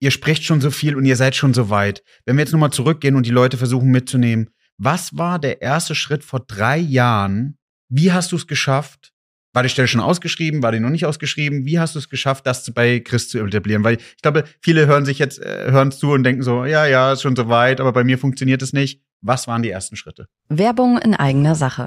Ihr 0.00 0.10
sprecht 0.10 0.44
schon 0.44 0.60
so 0.60 0.70
viel 0.70 0.94
und 0.94 1.04
ihr 1.04 1.16
seid 1.16 1.34
schon 1.34 1.54
so 1.54 1.70
weit. 1.70 2.04
Wenn 2.24 2.36
wir 2.36 2.42
jetzt 2.42 2.52
nochmal 2.52 2.70
zurückgehen 2.70 3.16
und 3.16 3.26
die 3.26 3.30
Leute 3.30 3.56
versuchen 3.56 3.90
mitzunehmen, 3.90 4.50
was 4.76 5.16
war 5.16 5.38
der 5.38 5.60
erste 5.60 5.94
Schritt 5.94 6.22
vor 6.22 6.40
drei 6.40 6.78
Jahren? 6.78 7.58
Wie 7.88 8.12
hast 8.12 8.30
du 8.30 8.36
es 8.36 8.46
geschafft? 8.46 9.12
War 9.52 9.62
die 9.64 9.68
Stelle 9.70 9.88
schon 9.88 10.00
ausgeschrieben? 10.00 10.62
War 10.62 10.70
die 10.70 10.78
noch 10.78 10.90
nicht 10.90 11.06
ausgeschrieben? 11.06 11.64
Wie 11.64 11.80
hast 11.80 11.94
du 11.94 11.98
es 11.98 12.08
geschafft, 12.08 12.46
das 12.46 12.70
bei 12.72 13.00
Chris 13.00 13.28
zu 13.28 13.38
etablieren? 13.38 13.82
Weil 13.82 13.96
ich 13.96 14.22
glaube, 14.22 14.44
viele 14.60 14.86
hören 14.86 15.04
sich 15.04 15.18
jetzt, 15.18 15.40
äh, 15.40 15.72
hören 15.72 15.90
zu 15.90 16.12
und 16.12 16.22
denken 16.22 16.42
so, 16.42 16.64
ja, 16.64 16.86
ja, 16.86 17.12
ist 17.12 17.22
schon 17.22 17.34
so 17.34 17.48
weit, 17.48 17.80
aber 17.80 17.92
bei 17.92 18.04
mir 18.04 18.18
funktioniert 18.18 18.62
es 18.62 18.72
nicht. 18.72 19.02
Was 19.20 19.48
waren 19.48 19.62
die 19.62 19.70
ersten 19.70 19.96
Schritte? 19.96 20.28
Werbung 20.48 20.98
in 20.98 21.14
eigener 21.14 21.56
Sache. 21.56 21.86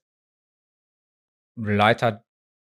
Leiter 1.55 2.23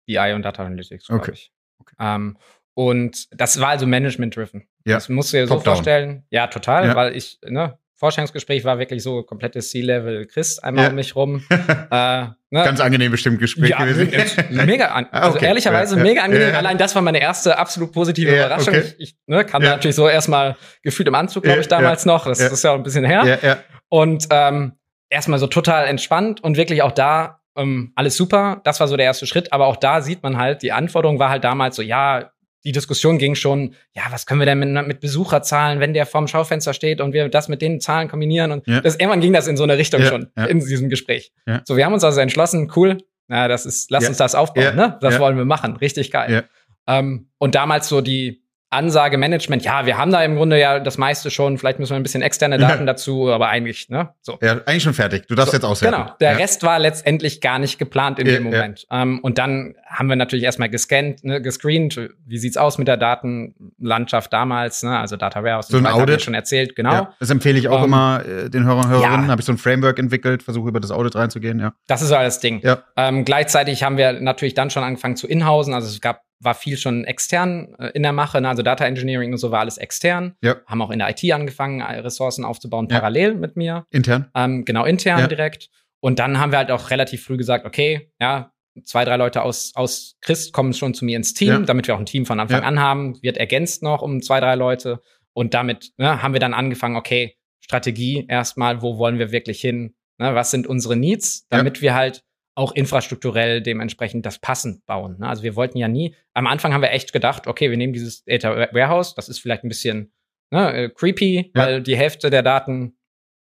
BI 0.05 0.33
und 0.33 0.43
Data 0.43 0.65
Analytics, 0.65 1.09
okay. 1.09 1.31
ich. 1.33 1.51
Okay. 1.79 1.95
Ähm, 1.99 2.37
und 2.73 3.27
das 3.31 3.59
war 3.59 3.69
also 3.69 3.85
Management-driven. 3.85 4.67
Ja. 4.85 4.95
Das 4.95 5.09
musst 5.09 5.33
du 5.33 5.37
dir 5.37 5.47
so 5.47 5.55
Top 5.55 5.65
vorstellen. 5.65 6.09
Down. 6.09 6.23
Ja, 6.29 6.47
total, 6.47 6.87
ja. 6.87 6.95
weil 6.95 7.15
ich, 7.15 7.39
ne, 7.45 7.77
Vorstellungsgespräch 7.99 8.63
war 8.63 8.79
wirklich 8.79 9.03
so 9.03 9.23
komplettes 9.23 9.71
C-Level 9.71 10.25
Chris 10.25 10.57
einmal 10.59 10.85
ja. 10.85 10.89
um 10.89 10.95
mich 10.95 11.15
rum. 11.17 11.43
äh, 11.49 11.53
ne? 11.91 12.33
Ganz 12.51 12.79
angenehm 12.79 13.11
bestimmt 13.11 13.39
Gespräch 13.39 13.71
ja, 13.71 13.83
gewesen. 13.83 14.39
mega 14.65 14.87
an 14.87 15.07
ah, 15.11 15.23
also 15.23 15.35
okay. 15.35 15.47
ehrlicherweise 15.47 15.97
ja, 15.97 16.03
mega 16.03 16.23
angenehm. 16.23 16.55
Allein 16.55 16.77
das 16.77 16.95
war 16.95 17.01
meine 17.01 17.19
erste 17.19 17.57
absolut 17.57 17.91
positive 17.91 18.33
Überraschung. 18.33 18.73
Okay. 18.73 18.93
Ich, 18.97 19.09
ich 19.09 19.17
ne, 19.27 19.43
kam 19.43 19.61
da 19.61 19.71
natürlich 19.71 19.97
so 19.97 20.07
erstmal 20.07 20.55
gefühlt 20.81 21.09
im 21.09 21.15
Anzug, 21.15 21.43
glaube 21.43 21.59
ich, 21.59 21.67
damals 21.67 22.05
noch. 22.05 22.25
Das 22.25 22.39
ist 22.39 22.63
ja 22.63 22.71
auch 22.71 22.75
ein 22.75 22.83
bisschen 22.83 23.03
her. 23.03 23.59
Und 23.89 24.27
ähm, 24.29 24.77
erstmal 25.09 25.39
so 25.39 25.47
total 25.47 25.85
entspannt 25.87 26.41
und 26.41 26.55
wirklich 26.55 26.81
auch 26.81 26.93
da 26.93 27.38
ähm, 27.59 27.91
alles 27.95 28.15
super, 28.15 28.61
das 28.63 28.79
war 28.79 28.87
so 28.87 28.97
der 28.97 29.05
erste 29.05 29.27
Schritt, 29.27 29.51
aber 29.53 29.67
auch 29.67 29.75
da 29.75 30.01
sieht 30.01 30.23
man 30.23 30.37
halt, 30.37 30.61
die 30.61 30.71
Anforderung 30.71 31.19
war 31.19 31.29
halt 31.29 31.43
damals 31.43 31.75
so, 31.75 31.81
ja, 31.81 32.31
die 32.65 32.71
Diskussion 32.71 33.17
ging 33.17 33.35
schon, 33.35 33.75
ja, 33.93 34.03
was 34.09 34.25
können 34.25 34.41
wir 34.41 34.45
denn 34.45 34.59
mit, 34.59 34.87
mit 34.87 34.99
Besucherzahlen, 34.99 35.79
wenn 35.79 35.93
der 35.93 36.05
vorm 36.05 36.27
Schaufenster 36.27 36.73
steht 36.73 36.99
und 36.99 37.13
wir 37.13 37.29
das 37.29 37.47
mit 37.47 37.61
den 37.61 37.79
Zahlen 37.79 38.09
kombinieren 38.09 38.51
und 38.51 38.67
ja. 38.67 38.81
das, 38.81 38.95
irgendwann 38.95 39.21
ging 39.21 39.33
das 39.33 39.47
in 39.47 39.55
so 39.55 39.63
eine 39.63 39.77
Richtung 39.77 40.01
ja, 40.01 40.07
schon 40.07 40.31
ja. 40.37 40.45
in 40.45 40.59
diesem 40.59 40.89
Gespräch. 40.89 41.31
So, 41.65 41.77
wir 41.77 41.85
haben 41.85 41.93
uns 41.93 42.03
also 42.03 42.19
entschlossen, 42.19 42.71
cool, 42.75 42.97
na, 43.27 43.47
das 43.47 43.65
ist, 43.65 43.91
lass 43.91 44.07
uns 44.07 44.17
das 44.17 44.35
aufbauen, 44.35 44.75
ne? 44.75 44.97
Das 45.01 45.19
wollen 45.19 45.37
wir 45.37 45.45
machen, 45.45 45.77
richtig 45.77 46.11
geil. 46.11 46.45
Ähm, 46.87 47.29
und 47.37 47.55
damals 47.55 47.87
so 47.87 48.01
die, 48.01 48.43
Ansage 48.71 49.17
Management, 49.17 49.63
ja, 49.63 49.87
wir 49.87 49.97
haben 49.97 50.11
da 50.11 50.23
im 50.23 50.35
Grunde 50.35 50.59
ja 50.59 50.79
das 50.79 50.99
meiste 50.99 51.31
schon, 51.31 51.57
vielleicht 51.57 51.79
müssen 51.79 51.91
wir 51.91 51.95
ein 51.95 52.03
bisschen 52.03 52.21
externe 52.21 52.59
Daten 52.59 52.81
ja. 52.81 52.85
dazu, 52.85 53.31
aber 53.31 53.49
eigentlich, 53.49 53.89
ne? 53.89 54.09
So. 54.21 54.37
Ja, 54.41 54.61
eigentlich 54.65 54.83
schon 54.83 54.93
fertig. 54.93 55.25
Du 55.27 55.33
darfst 55.33 55.51
so, 55.51 55.57
jetzt 55.57 55.65
auswerten. 55.65 55.97
Genau. 55.97 56.15
Der 56.19 56.33
ja. 56.33 56.37
Rest 56.37 56.61
war 56.61 56.77
letztendlich 56.77 57.41
gar 57.41 57.57
nicht 57.57 57.79
geplant 57.79 58.19
in 58.19 58.27
ja, 58.27 58.33
dem 58.33 58.43
Moment. 58.43 58.85
Ähm, 58.91 59.19
und 59.19 59.39
dann 59.39 59.73
haben 59.87 60.07
wir 60.07 60.15
natürlich 60.15 60.45
erstmal 60.45 60.69
gescannt, 60.69 61.23
ne, 61.23 61.41
gescreent, 61.41 61.99
wie 62.27 62.37
sieht's 62.37 62.57
aus 62.57 62.77
mit 62.77 62.87
der 62.87 62.97
Datenlandschaft 62.97 64.31
damals, 64.31 64.83
ne? 64.83 64.99
Also 64.99 65.17
Data 65.17 65.43
Warehouse, 65.43 65.67
so 65.67 65.77
ein 65.77 65.87
Audit 65.87 66.21
schon 66.21 66.35
erzählt, 66.35 66.75
genau. 66.75 67.07
das 67.19 67.31
empfehle 67.31 67.57
ich 67.57 67.69
auch 67.69 67.77
um, 67.77 67.85
ähm, 67.85 67.85
immer 67.85 68.23
äh, 68.25 68.49
den 68.51 68.65
Hörern 68.65 68.85
und 68.85 68.91
Hörerinnen. 68.91 69.31
Habe 69.31 69.41
ich 69.41 69.45
so 69.45 69.51
ein 69.51 69.57
Framework 69.57 69.97
entwickelt, 69.97 70.43
versuche 70.43 70.69
über 70.69 70.79
das 70.79 70.91
Audit 70.91 71.15
reinzugehen, 71.15 71.59
ja. 71.59 71.73
Das 71.87 72.03
ist 72.03 72.09
so 72.09 72.15
alles 72.15 72.39
Ding. 72.39 72.61
Ja. 72.61 72.83
Ähm, 72.95 73.25
gleichzeitig 73.25 73.81
haben 73.81 73.97
wir 73.97 74.13
natürlich 74.13 74.53
dann 74.53 74.69
schon 74.69 74.83
angefangen 74.83 75.15
zu 75.15 75.27
inhausen, 75.27 75.73
also 75.73 75.87
es 75.87 76.01
gab 76.01 76.21
war 76.39 76.55
viel 76.55 76.77
schon 76.77 77.03
extern 77.03 77.75
äh, 77.79 77.89
in 77.93 78.03
der 78.03 78.13
Mache, 78.13 78.39
ne? 78.41 78.49
also 78.49 78.63
Data 78.63 78.85
Engineering 78.85 79.31
und 79.31 79.37
so 79.37 79.51
war 79.51 79.59
alles 79.59 79.77
extern. 79.77 80.35
Ja. 80.41 80.57
Haben 80.65 80.81
auch 80.81 80.91
in 80.91 80.99
der 80.99 81.09
IT 81.09 81.31
angefangen, 81.31 81.81
äh, 81.81 81.99
Ressourcen 81.99 82.45
aufzubauen, 82.45 82.87
parallel 82.87 83.31
ja. 83.31 83.37
mit 83.37 83.57
mir. 83.57 83.85
Intern? 83.91 84.29
Ähm, 84.35 84.65
genau, 84.65 84.85
intern 84.85 85.19
ja. 85.19 85.27
direkt. 85.27 85.69
Und 85.99 86.19
dann 86.19 86.39
haben 86.39 86.51
wir 86.51 86.59
halt 86.59 86.71
auch 86.71 86.91
relativ 86.91 87.23
früh 87.23 87.37
gesagt, 87.37 87.65
okay, 87.65 88.11
ja, 88.21 88.53
zwei, 88.83 89.03
drei 89.03 89.17
Leute 89.17 89.41
aus, 89.41 89.73
aus 89.75 90.15
Christ 90.21 90.53
kommen 90.53 90.73
schon 90.73 90.93
zu 90.93 91.03
mir 91.03 91.17
ins 91.17 91.33
Team, 91.33 91.65
damit 91.65 91.87
wir 91.87 91.95
auch 91.95 91.99
ein 91.99 92.05
Team 92.05 92.25
von 92.25 92.39
Anfang 92.39 92.63
an 92.63 92.79
haben, 92.79 93.21
wird 93.21 93.37
ergänzt 93.37 93.83
noch 93.83 94.01
um 94.01 94.21
zwei, 94.21 94.39
drei 94.39 94.55
Leute. 94.55 95.01
Und 95.33 95.53
damit 95.53 95.91
ne, 95.97 96.21
haben 96.21 96.33
wir 96.33 96.39
dann 96.39 96.53
angefangen, 96.53 96.95
okay, 96.95 97.35
Strategie 97.59 98.25
erstmal, 98.27 98.81
wo 98.81 98.97
wollen 98.97 99.19
wir 99.19 99.31
wirklich 99.31 99.59
hin? 99.59 99.95
Ne, 100.17 100.35
was 100.35 100.51
sind 100.51 100.67
unsere 100.67 100.95
Needs, 100.95 101.47
damit 101.49 101.81
wir 101.81 101.93
halt 101.93 102.23
auch 102.59 102.73
infrastrukturell 102.73 103.61
dementsprechend 103.61 104.25
das 104.25 104.37
passend 104.37 104.85
bauen. 104.85 105.17
Ne? 105.19 105.29
Also 105.29 105.43
wir 105.43 105.55
wollten 105.55 105.77
ja 105.77 105.87
nie, 105.87 106.13
am 106.33 106.45
Anfang 106.45 106.73
haben 106.73 106.81
wir 106.81 106.91
echt 106.91 107.13
gedacht, 107.13 107.47
okay, 107.47 107.69
wir 107.69 107.77
nehmen 107.77 107.93
dieses 107.93 108.25
Data 108.25 108.67
Warehouse, 108.73 109.15
das 109.15 109.29
ist 109.29 109.39
vielleicht 109.39 109.63
ein 109.63 109.69
bisschen 109.69 110.11
ne, 110.51 110.73
äh, 110.73 110.89
creepy, 110.89 111.51
ja. 111.55 111.61
weil 111.61 111.81
die 111.81 111.95
Hälfte 111.95 112.29
der 112.29 112.43
Daten 112.43 112.97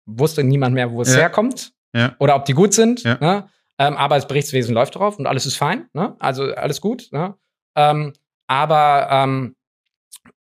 wusste 0.06 0.44
niemand 0.44 0.76
mehr, 0.76 0.92
wo 0.92 1.02
es 1.02 1.14
ja. 1.14 1.22
herkommt 1.22 1.72
ja. 1.96 2.14
oder 2.20 2.36
ob 2.36 2.44
die 2.44 2.54
gut 2.54 2.74
sind. 2.74 3.06
Ne? 3.06 3.50
Ähm, 3.80 3.96
aber 3.96 4.16
das 4.16 4.28
Berichtswesen 4.28 4.76
läuft 4.76 4.96
drauf 4.96 5.18
und 5.18 5.28
alles 5.28 5.46
ist 5.46 5.56
fein, 5.56 5.88
ne? 5.94 6.18
also 6.20 6.54
alles 6.54 6.82
gut. 6.82 7.08
Ne? 7.12 7.36
Ähm, 7.78 8.12
aber 8.48 9.08
ähm, 9.10 9.56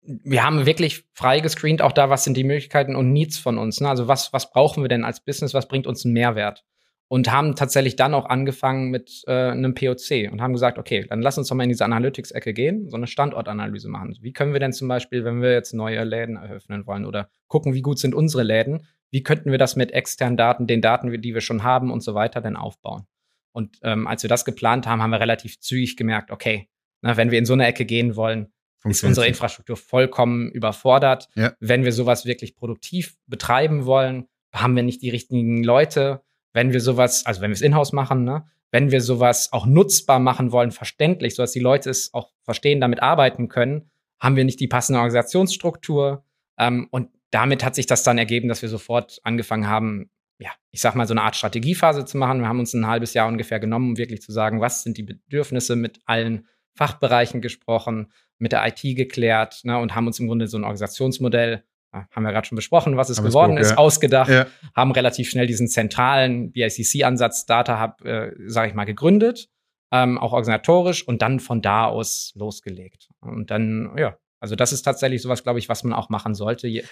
wir 0.01 0.43
haben 0.43 0.65
wirklich 0.65 1.05
frei 1.13 1.39
gescreent 1.39 1.81
auch 1.81 1.93
da, 1.93 2.09
was 2.09 2.25
sind 2.25 2.35
die 2.35 2.43
Möglichkeiten 2.43 2.95
und 2.95 3.13
Needs 3.13 3.37
von 3.37 3.57
uns. 3.57 3.79
Ne? 3.79 3.87
Also 3.87 4.09
was, 4.09 4.33
was 4.33 4.51
brauchen 4.51 4.83
wir 4.83 4.89
denn 4.89 5.05
als 5.05 5.23
Business, 5.23 5.53
was 5.53 5.69
bringt 5.69 5.87
uns 5.87 6.03
einen 6.03 6.13
Mehrwert? 6.13 6.65
Und 7.07 7.31
haben 7.31 7.55
tatsächlich 7.55 7.95
dann 7.95 8.13
auch 8.13 8.25
angefangen 8.25 8.89
mit 8.89 9.23
äh, 9.27 9.51
einem 9.51 9.75
POC 9.75 10.31
und 10.31 10.41
haben 10.41 10.53
gesagt, 10.53 10.77
okay, 10.77 11.05
dann 11.07 11.21
lass 11.21 11.37
uns 11.37 11.47
doch 11.47 11.55
mal 11.55 11.63
in 11.63 11.69
diese 11.69 11.85
Analytics-Ecke 11.85 12.53
gehen, 12.53 12.89
so 12.89 12.97
eine 12.97 13.07
Standortanalyse 13.07 13.89
machen. 13.89 14.17
Wie 14.21 14.33
können 14.33 14.53
wir 14.53 14.59
denn 14.59 14.73
zum 14.73 14.87
Beispiel, 14.87 15.23
wenn 15.23 15.41
wir 15.41 15.51
jetzt 15.51 15.73
neue 15.73 16.03
Läden 16.03 16.35
eröffnen 16.35 16.87
wollen 16.87 17.05
oder 17.05 17.29
gucken, 17.47 17.73
wie 17.73 17.81
gut 17.81 17.99
sind 17.99 18.15
unsere 18.15 18.43
Läden, 18.43 18.87
wie 19.11 19.23
könnten 19.23 19.51
wir 19.51 19.57
das 19.57 19.75
mit 19.75 19.91
externen 19.91 20.35
Daten, 20.35 20.67
den 20.67 20.81
Daten, 20.81 21.21
die 21.21 21.33
wir 21.33 21.41
schon 21.41 21.63
haben 21.63 21.91
und 21.91 22.01
so 22.01 22.15
weiter, 22.15 22.41
denn 22.41 22.55
aufbauen? 22.55 23.05
Und 23.51 23.77
ähm, 23.83 24.07
als 24.07 24.23
wir 24.23 24.27
das 24.27 24.43
geplant 24.43 24.87
haben, 24.87 25.01
haben 25.01 25.11
wir 25.11 25.19
relativ 25.19 25.59
zügig 25.59 25.95
gemerkt, 25.95 26.31
okay, 26.31 26.67
na, 27.01 27.15
wenn 27.15 27.31
wir 27.31 27.39
in 27.39 27.45
so 27.45 27.53
eine 27.53 27.67
Ecke 27.67 27.85
gehen 27.85 28.15
wollen, 28.15 28.51
ist 28.83 29.03
unsere 29.03 29.27
Infrastruktur 29.27 29.77
vollkommen 29.77 30.51
überfordert. 30.51 31.29
Ja. 31.35 31.53
Wenn 31.59 31.85
wir 31.85 31.91
sowas 31.91 32.25
wirklich 32.25 32.55
produktiv 32.55 33.15
betreiben 33.27 33.85
wollen, 33.85 34.27
haben 34.53 34.75
wir 34.75 34.83
nicht 34.83 35.01
die 35.01 35.09
richtigen 35.09 35.63
Leute. 35.63 36.21
Wenn 36.55 36.71
wir 36.71 36.79
sowas, 36.79 37.25
also 37.25 37.41
wenn 37.41 37.51
wir 37.51 37.55
es 37.55 37.61
in-house 37.61 37.91
machen, 37.91 38.23
ne, 38.23 38.45
wenn 38.71 38.89
wir 38.89 39.01
sowas 39.01 39.51
auch 39.51 39.65
nutzbar 39.65 40.19
machen 40.19 40.53
wollen, 40.53 40.71
verständlich, 40.71 41.35
sodass 41.35 41.51
die 41.51 41.59
Leute 41.59 41.89
es 41.89 42.13
auch 42.13 42.31
verstehen, 42.43 42.79
damit 42.79 43.03
arbeiten 43.03 43.49
können, 43.49 43.89
haben 44.19 44.37
wir 44.37 44.45
nicht 44.45 44.61
die 44.61 44.67
passende 44.67 44.99
Organisationsstruktur. 44.99 46.23
Ähm, 46.57 46.87
und 46.91 47.09
damit 47.29 47.65
hat 47.65 47.75
sich 47.75 47.87
das 47.87 48.03
dann 48.03 48.17
ergeben, 48.17 48.47
dass 48.47 48.61
wir 48.61 48.69
sofort 48.69 49.19
angefangen 49.23 49.67
haben, 49.67 50.09
ja, 50.39 50.49
ich 50.71 50.79
sag 50.79 50.95
mal, 50.95 51.05
so 51.05 51.13
eine 51.13 51.23
Art 51.23 51.35
Strategiephase 51.35 52.05
zu 52.05 52.17
machen. 52.17 52.39
Wir 52.39 52.47
haben 52.47 52.59
uns 52.59 52.73
ein 52.73 52.87
halbes 52.87 53.13
Jahr 53.13 53.27
ungefähr 53.27 53.59
genommen, 53.59 53.89
um 53.89 53.97
wirklich 53.97 54.21
zu 54.21 54.31
sagen, 54.31 54.61
was 54.61 54.81
sind 54.81 54.97
die 54.97 55.03
Bedürfnisse 55.03 55.75
mit 55.75 55.99
allen 56.05 56.47
Fachbereichen 56.73 57.41
gesprochen, 57.41 58.13
mit 58.37 58.53
der 58.53 58.65
IT 58.65 58.81
geklärt 58.81 59.59
ne, 59.63 59.77
und 59.77 59.93
haben 59.93 60.07
uns 60.07 60.19
im 60.19 60.27
Grunde 60.27 60.47
so 60.47 60.57
ein 60.57 60.63
Organisationsmodell, 60.63 61.63
haben 62.11 62.23
wir 62.23 62.31
gerade 62.31 62.47
schon 62.47 62.55
besprochen, 62.55 62.97
was 62.97 63.09
es 63.09 63.17
haben 63.17 63.25
geworden 63.25 63.57
ist, 63.57 63.71
ja. 63.71 63.77
ausgedacht, 63.77 64.29
ja. 64.29 64.47
haben 64.75 64.91
relativ 64.91 65.29
schnell 65.29 65.47
diesen 65.47 65.67
zentralen 65.67 66.51
BICC-Ansatz 66.51 67.45
Data 67.45 67.81
Hub, 67.81 68.05
äh, 68.05 68.31
sage 68.47 68.69
ich 68.69 68.75
mal, 68.75 68.85
gegründet, 68.85 69.49
ähm, 69.91 70.17
auch 70.17 70.33
organisatorisch 70.33 71.07
und 71.07 71.21
dann 71.21 71.39
von 71.39 71.61
da 71.61 71.85
aus 71.85 72.33
losgelegt. 72.35 73.09
Und 73.19 73.51
dann, 73.51 73.91
ja, 73.97 74.17
also 74.39 74.55
das 74.55 74.73
ist 74.73 74.83
tatsächlich 74.83 75.21
sowas, 75.21 75.43
glaube 75.43 75.59
ich, 75.59 75.69
was 75.69 75.83
man 75.83 75.93
auch 75.93 76.09
machen 76.09 76.35
sollte. 76.35 76.67
Ja. 76.67 76.83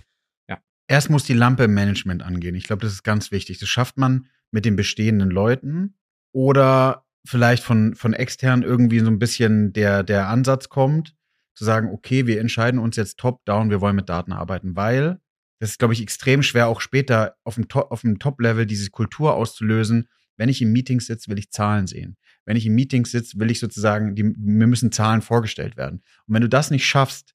Erst 0.88 1.10
muss 1.10 1.24
die 1.24 1.34
Lampe 1.34 1.64
im 1.66 1.74
Management 1.74 2.24
angehen. 2.24 2.56
Ich 2.56 2.66
glaube, 2.66 2.82
das 2.82 2.94
ist 2.94 3.04
ganz 3.04 3.32
wichtig. 3.32 3.60
Das 3.60 3.70
schafft 3.70 3.98
man 3.98 4.28
mit 4.52 4.66
den 4.66 4.76
bestehenden 4.76 5.30
Leuten 5.30 5.96
oder 6.34 7.06
vielleicht 7.26 7.64
von, 7.64 7.96
von 7.96 8.14
extern 8.14 8.64
irgendwie 8.64 9.00
so 9.00 9.08
ein 9.08 9.20
bisschen 9.20 9.72
der, 9.74 10.04
der 10.04 10.28
Ansatz 10.28 10.70
kommt, 10.70 11.16
zu 11.56 11.66
sagen, 11.66 11.90
okay, 11.90 12.28
wir 12.28 12.40
entscheiden 12.40 12.80
uns 12.80 12.96
jetzt 12.96 13.20
top-down, 13.20 13.70
wir 13.70 13.82
wollen 13.82 13.96
mit 13.96 14.10
Daten 14.10 14.32
arbeiten, 14.32 14.76
weil 14.76 15.20
das 15.60 15.72
ist, 15.72 15.80
glaube 15.80 15.94
ich, 15.94 16.02
extrem 16.02 16.44
schwer, 16.44 16.68
auch 16.68 16.82
später 16.82 17.38
auf 17.44 17.56
dem, 17.56 17.68
auf 17.72 18.02
dem 18.02 18.20
Top-Level 18.20 18.66
diese 18.66 18.90
Kultur 18.90 19.36
auszulösen. 19.36 20.10
Wenn 20.36 20.50
ich 20.50 20.62
im 20.62 20.74
Meeting 20.74 21.00
sitze, 21.00 21.30
will 21.30 21.40
ich 21.40 21.52
Zahlen 21.52 21.88
sehen. 21.88 22.18
Wenn 22.46 22.58
ich 22.58 22.66
im 22.66 22.76
Meeting 22.76 23.06
sitze, 23.06 23.40
will 23.40 23.50
ich 23.50 23.60
sozusagen, 23.60 24.16
die, 24.16 24.24
mir 24.24 24.68
müssen 24.68 24.92
Zahlen 24.92 25.22
vorgestellt 25.22 25.78
werden. 25.78 26.04
Und 26.28 26.34
wenn 26.34 26.42
du 26.42 26.50
das 26.50 26.72
nicht 26.72 26.86
schaffst, 26.86 27.34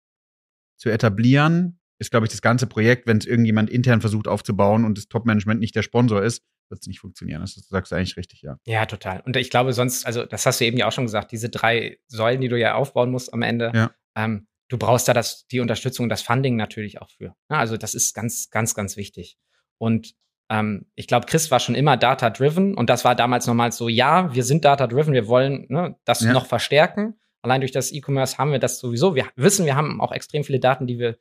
zu 0.77 0.90
etablieren, 0.90 1.81
ist, 1.98 2.11
glaube 2.11 2.27
ich, 2.27 2.31
das 2.33 2.42
ganze 2.42 2.66
Projekt, 2.66 3.07
wenn 3.07 3.18
es 3.18 3.27
irgendjemand 3.27 3.70
intern 3.70 4.00
versucht 4.00 4.29
aufzubauen 4.29 4.85
und 4.85 4.96
das 4.98 5.09
Top-Management 5.09 5.61
nicht 5.61 5.77
der 5.77 5.83
Sponsor 5.83 6.22
ist, 6.22 6.42
wird 6.70 6.81
es 6.81 6.87
nicht 6.87 7.00
funktionieren. 7.00 7.40
Das 7.40 7.55
sagst 7.55 7.92
du 7.92 7.96
eigentlich 7.96 8.16
richtig, 8.16 8.42
ja. 8.42 8.57
Ja, 8.64 8.87
total. 8.87 9.20
Und 9.20 9.37
ich 9.37 9.50
glaube 9.50 9.72
sonst, 9.72 10.07
also 10.07 10.24
das 10.24 10.46
hast 10.46 10.61
du 10.61 10.64
eben 10.64 10.77
ja 10.77 10.88
auch 10.88 10.92
schon 10.92 11.05
gesagt, 11.05 11.31
diese 11.33 11.50
drei 11.50 11.98
Säulen, 12.09 12.40
die 12.40 12.48
du 12.48 12.59
ja 12.59 12.74
aufbauen 12.74 13.11
musst 13.11 13.33
am 13.33 13.42
Ende, 13.42 13.70
ja. 13.74 13.90
Ähm, 14.16 14.46
du 14.68 14.79
brauchst 14.79 15.09
da 15.09 15.12
das, 15.12 15.46
die 15.46 15.61
Unterstützung, 15.61 16.09
das 16.09 16.22
Funding 16.22 16.57
natürlich 16.57 17.00
auch 17.00 17.11
für. 17.11 17.35
Ja, 17.50 17.59
also 17.59 17.77
das 17.77 17.94
ist 17.94 18.14
ganz, 18.14 18.50
ganz, 18.50 18.74
ganz 18.74 18.96
wichtig. 18.96 19.37
Und 19.79 20.14
ähm, 20.50 20.87
ich 20.94 21.07
glaube, 21.07 21.27
Chris 21.27 21.50
war 21.50 21.61
schon 21.61 21.74
immer 21.74 21.96
data-driven 21.96 22.74
und 22.74 22.90
das 22.90 23.05
war 23.05 23.14
damals 23.14 23.46
nochmal 23.46 23.72
so, 23.72 23.88
ja, 23.88 24.35
wir 24.35 24.44
sind 24.44 24.64
data-driven, 24.64 25.14
wir 25.14 25.27
wollen 25.27 25.66
ne, 25.68 25.96
das 26.05 26.20
ja. 26.20 26.33
noch 26.33 26.46
verstärken. 26.46 27.18
Allein 27.42 27.61
durch 27.61 27.72
das 27.72 27.92
E-Commerce 27.92 28.38
haben 28.38 28.53
wir 28.53 28.59
das 28.59 28.79
sowieso. 28.79 29.14
Wir 29.14 29.27
wissen, 29.37 29.66
wir 29.66 29.77
haben 29.77 30.00
auch 30.00 30.12
extrem 30.12 30.44
viele 30.44 30.61
Daten, 30.61 30.87
die 30.87 30.98
wir 30.98 31.18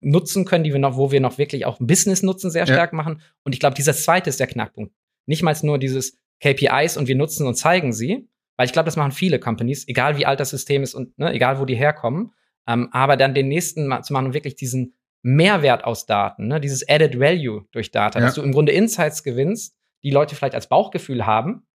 nutzen 0.00 0.44
können, 0.44 0.64
die 0.64 0.72
wir 0.72 0.78
noch, 0.78 0.96
wo 0.96 1.10
wir 1.10 1.20
noch 1.20 1.38
wirklich 1.38 1.66
auch 1.66 1.78
Business-Nutzen 1.80 2.50
sehr 2.50 2.66
stark 2.66 2.92
ja. 2.92 2.96
machen. 2.96 3.20
Und 3.42 3.54
ich 3.54 3.60
glaube, 3.60 3.74
dieser 3.74 3.94
zweite 3.94 4.30
ist 4.30 4.38
der 4.38 4.46
Knackpunkt. 4.46 4.94
Nicht 5.26 5.42
mal 5.42 5.56
nur 5.62 5.78
dieses 5.78 6.18
KPIs 6.40 6.96
und 6.96 7.08
wir 7.08 7.16
nutzen 7.16 7.46
und 7.46 7.56
zeigen 7.56 7.92
sie, 7.92 8.28
weil 8.56 8.66
ich 8.66 8.72
glaube, 8.72 8.86
das 8.86 8.96
machen 8.96 9.12
viele 9.12 9.38
Companies, 9.38 9.86
egal 9.88 10.18
wie 10.18 10.26
alt 10.26 10.40
das 10.40 10.50
System 10.50 10.82
ist 10.82 10.94
und 10.94 11.18
ne, 11.18 11.32
egal 11.32 11.58
wo 11.58 11.64
die 11.64 11.76
herkommen. 11.76 12.32
Ähm, 12.68 12.88
aber 12.92 13.16
dann 13.16 13.34
den 13.34 13.48
nächsten 13.48 13.86
mal 13.86 14.02
zu 14.02 14.12
machen 14.12 14.26
und 14.26 14.34
wirklich 14.34 14.56
diesen 14.56 14.94
Mehrwert 15.22 15.84
aus 15.84 16.06
Daten, 16.06 16.48
ne, 16.48 16.60
dieses 16.60 16.88
Added 16.88 17.18
Value 17.18 17.66
durch 17.72 17.90
Data, 17.90 18.18
ja. 18.18 18.24
dass 18.24 18.34
du 18.34 18.42
im 18.42 18.52
Grunde 18.52 18.72
Insights 18.72 19.22
gewinnst, 19.22 19.76
die 20.02 20.10
Leute 20.10 20.34
vielleicht 20.34 20.54
als 20.54 20.68
Bauchgefühl 20.68 21.26
haben, 21.26 21.66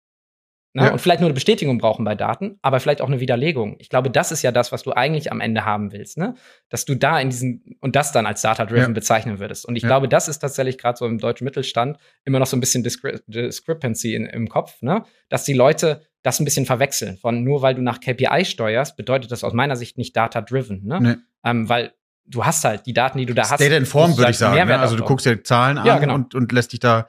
Ne? 0.74 0.84
Ja. 0.84 0.92
Und 0.92 1.00
vielleicht 1.00 1.20
nur 1.20 1.28
eine 1.28 1.34
Bestätigung 1.34 1.80
brauchen 1.80 2.06
bei 2.06 2.16
Daten, 2.16 2.58
aber 2.62 2.80
vielleicht 2.80 3.02
auch 3.02 3.08
eine 3.08 3.20
Widerlegung. 3.20 3.76
Ich 3.80 3.90
glaube, 3.90 4.10
das 4.10 4.32
ist 4.32 4.42
ja 4.42 4.54
das, 4.54 4.72
was 4.72 4.84
du 4.84 4.94
eigentlich 4.94 5.30
am 5.30 5.42
Ende 5.42 5.66
haben 5.66 5.92
willst, 5.92 6.18
ne? 6.18 6.36
Dass 6.70 6.86
du 6.86 6.96
da 6.96 7.20
in 7.20 7.30
diesen 7.30 7.76
und 7.82 7.98
das 7.98 8.14
dann 8.14 8.26
als 8.26 8.42
Data-Driven 8.42 8.82
ja. 8.82 8.94
bezeichnen 8.94 9.40
würdest. 9.40 9.66
Und 9.66 9.76
ich 9.76 9.84
glaube, 9.84 10.08
das 10.08 10.30
ist 10.30 10.40
tatsächlich 10.40 10.78
gerade 10.78 10.98
so 10.98 11.06
im 11.06 11.18
deutschen 11.18 11.44
Mittelstand 11.44 11.98
immer 12.24 12.40
noch 12.40 12.46
so 12.46 12.56
ein 12.56 12.62
bisschen 12.62 12.84
Discre 12.84 13.22
Discrepancy 13.28 14.16
in, 14.16 14.28
im 14.28 14.48
Kopf, 14.48 14.82
ne? 14.82 15.04
Dass 15.28 15.44
die 15.44 15.54
Leute 15.54 16.04
das 16.24 16.40
ein 16.40 16.46
bisschen 16.46 16.66
verwechseln. 16.66 17.18
Von 17.18 17.44
nur 17.44 17.62
weil 17.62 17.76
du 17.76 17.82
nach 17.82 18.00
KPI 18.00 18.46
steuerst, 18.46 18.96
bedeutet 18.96 19.32
das 19.32 19.44
aus 19.44 19.54
meiner 19.54 19.76
Sicht 19.76 19.98
nicht 19.98 20.16
Data-Driven, 20.16 20.86
ne? 20.86 21.00
Nee. 21.02 21.16
Ähm, 21.44 21.68
weil 21.70 21.94
du 22.26 22.46
hast 22.46 22.64
halt 22.64 22.86
die 22.86 22.94
Daten, 22.94 23.18
die 23.18 23.26
du 23.26 23.34
da 23.34 23.50
hast. 23.50 23.60
Data 23.60 23.76
informed, 23.76 24.18
würde 24.18 24.32
ich 24.32 24.38
sagen. 24.38 24.68
Ne? 24.68 24.80
Also 24.80 24.96
du 24.96 25.04
guckst 25.04 25.26
dir 25.26 25.44
Zahlen 25.44 25.78
an 25.78 26.00
genau. 26.00 26.16
und, 26.16 26.36
und 26.36 26.52
lässt 26.52 26.74
dich 26.74 26.80
da 26.80 27.08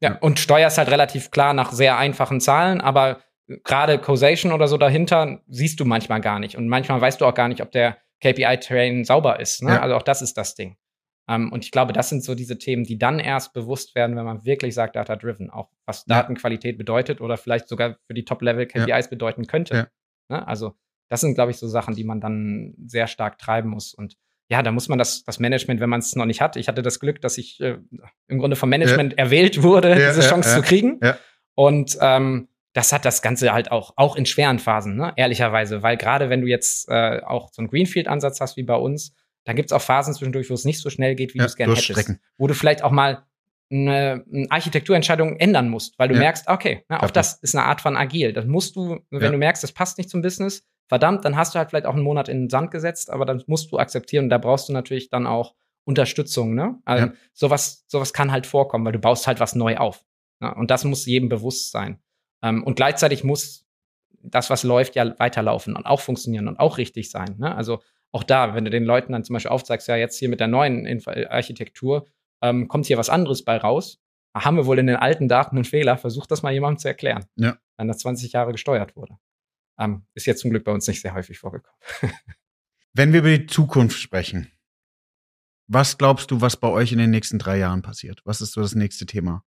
ja, 0.00 0.16
und 0.18 0.38
steuerst 0.38 0.78
halt 0.78 0.90
relativ 0.90 1.30
klar 1.30 1.54
nach 1.54 1.72
sehr 1.72 1.98
einfachen 1.98 2.40
Zahlen, 2.40 2.80
aber 2.80 3.20
gerade 3.64 3.98
Causation 3.98 4.52
oder 4.52 4.68
so 4.68 4.76
dahinter 4.76 5.40
siehst 5.48 5.80
du 5.80 5.84
manchmal 5.84 6.20
gar 6.20 6.38
nicht. 6.38 6.56
Und 6.56 6.68
manchmal 6.68 7.00
weißt 7.00 7.20
du 7.20 7.24
auch 7.24 7.34
gar 7.34 7.48
nicht, 7.48 7.62
ob 7.62 7.72
der 7.72 7.98
KPI-Train 8.20 9.04
sauber 9.04 9.40
ist. 9.40 9.62
Ne? 9.62 9.72
Ja. 9.72 9.80
Also 9.80 9.96
auch 9.96 10.02
das 10.02 10.22
ist 10.22 10.36
das 10.36 10.54
Ding. 10.54 10.76
Ähm, 11.28 11.52
und 11.52 11.64
ich 11.64 11.70
glaube, 11.70 11.92
das 11.92 12.08
sind 12.08 12.24
so 12.24 12.34
diese 12.34 12.58
Themen, 12.58 12.84
die 12.84 12.98
dann 12.98 13.18
erst 13.18 13.52
bewusst 13.52 13.94
werden, 13.94 14.16
wenn 14.16 14.24
man 14.24 14.44
wirklich 14.44 14.74
sagt, 14.74 14.96
Data-Driven, 14.96 15.50
auch 15.50 15.70
was 15.86 16.04
ja. 16.06 16.16
Datenqualität 16.16 16.78
bedeutet 16.78 17.20
oder 17.20 17.36
vielleicht 17.36 17.68
sogar 17.68 17.96
für 18.06 18.14
die 18.14 18.24
Top-Level-KPIs 18.24 18.86
ja. 18.88 19.10
bedeuten 19.10 19.46
könnte. 19.46 19.90
Ne? 20.30 20.46
Also 20.46 20.74
das 21.10 21.20
sind, 21.20 21.34
glaube 21.34 21.50
ich, 21.50 21.58
so 21.58 21.68
Sachen, 21.68 21.94
die 21.94 22.04
man 22.04 22.20
dann 22.20 22.74
sehr 22.86 23.06
stark 23.06 23.38
treiben 23.38 23.70
muss. 23.70 23.94
Und 23.94 24.16
ja, 24.50 24.62
da 24.62 24.72
muss 24.72 24.88
man 24.88 24.98
das, 24.98 25.24
das 25.24 25.38
Management, 25.38 25.80
wenn 25.80 25.90
man 25.90 26.00
es 26.00 26.16
noch 26.16 26.24
nicht 26.24 26.40
hat. 26.40 26.56
Ich 26.56 26.68
hatte 26.68 26.82
das 26.82 27.00
Glück, 27.00 27.20
dass 27.20 27.36
ich 27.36 27.60
äh, 27.60 27.78
im 28.28 28.38
Grunde 28.38 28.56
vom 28.56 28.70
Management 28.70 29.12
ja. 29.12 29.18
erwählt 29.18 29.62
wurde, 29.62 29.90
ja, 29.90 30.08
diese 30.08 30.26
Chance 30.26 30.48
ja, 30.48 30.56
zu 30.56 30.62
kriegen. 30.62 31.00
Und 31.54 31.98
ähm, 32.00 32.48
das 32.72 32.92
hat 32.92 33.04
das 33.04 33.20
Ganze 33.20 33.52
halt 33.52 33.70
auch, 33.70 33.92
auch 33.96 34.16
in 34.16 34.24
schweren 34.24 34.58
Phasen, 34.58 34.96
ne? 34.96 35.12
ehrlicherweise. 35.16 35.82
Weil 35.82 35.96
gerade 35.96 36.30
wenn 36.30 36.40
du 36.40 36.46
jetzt 36.46 36.88
äh, 36.88 37.20
auch 37.22 37.50
so 37.52 37.60
einen 37.60 37.68
Greenfield-Ansatz 37.68 38.40
hast 38.40 38.56
wie 38.56 38.62
bei 38.62 38.76
uns, 38.76 39.14
dann 39.44 39.56
gibt 39.56 39.70
es 39.70 39.72
auch 39.72 39.82
Phasen 39.82 40.14
zwischendurch, 40.14 40.50
wo 40.50 40.54
es 40.54 40.64
nicht 40.64 40.80
so 40.80 40.90
schnell 40.90 41.14
geht, 41.14 41.34
wie 41.34 41.38
du 41.38 41.44
es 41.44 41.56
gerne 41.56 41.74
hättest. 41.74 42.14
Wo 42.36 42.46
du 42.46 42.54
vielleicht 42.54 42.82
auch 42.82 42.90
mal 42.90 43.24
eine, 43.70 44.24
eine 44.32 44.50
Architekturentscheidung 44.50 45.36
ändern 45.36 45.68
musst, 45.68 45.98
weil 45.98 46.08
du 46.08 46.14
merkst, 46.14 46.48
okay, 46.48 46.84
na, 46.88 47.02
auch 47.02 47.10
das 47.10 47.34
ist 47.34 47.54
eine 47.54 47.64
Art 47.64 47.80
von 47.80 47.96
agil. 47.96 48.32
Das 48.32 48.46
musst 48.46 48.76
du, 48.76 49.00
wenn 49.10 49.32
du 49.32 49.38
merkst, 49.38 49.62
das 49.62 49.72
passt 49.72 49.98
nicht 49.98 50.10
zum 50.10 50.22
Business, 50.22 50.64
verdammt, 50.88 51.24
dann 51.24 51.36
hast 51.36 51.54
du 51.54 51.58
halt 51.58 51.70
vielleicht 51.70 51.86
auch 51.86 51.94
einen 51.94 52.02
Monat 52.02 52.28
in 52.28 52.44
den 52.44 52.50
Sand 52.50 52.70
gesetzt, 52.70 53.10
aber 53.10 53.26
dann 53.26 53.42
musst 53.46 53.70
du 53.70 53.78
akzeptieren. 53.78 54.30
Da 54.30 54.38
brauchst 54.38 54.68
du 54.68 54.72
natürlich 54.72 55.10
dann 55.10 55.26
auch 55.26 55.54
Unterstützung, 55.84 56.54
ne? 56.54 56.78
Also 56.84 57.06
ja. 57.06 57.12
sowas, 57.32 57.84
sowas 57.88 58.12
kann 58.12 58.32
halt 58.32 58.46
vorkommen, 58.46 58.84
weil 58.84 58.92
du 58.92 58.98
baust 58.98 59.26
halt 59.26 59.40
was 59.40 59.54
neu 59.54 59.76
auf. 59.76 60.04
Ne? 60.40 60.54
Und 60.54 60.70
das 60.70 60.84
muss 60.84 61.06
jedem 61.06 61.28
bewusst 61.28 61.70
sein. 61.70 61.98
Ähm, 62.42 62.62
und 62.62 62.76
gleichzeitig 62.76 63.24
muss 63.24 63.66
das, 64.22 64.50
was 64.50 64.62
läuft, 64.64 64.96
ja 64.96 65.18
weiterlaufen 65.18 65.76
und 65.76 65.86
auch 65.86 66.00
funktionieren 66.00 66.48
und 66.48 66.58
auch 66.58 66.78
richtig 66.78 67.10
sein. 67.10 67.36
Ne? 67.38 67.54
Also 67.54 67.80
auch 68.12 68.22
da, 68.22 68.54
wenn 68.54 68.64
du 68.64 68.70
den 68.70 68.84
Leuten 68.84 69.12
dann 69.12 69.24
zum 69.24 69.34
Beispiel 69.34 69.50
aufzeigst, 69.50 69.88
ja, 69.88 69.96
jetzt 69.96 70.18
hier 70.18 70.28
mit 70.28 70.40
der 70.40 70.48
neuen 70.48 70.86
Inf 70.86 71.06
Architektur 71.08 72.06
ähm, 72.42 72.68
kommt 72.68 72.86
hier 72.86 72.98
was 72.98 73.10
anderes 73.10 73.44
bei 73.44 73.56
raus, 73.56 74.00
haben 74.34 74.56
wir 74.56 74.66
wohl 74.66 74.78
in 74.78 74.86
den 74.86 74.96
alten 74.96 75.28
Daten 75.28 75.56
einen 75.56 75.64
Fehler, 75.64 75.98
versuch 75.98 76.26
das 76.26 76.42
mal 76.42 76.52
jemandem 76.52 76.78
zu 76.78 76.88
erklären, 76.88 77.24
ja. 77.36 77.56
wenn 77.76 77.88
das 77.88 77.98
20 77.98 78.32
Jahre 78.32 78.52
gesteuert 78.52 78.96
wurde. 78.96 79.18
Ähm, 79.78 80.06
ist 80.14 80.26
jetzt 80.26 80.40
zum 80.40 80.50
Glück 80.50 80.64
bei 80.64 80.72
uns 80.72 80.86
nicht 80.88 81.00
sehr 81.00 81.14
häufig 81.14 81.38
vorgekommen. 81.38 81.78
Wenn 82.94 83.12
wir 83.12 83.20
über 83.20 83.28
die 83.28 83.46
Zukunft 83.46 84.00
sprechen, 84.00 84.50
was 85.68 85.98
glaubst 85.98 86.30
du, 86.32 86.40
was 86.40 86.56
bei 86.56 86.68
euch 86.68 86.90
in 86.90 86.98
den 86.98 87.10
nächsten 87.10 87.38
drei 87.38 87.58
Jahren 87.58 87.82
passiert? 87.82 88.20
Was 88.24 88.40
ist 88.40 88.52
so 88.52 88.60
das 88.60 88.74
nächste 88.74 89.06
Thema? 89.06 89.44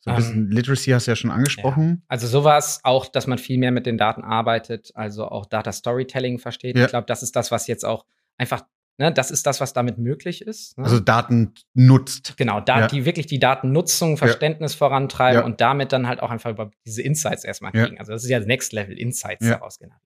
So 0.00 0.10
ein 0.10 0.16
bisschen 0.16 0.34
um, 0.34 0.44
ähm, 0.44 0.50
Literacy 0.50 0.90
hast 0.90 1.06
du 1.06 1.10
ja 1.10 1.16
schon 1.16 1.30
angesprochen. 1.30 1.88
Ja. 1.88 2.06
Also 2.08 2.26
sowas 2.26 2.80
auch, 2.84 3.06
dass 3.06 3.26
man 3.26 3.38
viel 3.38 3.58
mehr 3.58 3.72
mit 3.72 3.86
den 3.86 3.98
Daten 3.98 4.22
arbeitet, 4.22 4.92
also 4.94 5.26
auch 5.26 5.46
Data 5.46 5.72
Storytelling 5.72 6.38
versteht. 6.38 6.76
Ja. 6.76 6.84
Ich 6.84 6.90
glaube, 6.90 7.06
das 7.06 7.22
ist 7.22 7.34
das, 7.34 7.50
was 7.50 7.66
jetzt 7.66 7.84
auch 7.84 8.04
einfach 8.36 8.62
Ne, 9.00 9.12
das 9.12 9.30
ist 9.30 9.46
das, 9.46 9.60
was 9.60 9.72
damit 9.72 9.96
möglich 9.98 10.42
ist. 10.42 10.76
Ne? 10.76 10.82
Also 10.82 10.98
Daten 10.98 11.54
nutzt. 11.72 12.36
Genau, 12.36 12.60
da, 12.60 12.80
ja. 12.80 12.86
die 12.88 13.04
wirklich 13.04 13.26
die 13.26 13.38
Datennutzung, 13.38 14.16
Verständnis 14.16 14.74
vorantreiben 14.74 15.44
und 15.44 15.60
damit 15.60 15.92
dann 15.92 16.08
halt 16.08 16.20
auch 16.20 16.30
einfach 16.30 16.50
über 16.50 16.72
diese 16.84 17.02
Insights 17.02 17.44
erstmal 17.44 17.70
kriegen. 17.70 18.00
Also 18.00 18.10
das 18.10 18.24
ist 18.24 18.30
ja 18.30 18.40
Next 18.40 18.72
Level 18.72 18.98
Insights 18.98 19.46
daraus 19.46 19.78
generieren. 19.78 20.02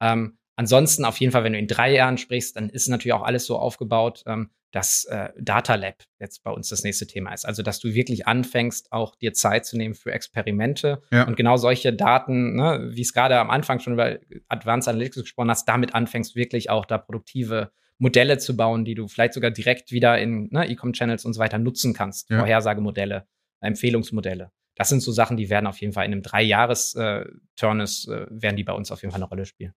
Ähm, 0.00 0.38
ansonsten 0.54 1.04
auf 1.04 1.16
jeden 1.18 1.32
Fall, 1.32 1.42
wenn 1.42 1.52
du 1.52 1.58
in 1.58 1.66
drei 1.66 1.92
Jahren 1.92 2.16
sprichst, 2.16 2.54
dann 2.54 2.68
ist 2.68 2.86
natürlich 2.86 3.12
auch 3.12 3.24
alles 3.24 3.44
so 3.44 3.58
aufgebaut, 3.58 4.22
ähm, 4.26 4.50
dass 4.72 5.04
äh, 5.04 5.28
Data 5.38 5.74
Lab 5.76 6.02
jetzt 6.18 6.42
bei 6.42 6.50
uns 6.50 6.68
das 6.68 6.82
nächste 6.82 7.06
Thema 7.06 7.32
ist. 7.32 7.44
Also 7.44 7.62
dass 7.62 7.78
du 7.78 7.94
wirklich 7.94 8.26
anfängst, 8.26 8.90
auch 8.90 9.14
dir 9.14 9.32
Zeit 9.34 9.66
zu 9.66 9.76
nehmen 9.76 9.94
für 9.94 10.12
Experimente 10.12 11.02
und 11.10 11.36
genau 11.36 11.56
solche 11.56 11.92
Daten, 11.92 12.56
ne, 12.56 12.90
wie 12.92 13.02
es 13.02 13.12
gerade 13.12 13.38
am 13.38 13.50
Anfang 13.50 13.78
schon 13.78 13.92
über 13.92 14.18
Advanced 14.48 14.88
Analytics 14.88 15.22
gesprochen 15.22 15.50
hast, 15.50 15.68
damit 15.68 15.94
anfängst, 15.94 16.34
wirklich 16.34 16.70
auch 16.70 16.86
da 16.86 16.98
produktive 16.98 17.70
Modelle 17.98 18.38
zu 18.38 18.56
bauen, 18.56 18.84
die 18.84 18.94
du 18.94 19.06
vielleicht 19.06 19.34
sogar 19.34 19.50
direkt 19.50 19.92
wieder 19.92 20.18
in 20.18 20.48
ne, 20.50 20.68
E-Com-Channels 20.68 21.24
und 21.24 21.34
so 21.34 21.40
weiter 21.40 21.58
nutzen 21.58 21.94
kannst. 21.94 22.30
Ja. 22.30 22.38
Vorhersagemodelle, 22.38 23.26
Empfehlungsmodelle. 23.60 24.50
Das 24.74 24.88
sind 24.88 25.00
so 25.00 25.12
Sachen, 25.12 25.36
die 25.36 25.50
werden 25.50 25.66
auf 25.66 25.80
jeden 25.80 25.92
Fall 25.92 26.06
in 26.06 26.12
einem 26.12 26.22
Drei-Jahres-Turnus, 26.22 28.08
äh, 28.08 28.26
werden 28.30 28.56
die 28.56 28.64
bei 28.64 28.72
uns 28.72 28.90
auf 28.90 29.02
jeden 29.02 29.12
Fall 29.12 29.20
eine 29.20 29.28
Rolle 29.28 29.44
spielen. 29.44 29.74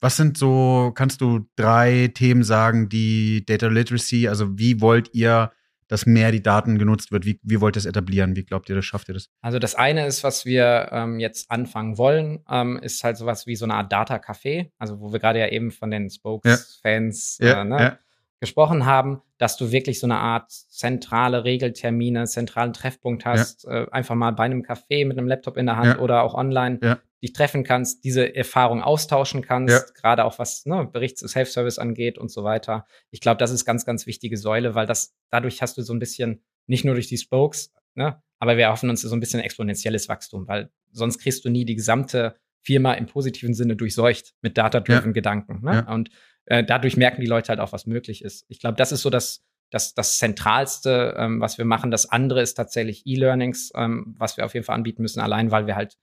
Was 0.00 0.16
sind 0.16 0.36
so, 0.36 0.92
kannst 0.94 1.20
du 1.20 1.48
drei 1.56 2.08
Themen 2.14 2.42
sagen, 2.42 2.88
die 2.88 3.44
Data 3.46 3.68
Literacy, 3.68 4.28
also 4.28 4.58
wie 4.58 4.80
wollt 4.80 5.14
ihr, 5.14 5.52
dass 5.88 6.04
mehr 6.04 6.32
die 6.32 6.42
Daten 6.42 6.78
genutzt 6.78 7.12
wird? 7.12 7.24
Wie, 7.24 7.40
wie 7.42 7.60
wollt 7.60 7.76
ihr 7.76 7.80
das 7.80 7.86
etablieren? 7.86 8.36
Wie 8.36 8.44
glaubt 8.44 8.68
ihr, 8.68 8.74
das 8.74 8.84
schafft 8.84 9.08
ihr 9.08 9.14
das? 9.14 9.28
Also 9.40 9.58
das 9.58 9.74
eine 9.74 10.06
ist, 10.06 10.22
was 10.24 10.44
wir 10.44 10.88
ähm, 10.92 11.18
jetzt 11.18 11.50
anfangen 11.50 11.96
wollen, 11.96 12.44
ähm, 12.50 12.78
ist 12.82 13.04
halt 13.04 13.16
sowas 13.16 13.46
wie 13.46 13.56
so 13.56 13.64
eine 13.64 13.74
Art 13.74 13.92
Data-Café, 13.92 14.70
also 14.78 15.00
wo 15.00 15.12
wir 15.12 15.20
gerade 15.20 15.38
ja 15.38 15.48
eben 15.48 15.70
von 15.70 15.90
den 15.90 16.10
Spokes-Fans 16.10 17.38
ja. 17.40 17.62
äh, 17.62 17.64
ne, 17.64 17.78
ja 17.78 17.98
gesprochen 18.40 18.84
haben, 18.84 19.22
dass 19.38 19.56
du 19.56 19.70
wirklich 19.72 19.98
so 19.98 20.06
eine 20.06 20.18
Art 20.18 20.50
zentrale 20.50 21.44
Regeltermine, 21.44 22.24
zentralen 22.24 22.72
Treffpunkt 22.72 23.24
hast, 23.24 23.64
ja. 23.64 23.84
äh, 23.84 23.90
einfach 23.90 24.14
mal 24.14 24.32
bei 24.32 24.44
einem 24.44 24.62
Café 24.62 25.06
mit 25.06 25.18
einem 25.18 25.26
Laptop 25.26 25.56
in 25.56 25.66
der 25.66 25.76
Hand 25.76 25.96
ja. 25.96 25.98
oder 26.00 26.22
auch 26.22 26.34
online 26.34 26.78
ja. 26.82 26.98
dich 27.22 27.32
treffen 27.32 27.64
kannst, 27.64 28.04
diese 28.04 28.34
Erfahrung 28.34 28.82
austauschen 28.82 29.42
kannst, 29.42 29.94
gerade 29.94 30.24
auch 30.24 30.38
was 30.38 30.66
ne, 30.66 30.88
Berichts- 30.90 31.20
Self-Service 31.20 31.78
angeht 31.78 32.18
und 32.18 32.30
so 32.30 32.44
weiter. 32.44 32.86
Ich 33.10 33.20
glaube, 33.20 33.38
das 33.38 33.50
ist 33.50 33.64
ganz, 33.64 33.86
ganz 33.86 34.06
wichtige 34.06 34.36
Säule, 34.36 34.74
weil 34.74 34.86
das 34.86 35.14
dadurch 35.30 35.62
hast 35.62 35.78
du 35.78 35.82
so 35.82 35.94
ein 35.94 35.98
bisschen 35.98 36.42
nicht 36.66 36.84
nur 36.84 36.94
durch 36.94 37.08
die 37.08 37.18
Spokes, 37.18 37.72
ne, 37.94 38.22
aber 38.38 38.58
wir 38.58 38.68
hoffen 38.68 38.90
uns 38.90 39.00
so 39.00 39.14
ein 39.14 39.20
bisschen 39.20 39.40
exponentielles 39.40 40.08
Wachstum, 40.08 40.46
weil 40.46 40.70
sonst 40.92 41.18
kriegst 41.18 41.44
du 41.44 41.48
nie 41.48 41.64
die 41.64 41.76
gesamte 41.76 42.34
Firma 42.60 42.94
im 42.94 43.06
positiven 43.06 43.54
Sinne 43.54 43.76
durchseucht 43.76 44.34
mit 44.42 44.58
data-driven 44.58 45.12
Gedanken. 45.12 45.60
Ne? 45.62 45.86
Und 45.88 46.10
äh, 46.46 46.64
dadurch 46.64 46.96
merken 46.96 47.20
die 47.20 47.26
Leute 47.26 47.48
halt 47.48 47.60
auch, 47.60 47.72
was 47.72 47.86
möglich 47.86 48.24
ist. 48.24 48.44
Ich 48.48 48.60
glaube, 48.60 48.76
das 48.76 48.92
ist 48.92 49.02
so 49.02 49.10
das, 49.10 49.44
das, 49.70 49.94
das 49.94 50.18
Zentralste, 50.18 51.14
ähm, 51.18 51.40
was 51.40 51.58
wir 51.58 51.64
machen. 51.64 51.90
Das 51.90 52.10
andere 52.10 52.40
ist 52.40 52.54
tatsächlich 52.54 53.06
E-Learnings, 53.06 53.72
ähm, 53.74 54.14
was 54.18 54.36
wir 54.36 54.44
auf 54.44 54.54
jeden 54.54 54.64
Fall 54.64 54.76
anbieten 54.76 55.02
müssen, 55.02 55.20
allein 55.20 55.50
weil 55.50 55.66
wir 55.66 55.76
halt 55.76 55.96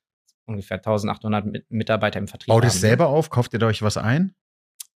ungefähr 0.45 0.77
1800 0.77 1.69
Mitarbeiter 1.69 2.19
im 2.19 2.27
Vertrieb 2.27 2.47
Baut 2.47 2.63
haben. 2.63 2.67
Baut 2.67 2.75
ihr 2.75 2.79
selber 2.79 3.07
auf? 3.07 3.29
Kauft 3.29 3.53
ihr 3.53 3.61
euch 3.61 3.81
was 3.81 3.97
ein? 3.97 4.35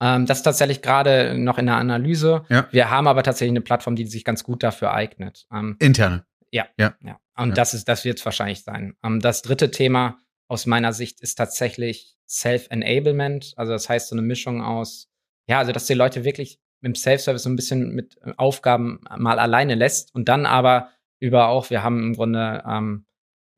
Ähm, 0.01 0.25
das 0.25 0.39
ist 0.39 0.43
tatsächlich 0.43 0.81
gerade 0.81 1.37
noch 1.37 1.57
in 1.57 1.65
der 1.65 1.75
Analyse. 1.75 2.43
Ja. 2.49 2.67
Wir 2.71 2.89
haben 2.89 3.07
aber 3.07 3.23
tatsächlich 3.23 3.51
eine 3.51 3.61
Plattform, 3.61 3.95
die 3.95 4.05
sich 4.05 4.23
ganz 4.23 4.43
gut 4.43 4.63
dafür 4.63 4.93
eignet. 4.93 5.45
Ähm, 5.53 5.75
Interne. 5.79 6.25
Ja. 6.51 6.67
ja. 6.77 6.95
ja. 7.01 7.19
Und 7.35 7.49
ja. 7.49 7.55
das 7.55 7.73
ist, 7.73 7.87
das 7.87 8.05
wird 8.05 8.19
es 8.19 8.25
wahrscheinlich 8.25 8.63
sein. 8.63 8.95
Ähm, 9.03 9.19
das 9.19 9.41
dritte 9.41 9.71
Thema 9.71 10.19
aus 10.47 10.65
meiner 10.65 10.93
Sicht 10.93 11.21
ist 11.21 11.35
tatsächlich 11.35 12.15
Self-Enablement. 12.27 13.53
Also 13.55 13.71
das 13.71 13.89
heißt 13.89 14.09
so 14.09 14.15
eine 14.15 14.21
Mischung 14.21 14.61
aus 14.61 15.09
ja, 15.47 15.59
also 15.59 15.71
dass 15.71 15.85
die 15.85 15.93
Leute 15.93 16.23
wirklich 16.23 16.59
mit 16.81 16.95
dem 16.95 16.95
Self-Service 16.95 17.43
so 17.43 17.49
ein 17.49 17.55
bisschen 17.55 17.93
mit 17.93 18.17
äh, 18.23 18.33
Aufgaben 18.37 19.01
mal 19.17 19.39
alleine 19.39 19.75
lässt 19.75 20.13
und 20.13 20.29
dann 20.29 20.45
aber 20.45 20.89
über 21.19 21.47
auch, 21.47 21.69
wir 21.69 21.83
haben 21.83 22.03
im 22.03 22.13
Grunde 22.15 22.63
ähm, 22.67 23.05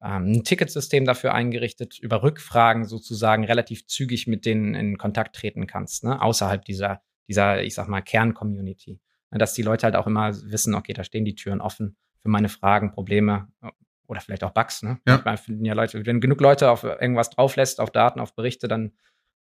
ähm, 0.03 0.31
ein 0.33 0.43
Ticketsystem 0.43 1.05
dafür 1.05 1.33
eingerichtet, 1.33 1.97
über 1.99 2.21
Rückfragen 2.21 2.85
sozusagen 2.85 3.43
relativ 3.43 3.87
zügig 3.87 4.27
mit 4.27 4.45
denen 4.45 4.75
in 4.75 4.97
Kontakt 4.97 5.35
treten 5.35 5.65
kannst, 5.65 6.03
ne? 6.03 6.21
außerhalb 6.21 6.63
dieser, 6.63 7.01
dieser, 7.27 7.63
ich 7.63 7.73
sag 7.73 7.87
mal, 7.87 8.01
Kern-Community. 8.01 8.99
Ne, 9.31 9.39
dass 9.39 9.53
die 9.53 9.63
Leute 9.63 9.85
halt 9.85 9.95
auch 9.95 10.05
immer 10.05 10.31
wissen, 10.51 10.75
okay, 10.75 10.93
da 10.93 11.03
stehen 11.03 11.25
die 11.25 11.35
Türen 11.35 11.61
offen 11.61 11.97
für 12.21 12.29
meine 12.29 12.49
Fragen, 12.49 12.91
Probleme 12.91 13.47
äh, 13.63 13.69
oder 14.07 14.21
vielleicht 14.21 14.43
auch 14.43 14.51
Bugs. 14.51 14.83
Ne? 14.83 14.99
Ja. 15.07 15.13
Manchmal 15.15 15.37
finden 15.37 15.65
ja 15.65 15.73
Leute, 15.73 16.05
wenn 16.05 16.21
genug 16.21 16.41
Leute 16.41 16.69
auf 16.69 16.83
irgendwas 16.83 17.31
drauflässt, 17.31 17.79
auf 17.79 17.89
Daten, 17.89 18.19
auf 18.19 18.35
Berichte, 18.35 18.67
dann 18.67 18.91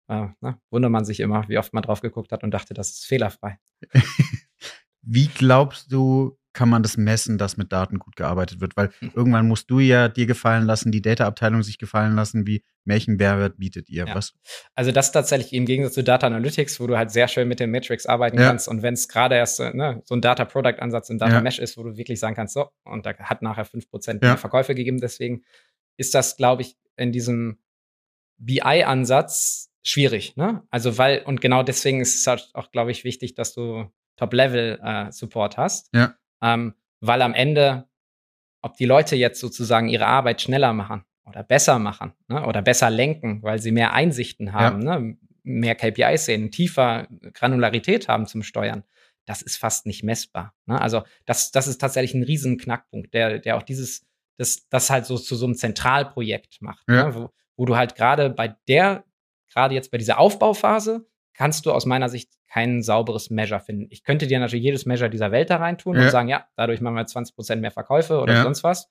äh, 0.09 0.28
na, 0.40 0.61
wundert 0.70 0.90
man 0.90 1.05
sich 1.05 1.20
immer, 1.20 1.48
wie 1.48 1.59
oft 1.59 1.72
man 1.72 1.82
drauf 1.82 2.00
geguckt 2.00 2.32
hat 2.32 2.42
und 2.42 2.50
dachte, 2.50 2.74
das 2.74 2.90
ist 2.90 3.07
fehlerfrei. 3.07 3.59
wie 5.03 5.28
glaubst 5.28 5.92
du, 5.92 6.38
kann 6.53 6.68
man 6.68 6.82
das 6.82 6.96
messen, 6.96 7.38
dass 7.38 7.57
mit 7.57 7.72
Daten 7.72 7.98
gut 7.98 8.16
gearbeitet 8.16 8.61
wird? 8.61 8.76
Weil 8.76 8.90
hm. 8.98 9.12
irgendwann 9.14 9.48
musst 9.48 9.70
du 9.70 9.78
ja 9.78 10.09
dir 10.09 10.26
gefallen 10.26 10.66
lassen, 10.66 10.92
die 10.92 11.00
Data-Abteilung 11.00 11.62
sich 11.62 11.78
gefallen 11.78 12.14
lassen, 12.14 12.46
wie 12.46 12.62
welchen 12.84 13.16
Mehrwert 13.16 13.59
bietet 13.59 13.88
ihr? 13.88 14.07
Ja. 14.07 14.14
Was? 14.14 14.34
Also 14.74 14.92
das 14.92 15.12
tatsächlich 15.12 15.53
im 15.55 15.66
Gegensatz 15.66 15.94
zu 15.94 16.05
Data 16.05 16.26
Analytics, 16.26 16.78
wo 16.80 16.86
du 16.86 16.96
halt 16.96 17.11
sehr 17.11 17.28
schön 17.28 17.48
mit 17.48 17.61
den 17.61 17.70
Metrics 17.70 18.07
arbeiten 18.07 18.38
ja. 18.38 18.48
kannst 18.48 18.68
und 18.68 18.82
wenn 18.82 18.94
es 18.94 19.09
gerade 19.09 19.36
erst 19.36 19.61
äh, 19.61 19.74
ne, 19.74 20.03
so 20.05 20.14
ein 20.14 20.20
Data-Product-Ansatz 20.20 21.09
im 21.11 21.18
Data 21.18 21.40
Mesh 21.40 21.59
ist, 21.59 21.78
wo 21.78 21.84
du 21.84 21.96
wirklich 21.96 22.20
sagen 22.20 22.34
kannst, 22.34 22.55
so, 22.55 22.68
und 22.84 23.07
da 23.07 23.14
hat 23.16 23.42
nachher 23.42 23.66
5% 23.66 24.20
mehr 24.20 24.36
Verkäufe 24.36 24.74
gegeben, 24.74 24.98
deswegen 24.98 25.42
ist 25.96 26.14
das, 26.14 26.36
glaube 26.36 26.62
ich, 26.62 26.76
in 26.96 27.12
diesem 27.12 27.59
BI-Ansatz 28.38 29.71
schwierig, 29.82 30.36
ne? 30.36 30.62
Also 30.70 30.98
weil, 30.98 31.22
und 31.22 31.40
genau 31.40 31.62
deswegen 31.62 32.00
ist 32.00 32.14
es 32.14 32.26
halt 32.26 32.50
auch, 32.54 32.70
glaube 32.70 32.90
ich, 32.90 33.04
wichtig, 33.04 33.34
dass 33.34 33.54
du 33.54 33.90
Top-Level-Support 34.16 35.54
äh, 35.54 35.56
hast. 35.56 35.88
Ja. 35.94 36.14
Ähm, 36.42 36.74
weil 37.00 37.22
am 37.22 37.34
Ende, 37.34 37.88
ob 38.62 38.76
die 38.76 38.84
Leute 38.84 39.16
jetzt 39.16 39.40
sozusagen 39.40 39.88
ihre 39.88 40.06
Arbeit 40.06 40.40
schneller 40.40 40.72
machen 40.72 41.04
oder 41.24 41.42
besser 41.42 41.78
machen 41.78 42.12
ne? 42.28 42.46
oder 42.46 42.62
besser 42.62 42.90
lenken, 42.90 43.42
weil 43.42 43.58
sie 43.58 43.72
mehr 43.72 43.92
Einsichten 43.92 44.52
haben, 44.52 44.82
ja. 44.82 44.98
ne? 44.98 45.16
mehr 45.42 45.74
KPIs 45.74 46.26
sehen, 46.26 46.50
tiefer 46.52 47.08
Granularität 47.32 48.06
haben 48.06 48.26
zum 48.26 48.42
Steuern, 48.44 48.84
das 49.24 49.42
ist 49.42 49.56
fast 49.56 49.86
nicht 49.86 50.04
messbar. 50.04 50.54
Ne? 50.66 50.80
Also 50.80 51.02
das, 51.26 51.50
das 51.50 51.66
ist 51.66 51.80
tatsächlich 51.80 52.14
ein 52.14 52.22
riesen 52.22 52.58
Knackpunkt, 52.58 53.12
der, 53.14 53.40
der 53.40 53.56
auch 53.56 53.62
dieses, 53.62 54.06
das, 54.36 54.68
das 54.68 54.90
halt 54.90 55.06
so 55.06 55.18
zu 55.18 55.34
so 55.34 55.46
einem 55.46 55.56
Zentralprojekt 55.56 56.62
macht, 56.62 56.84
ja. 56.88 57.08
ne? 57.08 57.14
wo, 57.14 57.30
wo 57.56 57.66
du 57.66 57.76
halt 57.76 57.96
gerade 57.96 58.30
bei 58.30 58.54
der 58.68 59.04
gerade 59.53 59.74
jetzt 59.74 59.90
bei 59.90 59.98
dieser 59.98 60.18
Aufbauphase 60.18 61.07
kannst 61.34 61.66
du 61.66 61.72
aus 61.72 61.86
meiner 61.86 62.09
Sicht 62.09 62.30
kein 62.53 62.82
sauberes 62.82 63.30
Measure 63.30 63.61
finden. 63.61 63.86
Ich 63.90 64.05
könnte 64.05 64.26
dir 64.26 64.38
natürlich 64.38 64.64
jedes 64.64 64.84
Measure 64.86 65.09
dieser 65.09 65.32
Welt 65.32 65.50
da 65.50 65.57
reintun 65.57 65.96
ja. 65.96 66.03
und 66.03 66.11
sagen, 66.11 66.28
ja, 66.28 66.46
dadurch 66.57 66.80
machen 66.80 66.94
wir 66.94 67.07
20 67.07 67.34
Prozent 67.34 67.62
mehr 67.62 67.70
Verkäufe 67.70 68.20
oder 68.20 68.34
ja. 68.34 68.42
sonst 68.42 68.62
was. 68.62 68.88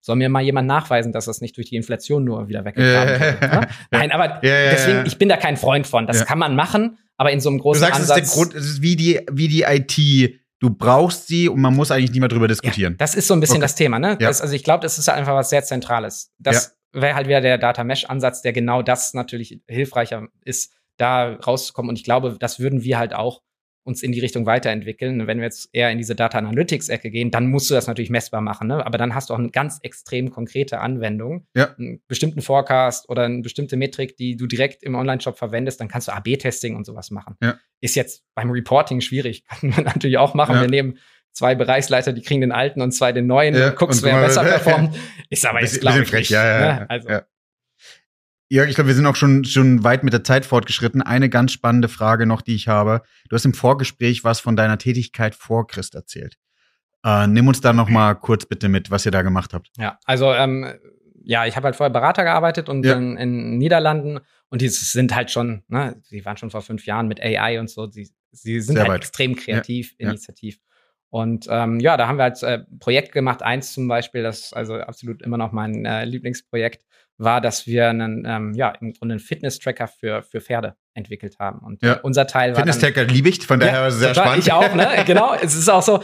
Soll 0.00 0.16
mir 0.16 0.28
mal 0.28 0.42
jemand 0.42 0.68
nachweisen, 0.68 1.12
dass 1.12 1.24
das 1.24 1.40
nicht 1.40 1.56
durch 1.56 1.68
die 1.68 1.76
Inflation 1.76 2.24
nur 2.24 2.48
wieder 2.48 2.64
weggetragen 2.64 3.20
wird. 3.20 3.40
Ne? 3.40 3.68
Nein, 3.90 4.12
aber 4.12 4.40
deswegen, 4.42 5.06
ich 5.06 5.18
bin 5.18 5.28
da 5.28 5.36
kein 5.36 5.56
Freund 5.56 5.86
von. 5.86 6.06
Das 6.06 6.26
kann 6.26 6.38
man 6.38 6.54
machen, 6.54 6.98
aber 7.16 7.32
in 7.32 7.40
so 7.40 7.48
einem 7.48 7.58
großen 7.58 7.80
du 7.80 7.86
sagst, 7.86 8.00
Ansatz. 8.00 8.18
Es 8.18 8.28
ist, 8.28 8.34
der 8.34 8.44
Grund, 8.44 8.54
es 8.54 8.66
ist 8.66 8.82
wie 8.82 8.96
die, 8.96 9.20
wie 9.30 9.48
die 9.48 9.62
IT. 9.62 10.40
Du 10.58 10.70
brauchst 10.70 11.26
sie 11.26 11.48
und 11.48 11.60
man 11.60 11.74
muss 11.74 11.90
eigentlich 11.90 12.10
nicht 12.10 12.20
mehr 12.20 12.28
drüber 12.28 12.48
diskutieren. 12.48 12.94
Ja, 12.94 12.98
das 12.98 13.14
ist 13.14 13.26
so 13.26 13.34
ein 13.34 13.40
bisschen 13.40 13.56
okay. 13.56 13.62
das 13.62 13.74
Thema, 13.74 13.98
ne? 13.98 14.16
Das, 14.16 14.40
also 14.40 14.54
ich 14.54 14.64
glaube, 14.64 14.82
das 14.82 14.96
ist 14.98 15.08
einfach 15.08 15.34
was 15.34 15.50
sehr 15.50 15.62
Zentrales. 15.64 16.32
Das 16.38 16.75
wäre 17.02 17.14
halt 17.14 17.28
wieder 17.28 17.40
der 17.40 17.58
Data 17.58 17.84
Mesh 17.84 18.04
Ansatz, 18.06 18.42
der 18.42 18.52
genau 18.52 18.82
das 18.82 19.14
natürlich 19.14 19.60
hilfreicher 19.68 20.28
ist, 20.44 20.74
da 20.96 21.34
rauszukommen. 21.34 21.90
Und 21.90 21.98
ich 21.98 22.04
glaube, 22.04 22.36
das 22.38 22.58
würden 22.58 22.82
wir 22.82 22.98
halt 22.98 23.14
auch 23.14 23.42
uns 23.86 24.02
in 24.02 24.10
die 24.10 24.18
Richtung 24.20 24.46
weiterentwickeln. 24.46 25.26
Wenn 25.28 25.38
wir 25.38 25.44
jetzt 25.44 25.68
eher 25.72 25.90
in 25.92 25.98
diese 25.98 26.16
Data 26.16 26.38
Analytics 26.38 26.88
Ecke 26.88 27.10
gehen, 27.10 27.30
dann 27.30 27.46
musst 27.46 27.70
du 27.70 27.74
das 27.74 27.86
natürlich 27.86 28.10
messbar 28.10 28.40
machen. 28.40 28.66
Ne? 28.66 28.84
Aber 28.84 28.98
dann 28.98 29.14
hast 29.14 29.30
du 29.30 29.34
auch 29.34 29.38
eine 29.38 29.50
ganz 29.50 29.78
extrem 29.82 30.30
konkrete 30.30 30.80
Anwendung, 30.80 31.46
ja. 31.54 31.72
einen 31.78 32.02
bestimmten 32.08 32.42
Forecast 32.42 33.08
oder 33.08 33.22
eine 33.22 33.42
bestimmte 33.42 33.76
Metrik, 33.76 34.16
die 34.16 34.36
du 34.36 34.46
direkt 34.46 34.82
im 34.82 34.96
Online-Shop 34.96 35.38
verwendest. 35.38 35.80
Dann 35.80 35.86
kannst 35.86 36.08
du 36.08 36.12
AB-Testing 36.12 36.74
und 36.74 36.84
sowas 36.84 37.12
machen. 37.12 37.36
Ja. 37.40 37.58
Ist 37.80 37.94
jetzt 37.94 38.24
beim 38.34 38.50
Reporting 38.50 39.00
schwierig, 39.00 39.44
kann 39.48 39.70
man 39.70 39.84
natürlich 39.84 40.18
auch 40.18 40.34
machen. 40.34 40.56
Ja. 40.56 40.62
Wir 40.62 40.68
nehmen 40.68 40.98
zwei 41.36 41.54
Bereichsleiter, 41.54 42.12
die 42.12 42.22
kriegen 42.22 42.40
den 42.40 42.52
alten 42.52 42.80
und 42.80 42.92
zwei 42.92 43.12
den 43.12 43.26
neuen 43.26 43.54
ja, 43.54 43.68
und 43.68 43.76
guckst, 43.76 44.02
und 44.02 44.10
wer 44.10 44.20
besser 44.20 44.42
performt. 44.44 44.96
Ist 45.28 45.44
aber 45.44 45.60
jetzt, 45.60 45.80
glaube 45.80 46.02
ich, 46.02 46.08
frech, 46.08 46.20
nicht, 46.20 46.30
ja, 46.30 46.44
ja, 46.46 46.74
ne? 46.80 46.90
also. 46.90 47.08
ja. 47.08 47.22
Jörg, 48.48 48.68
ich 48.68 48.76
glaube, 48.76 48.88
wir 48.88 48.94
sind 48.94 49.06
auch 49.06 49.16
schon, 49.16 49.44
schon 49.44 49.82
weit 49.82 50.04
mit 50.04 50.12
der 50.12 50.22
Zeit 50.22 50.46
fortgeschritten. 50.46 51.02
Eine 51.02 51.28
ganz 51.28 51.50
spannende 51.50 51.88
Frage 51.88 52.26
noch, 52.26 52.42
die 52.42 52.54
ich 52.54 52.68
habe. 52.68 53.02
Du 53.28 53.34
hast 53.34 53.44
im 53.44 53.54
Vorgespräch 53.54 54.22
was 54.22 54.38
von 54.38 54.54
deiner 54.54 54.78
Tätigkeit 54.78 55.34
vor 55.34 55.66
Christ 55.66 55.96
erzählt. 55.96 56.36
Äh, 57.04 57.26
nimm 57.26 57.48
uns 57.48 57.60
da 57.60 57.72
noch 57.72 57.88
mal 57.88 58.14
kurz 58.14 58.46
bitte 58.46 58.68
mit, 58.68 58.90
was 58.90 59.04
ihr 59.04 59.10
da 59.10 59.22
gemacht 59.22 59.52
habt. 59.52 59.70
Ja, 59.76 59.98
also 60.04 60.32
ähm, 60.32 60.72
ja, 61.24 61.44
ich 61.44 61.56
habe 61.56 61.66
halt 61.66 61.76
vorher 61.76 61.92
Berater 61.92 62.22
gearbeitet 62.22 62.68
und 62.68 62.86
ja. 62.86 62.94
in, 62.94 63.16
in 63.16 63.58
Niederlanden 63.58 64.20
und 64.48 64.62
die 64.62 64.68
sind 64.68 65.14
halt 65.14 65.32
schon, 65.32 65.64
ne, 65.66 66.00
die 66.12 66.24
waren 66.24 66.36
schon 66.36 66.52
vor 66.52 66.62
fünf 66.62 66.86
Jahren 66.86 67.08
mit 67.08 67.20
AI 67.20 67.58
und 67.58 67.68
so, 67.68 67.90
sie, 67.90 68.08
sie 68.30 68.60
sind 68.60 68.76
Sehr 68.76 68.84
halt 68.84 68.92
weit. 68.92 69.00
extrem 69.00 69.34
kreativ, 69.34 69.96
ja. 69.98 70.08
initiativ. 70.10 70.60
Und 71.10 71.46
ähm, 71.48 71.80
ja, 71.80 71.96
da 71.96 72.08
haben 72.08 72.18
wir 72.18 72.24
halt 72.24 72.42
äh, 72.42 72.60
Projekt 72.78 73.12
gemacht. 73.12 73.42
Eins 73.42 73.72
zum 73.72 73.88
Beispiel, 73.88 74.22
das 74.22 74.52
also 74.52 74.74
absolut 74.74 75.22
immer 75.22 75.38
noch 75.38 75.52
mein 75.52 75.84
äh, 75.84 76.04
Lieblingsprojekt 76.04 76.84
war, 77.18 77.40
dass 77.40 77.66
wir 77.66 77.88
einen, 77.88 78.24
ähm, 78.26 78.52
ja, 78.54 78.70
im 78.80 78.92
Grunde 78.92 79.14
einen 79.14 79.20
Fitness-Tracker 79.20 79.88
für, 79.88 80.22
für 80.22 80.40
Pferde 80.40 80.76
entwickelt 80.94 81.38
haben. 81.38 81.60
Und 81.60 81.82
ja. 81.82 81.94
äh, 81.94 82.00
unser 82.02 82.26
Teil 82.26 82.50
war. 82.50 82.56
Fitness-Tracker 82.56 83.04
liebe 83.04 83.28
ich, 83.28 83.46
von 83.46 83.60
daher 83.60 83.82
ja, 83.82 83.90
sehr 83.90 84.14
spannend. 84.14 84.44
Ich 84.44 84.52
auch, 84.52 84.74
ne? 84.74 84.88
genau. 85.06 85.34
Es 85.34 85.54
ist 85.54 85.68
auch 85.70 85.82
so, 85.82 86.02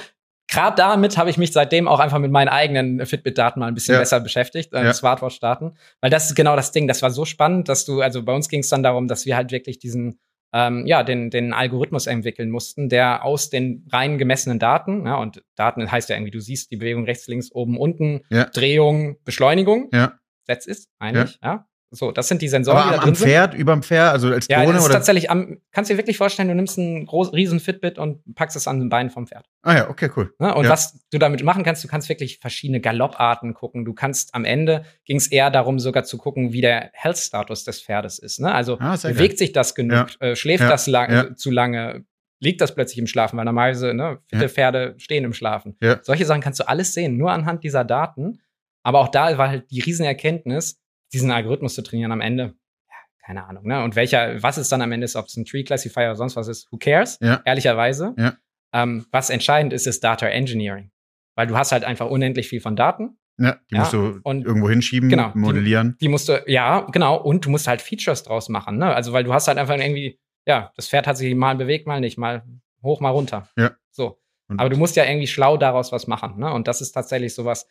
gerade 0.48 0.76
damit 0.76 1.18
habe 1.18 1.28
ich 1.28 1.36
mich 1.36 1.53
seitdem 1.53 1.88
auch 1.88 2.00
einfach 2.00 2.18
mit 2.18 2.30
meinen 2.30 2.48
eigenen 2.48 3.05
Fitbit-Daten 3.05 3.61
mal 3.61 3.66
ein 3.66 3.74
bisschen 3.74 3.94
ja. 3.94 4.00
besser 4.00 4.20
beschäftigt, 4.20 4.72
äh, 4.72 4.84
ja. 4.84 4.94
Smartwatch-Daten. 4.94 5.76
Weil 6.00 6.11
das 6.11 6.26
ist 6.30 6.34
genau 6.34 6.57
das 6.57 6.72
Ding. 6.72 6.88
Das 6.88 7.03
war 7.03 7.11
so 7.11 7.24
spannend, 7.24 7.68
dass 7.68 7.84
du, 7.84 8.00
also 8.00 8.22
bei 8.22 8.32
uns 8.32 8.48
ging 8.48 8.61
es 8.61 8.68
dann 8.68 8.82
darum, 8.82 9.09
dass 9.09 9.26
wir 9.26 9.36
halt 9.36 9.53
wirklich 9.53 9.78
diesen 9.78 10.18
ähm, 10.53 10.86
ja, 10.86 11.03
den, 11.03 11.30
den 11.30 11.53
Algorithmus 11.53 12.07
entwickeln 12.07 12.50
mussten, 12.50 12.88
der 12.88 13.24
aus 13.24 13.50
den 13.50 13.86
rein 13.90 14.18
gemessenen 14.18 14.59
Daten, 14.59 15.07
ja, 15.07 15.16
und 15.16 15.42
Daten 15.57 15.90
heißt 15.90 16.09
ja 16.09 16.16
irgendwie, 16.16 16.30
du 16.30 16.40
siehst 16.40 16.70
die 16.70 16.76
Bewegung 16.76 17.05
rechts, 17.05 17.26
links, 17.26 17.50
oben, 17.53 17.78
unten, 17.78 18.20
ja. 18.30 18.44
Drehung, 18.44 19.16
Beschleunigung. 19.24 19.88
Ja. 19.92 20.18
That's 20.46 20.66
ist 20.66 20.88
eigentlich, 20.98 21.38
ja. 21.42 21.48
ja. 21.55 21.66
So, 21.95 22.11
das 22.11 22.26
sind 22.28 22.40
die 22.40 22.49
Sensoren, 22.49 22.78
Aber 22.78 22.93
die 22.93 22.99
am, 23.03 23.09
am 23.11 23.14
Pferd, 23.14 23.53
überm 23.55 23.82
Pferd, 23.82 24.12
also 24.12 24.28
als 24.28 24.47
sind. 24.47 24.53
Ja, 24.57 24.61
Drohne 24.62 24.72
das 24.72 24.82
ist 24.84 24.86
oder? 24.88 24.95
tatsächlich 24.95 25.30
am, 25.30 25.59
kannst 25.72 25.90
du 25.90 25.95
dir 25.95 25.99
wirklich 25.99 26.16
vorstellen, 26.16 26.49
du 26.49 26.55
nimmst 26.55 26.78
einen 26.78 27.05
groß, 27.05 27.34
riesen 27.34 27.61
Fitbit 27.61 27.99
und 27.99 28.22
packst 28.34 28.57
es 28.57 28.66
an 28.66 28.80
den 28.80 28.88
Beinen 28.88 29.11
vom 29.11 29.26
Pferd. 29.26 29.47
Ah 29.62 29.74
ja, 29.76 29.90
okay, 29.90 30.09
cool. 30.16 30.32
Ne? 30.38 30.55
Und 30.55 30.64
Ja. 30.64 30.70
was 30.70 30.99
du 31.11 31.18
damit 31.18 31.43
machen 31.45 31.64
kannst, 31.64 31.84
du 31.84 31.88
kannst 31.88 32.09
wirklich 32.09 32.38
verschiedene 32.38 32.80
Galopparten 32.80 33.53
gucken. 33.53 33.84
Du 33.84 33.93
kannst 33.93 34.34
am 34.34 34.45
Ende 34.47 34.84
ging 35.05 35.18
es 35.18 35.26
eher 35.26 35.51
darum, 35.51 35.78
sogar 35.78 36.05
zu 36.05 36.16
gucken, 36.16 36.53
wie 36.55 36.62
der 36.62 36.90
Health-Status 36.95 37.64
des 37.64 37.82
Pferdes 37.82 38.18
ist. 38.18 38.40
Ne? 38.40 38.53
Also 38.55 38.78
Ah, 38.80 38.97
bewegt 39.03 39.36
sich 39.36 39.53
das 39.53 39.74
genug, 39.74 40.07
äh, 40.20 40.34
schläft 40.34 40.62
Ja. 40.62 40.70
das 40.70 40.86
lang, 40.86 41.12
Ja. 41.12 41.34
zu 41.36 41.51
lange, 41.51 42.07
liegt 42.40 42.62
das 42.62 42.74
plötzlich 42.74 42.99
im 42.99 43.07
Schlafen, 43.07 43.36
weil 43.36 43.45
normalerweise 43.45 43.93
ne, 43.93 44.18
fitte 44.28 44.43
Ja. 44.45 44.49
Pferde 44.49 44.95
stehen 44.97 45.24
im 45.24 45.34
Schlafen. 45.34 45.76
Ja. 45.82 46.01
Solche 46.03 46.24
Sachen 46.24 46.40
kannst 46.40 46.59
du 46.59 46.66
alles 46.66 46.95
sehen, 46.95 47.18
nur 47.18 47.30
anhand 47.32 47.62
dieser 47.64 47.84
Daten. 47.84 48.40
Aber 48.82 48.99
auch 48.99 49.09
da 49.11 49.38
war 49.38 49.49
halt 49.49 49.70
die 49.70 49.78
Riesenerkenntnis, 49.80 50.81
diesen 51.12 51.30
Algorithmus 51.30 51.74
zu 51.74 51.82
trainieren 51.82 52.12
am 52.12 52.20
Ende. 52.20 52.54
Ja, 52.88 52.94
keine 53.26 53.44
Ahnung, 53.44 53.66
ne? 53.66 53.82
Und 53.84 53.96
welcher, 53.96 54.42
was 54.42 54.56
es 54.56 54.68
dann 54.68 54.82
am 54.82 54.92
Ende 54.92 55.04
ist, 55.04 55.16
ob 55.16 55.26
es 55.26 55.36
ein 55.36 55.44
Tree 55.44 55.64
Classifier 55.64 56.04
oder 56.06 56.16
sonst 56.16 56.36
was 56.36 56.48
ist, 56.48 56.70
who 56.72 56.78
cares? 56.78 57.18
Ja. 57.20 57.42
Ehrlicherweise. 57.44 58.14
Ja. 58.18 58.34
Ähm, 58.72 59.06
was 59.10 59.30
entscheidend 59.30 59.72
ist, 59.72 59.86
ist 59.86 60.02
Data 60.02 60.26
Engineering. 60.26 60.90
Weil 61.34 61.46
du 61.46 61.56
hast 61.56 61.72
halt 61.72 61.84
einfach 61.84 62.08
unendlich 62.10 62.48
viel 62.48 62.60
von 62.60 62.76
Daten. 62.76 63.18
Ja, 63.38 63.56
die 63.70 63.76
musst 63.76 63.92
du 63.94 64.20
und- 64.24 64.44
irgendwo 64.44 64.68
hinschieben, 64.68 65.08
Genau, 65.08 65.30
die- 65.30 65.38
modellieren. 65.38 65.96
Die 66.00 66.08
musst 66.08 66.28
du, 66.28 66.42
ja, 66.46 66.80
genau, 66.92 67.16
und 67.16 67.46
du 67.46 67.50
musst 67.50 67.66
halt 67.66 67.80
Features 67.80 68.22
draus 68.24 68.48
machen, 68.50 68.76
ne? 68.76 68.94
Also, 68.94 69.12
weil 69.14 69.24
du 69.24 69.32
hast 69.32 69.48
halt 69.48 69.56
einfach 69.58 69.76
irgendwie, 69.78 70.20
ja, 70.46 70.70
das 70.76 70.88
Pferd 70.88 71.06
hat 71.06 71.16
sich 71.16 71.34
mal 71.34 71.54
bewegt, 71.56 71.86
mal 71.86 72.00
nicht, 72.00 72.18
mal 72.18 72.44
hoch, 72.82 73.00
mal 73.00 73.08
runter. 73.10 73.48
Ja. 73.56 73.72
So. 73.90 74.18
Und- 74.48 74.60
Aber 74.60 74.68
du 74.68 74.76
musst 74.76 74.96
ja 74.96 75.04
irgendwie 75.06 75.26
schlau 75.26 75.56
daraus 75.56 75.92
was 75.92 76.06
machen, 76.06 76.38
ne? 76.38 76.52
Und 76.52 76.68
das 76.68 76.82
ist 76.82 76.92
tatsächlich 76.92 77.34
sowas, 77.34 77.66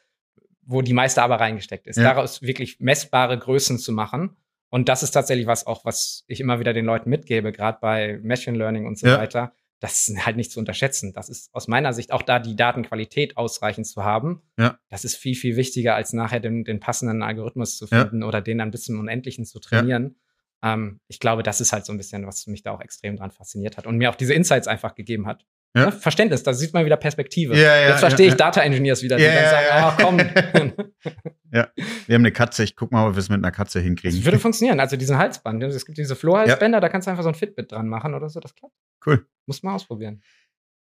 wo 0.64 0.82
die 0.82 0.94
meiste 0.94 1.22
Arbeit 1.24 1.40
reingesteckt 1.42 1.88
ist, 1.88 1.98
Ja. 1.98 2.04
daraus 2.04 2.42
wirklich 2.42 2.80
messbare 2.80 3.38
Größen 3.38 3.78
zu 3.80 3.92
machen. 3.92 4.36
Und 4.70 4.88
das 4.90 5.04
ist 5.04 5.12
tatsächlich 5.12 5.48
was 5.48 5.68
auch, 5.68 5.84
was 5.86 6.24
ich 6.28 6.40
immer 6.40 6.60
wieder 6.60 6.74
den 6.74 6.86
Leuten 6.86 7.10
mitgebe, 7.10 7.52
gerade 7.52 7.78
bei 7.82 8.20
Machine 8.24 8.58
Learning 8.58 8.86
und 8.86 8.98
so 8.98 9.08
Ja. 9.08 9.18
weiter. 9.18 9.54
Das 9.80 10.08
ist 10.08 10.26
halt 10.26 10.38
nicht 10.38 10.52
zu 10.52 10.60
unterschätzen. 10.60 11.12
Das 11.12 11.28
ist 11.28 11.50
aus 11.54 11.68
meiner 11.68 11.92
Sicht 11.92 12.12
auch 12.12 12.22
da 12.22 12.38
die 12.40 12.56
Datenqualität 12.56 13.36
ausreichend 13.36 13.88
zu 13.88 14.04
haben. 14.06 14.44
Ja. 14.58 14.78
Das 14.90 15.04
ist 15.04 15.16
viel, 15.16 15.36
viel 15.36 15.56
wichtiger, 15.56 15.96
als 15.96 16.14
nachher 16.14 16.40
den, 16.40 16.64
den 16.64 16.80
passenden 16.80 17.24
Algorithmus 17.24 17.78
zu 17.78 17.88
finden 17.88 18.22
oder 18.24 18.42
den 18.42 18.60
dann 18.60 18.70
bis 18.72 18.84
zum 18.84 19.00
Unendlichen 19.00 19.44
zu 19.46 19.60
trainieren. 19.60 20.16
Ähm, 20.64 21.00
ich 21.08 21.20
glaube, 21.20 21.42
das 21.42 21.60
ist 21.60 21.74
halt 21.74 21.86
so 21.86 21.92
ein 21.92 21.98
bisschen, 21.98 22.28
was 22.28 22.46
mich 22.46 22.62
da 22.62 22.72
auch 22.72 22.82
extrem 22.82 23.18
dran 23.18 23.32
fasziniert 23.32 23.78
hat 23.78 23.88
und 23.88 23.98
mir 23.98 24.12
auch 24.12 24.16
diese 24.16 24.36
Insights 24.36 24.68
einfach 24.68 24.94
gegeben 24.94 25.26
hat. 25.26 25.44
Ja. 25.76 25.86
Ne? 25.86 25.92
Verständnis, 25.92 26.44
da 26.44 26.54
sieht 26.54 26.74
man 26.74 26.86
wieder 26.86 26.98
Perspektive. 26.98 27.56
Ja, 27.56 27.78
ja, 27.78 27.90
Jetzt 27.90 28.02
verstehe 28.02 28.28
ja, 28.28 28.32
ich 28.34 28.38
Data 28.38 28.62
Engineers 28.62 29.02
wieder, 29.04 29.18
die 29.18 29.24
Ja, 29.24 29.34
dann 29.34 29.44
ja, 29.44 29.50
sagen, 29.50 29.66
ja. 29.70 29.88
ah, 29.88 29.98
komm. 30.02 30.92
Wir 31.52 32.16
haben 32.16 32.22
eine 32.22 32.32
Katze, 32.32 32.64
ich 32.64 32.78
guck 32.78 32.92
mal, 32.94 33.08
ob 33.10 33.16
wir 33.16 33.20
es 33.20 33.28
mit 33.28 33.40
einer 33.40 33.52
Katze 33.52 33.82
hinkriegen. 33.82 34.18
Das 34.18 34.26
würde 34.26 34.40
funktionieren. 34.40 34.80
Also 34.80 34.96
diesen 34.96 35.18
Halsband. 35.18 35.62
Es 35.64 35.86
gibt 35.86 35.98
diese 35.98 36.16
Flohhalsbänder, 36.16 36.80
da 36.80 36.88
kannst 36.88 37.08
du 37.08 37.12
einfach 37.12 37.24
so 37.24 37.30
ein 37.30 37.36
Fitbit 37.36 37.74
dran 37.74 37.90
machen 37.90 38.14
oder 38.14 38.30
so. 38.30 38.40
Das 38.40 38.56
klappt. 38.56 38.74
Cool. 39.06 39.26
Muss 39.48 39.62
man 39.62 39.74
ausprobieren. 39.74 40.22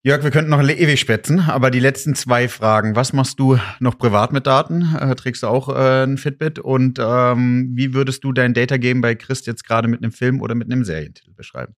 Jörg, 0.04 0.22
wir 0.22 0.30
könnten 0.30 0.50
noch 0.50 0.62
ewig 0.62 1.00
spätzen, 1.00 1.40
aber 1.40 1.72
die 1.72 1.80
letzten 1.80 2.14
zwei 2.14 2.46
Fragen. 2.46 2.94
Was 2.94 3.12
machst 3.12 3.40
du 3.40 3.58
noch 3.80 3.98
privat 3.98 4.32
mit 4.32 4.46
Daten? 4.46 4.94
Äh, 4.96 5.16
trägst 5.16 5.42
du 5.42 5.48
auch 5.48 5.68
äh, 5.68 6.04
ein 6.04 6.18
Fitbit? 6.18 6.60
Und 6.60 7.00
ähm, 7.02 7.70
wie 7.74 7.94
würdest 7.94 8.22
du 8.22 8.32
dein 8.32 8.54
Data 8.54 8.76
Game 8.76 9.00
bei 9.00 9.16
Chris 9.16 9.44
jetzt 9.44 9.66
gerade 9.66 9.88
mit 9.88 10.00
einem 10.00 10.12
Film 10.12 10.40
oder 10.40 10.54
mit 10.54 10.70
einem 10.70 10.84
Serientitel 10.84 11.32
beschreiben? 11.34 11.74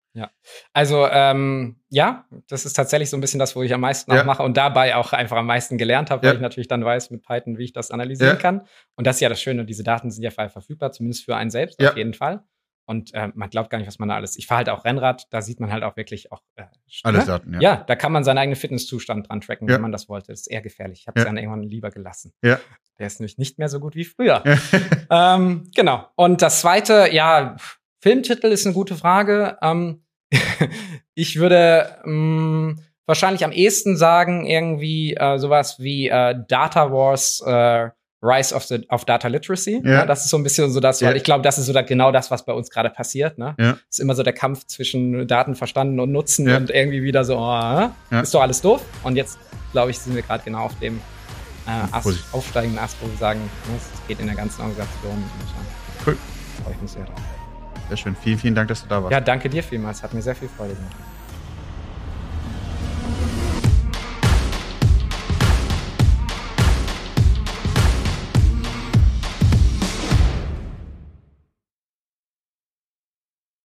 Also, 0.74 1.06
ähm, 1.10 1.76
ja, 1.88 2.26
das 2.46 2.66
ist 2.66 2.74
tatsächlich 2.74 3.08
so 3.08 3.16
ein 3.16 3.22
bisschen 3.22 3.40
das, 3.40 3.56
wo 3.56 3.62
ich 3.62 3.72
am 3.72 3.80
meisten 3.80 4.12
Ja. 4.12 4.22
mache 4.24 4.42
und 4.42 4.54
dabei 4.54 4.96
auch 4.96 5.14
einfach 5.14 5.38
am 5.38 5.46
meisten 5.46 5.78
gelernt 5.78 6.10
habe, 6.10 6.22
weil 6.22 6.30
Ja. 6.30 6.34
ich 6.34 6.40
natürlich 6.42 6.68
dann 6.68 6.84
weiß 6.84 7.10
mit 7.10 7.22
Python, 7.22 7.56
wie 7.56 7.64
ich 7.64 7.72
das 7.72 7.90
analysieren 7.90 8.34
Ja. 8.34 8.38
kann. 8.38 8.62
Und 8.96 9.06
das 9.06 9.16
ist 9.16 9.20
ja 9.20 9.30
das 9.30 9.40
Schöne, 9.40 9.64
diese 9.64 9.82
Daten 9.82 10.10
sind 10.10 10.22
ja 10.22 10.30
frei 10.30 10.50
verfügbar, 10.50 10.92
zumindest 10.92 11.24
für 11.24 11.36
einen 11.36 11.50
selbst, 11.50 11.80
Ja. 11.80 11.88
auf 11.92 11.96
jeden 11.96 12.12
Fall. 12.12 12.42
Und 12.90 13.14
äh, 13.14 13.28
man 13.34 13.48
glaubt 13.50 13.70
gar 13.70 13.78
nicht, 13.78 13.86
was 13.86 14.00
man 14.00 14.08
da 14.08 14.16
alles. 14.16 14.36
Ich 14.36 14.48
fahre 14.48 14.58
halt 14.58 14.68
auch 14.68 14.84
Rennrad, 14.84 15.28
da 15.30 15.42
sieht 15.42 15.60
man 15.60 15.70
halt 15.70 15.84
auch 15.84 15.96
wirklich 15.96 16.32
auch. 16.32 16.42
Äh, 16.56 16.64
Alles 17.04 17.20
ne? 17.20 17.26
Daten, 17.26 17.54
ja. 17.54 17.60
Ja, 17.60 17.76
da 17.86 17.94
kann 17.94 18.10
man 18.10 18.24
seinen 18.24 18.38
eigenen 18.38 18.56
Fitnesszustand 18.56 19.28
dran 19.28 19.40
tracken, 19.40 19.68
Ja. 19.68 19.76
wenn 19.76 19.82
man 19.82 19.92
das 19.92 20.08
wollte. 20.08 20.32
Das 20.32 20.40
ist 20.40 20.46
eher 20.48 20.60
gefährlich. 20.60 21.02
Ich 21.02 21.06
habe 21.06 21.20
es 21.20 21.22
Ja. 21.24 21.28
dann 21.30 21.36
irgendwann 21.36 21.62
lieber 21.62 21.90
gelassen. 21.92 22.32
Ja. 22.42 22.58
Der 22.98 23.06
ist 23.06 23.20
nämlich 23.20 23.38
nicht 23.38 23.60
mehr 23.60 23.68
so 23.68 23.78
gut 23.78 23.94
wie 23.94 24.04
früher. 24.04 24.42
ähm, 25.10 25.70
genau. 25.72 26.04
Und 26.16 26.42
das 26.42 26.62
zweite, 26.62 27.08
ja, 27.12 27.54
Filmtitel 28.02 28.48
ist 28.48 28.66
eine 28.66 28.74
gute 28.74 28.96
Frage. 28.96 29.56
Ähm, 29.62 30.02
ich 31.14 31.38
würde 31.38 31.96
mh, 32.04 32.74
wahrscheinlich 33.06 33.44
am 33.44 33.52
ehesten 33.52 33.96
sagen, 33.96 34.46
irgendwie 34.46 35.14
äh, 35.14 35.38
sowas 35.38 35.78
wie 35.78 36.08
äh, 36.08 36.34
Data 36.48 36.90
Wars 36.90 37.40
äh, 37.46 37.90
Rise 38.22 38.54
of, 38.54 38.64
the, 38.64 38.86
of 38.90 39.04
Data 39.06 39.28
Literacy. 39.28 39.80
Ja. 39.84 39.90
Ja. 39.90 40.06
das 40.06 40.24
ist 40.24 40.30
so 40.30 40.36
ein 40.36 40.42
bisschen 40.42 40.70
so 40.70 40.80
das, 40.80 41.00
weil 41.00 41.10
Ja. 41.10 41.16
ich 41.16 41.24
glaube, 41.24 41.42
das 41.42 41.56
ist 41.58 41.66
so 41.66 41.72
da, 41.72 41.80
genau 41.82 42.12
das, 42.12 42.30
was 42.30 42.44
bei 42.44 42.52
uns 42.52 42.68
gerade 42.70 42.90
passiert. 42.90 43.38
Ne? 43.38 43.54
Ja. 43.58 43.78
ist 43.88 43.98
immer 44.00 44.14
so 44.14 44.22
der 44.22 44.32
Kampf 44.34 44.66
zwischen 44.66 45.26
Daten 45.26 45.54
verstanden 45.54 45.98
und 46.00 46.12
Nutzen 46.12 46.48
Ja. 46.48 46.56
und 46.58 46.70
irgendwie 46.70 47.02
wieder 47.02 47.24
so, 47.24 47.38
oh, 47.38 47.88
ist 48.20 48.34
doch 48.34 48.42
alles 48.42 48.60
doof. 48.60 48.82
Und 49.04 49.16
jetzt, 49.16 49.38
glaube 49.72 49.90
ich, 49.90 49.98
sind 49.98 50.14
wir 50.14 50.22
gerade 50.22 50.44
genau 50.44 50.64
auf 50.66 50.78
dem 50.80 51.00
äh, 51.66 51.70
Ast, 51.92 52.08
aufsteigenden 52.32 52.78
Ast, 52.78 52.96
wo 53.00 53.08
wir 53.08 53.16
sagen, 53.16 53.40
ne, 53.40 53.76
es 53.76 54.06
geht 54.08 54.20
in 54.20 54.26
der 54.26 54.36
ganzen 54.36 54.60
Organisation. 54.62 55.12
Und, 55.12 56.06
Cool. 56.06 56.16
freue 56.64 56.74
ich 56.74 56.80
mich 56.82 56.90
sehr 56.90 57.04
drauf. 57.04 57.14
Sehr 57.88 57.96
schön. 57.96 58.16
Vielen, 58.22 58.38
vielen 58.38 58.54
Dank, 58.54 58.68
dass 58.68 58.82
du 58.82 58.88
da 58.88 59.02
warst. 59.02 59.12
Ja, 59.12 59.20
danke 59.20 59.48
dir 59.48 59.62
vielmals. 59.62 60.02
Hat 60.02 60.12
mir 60.14 60.22
sehr 60.22 60.34
viel 60.36 60.48
Freude 60.48 60.74
gemacht. 60.74 60.96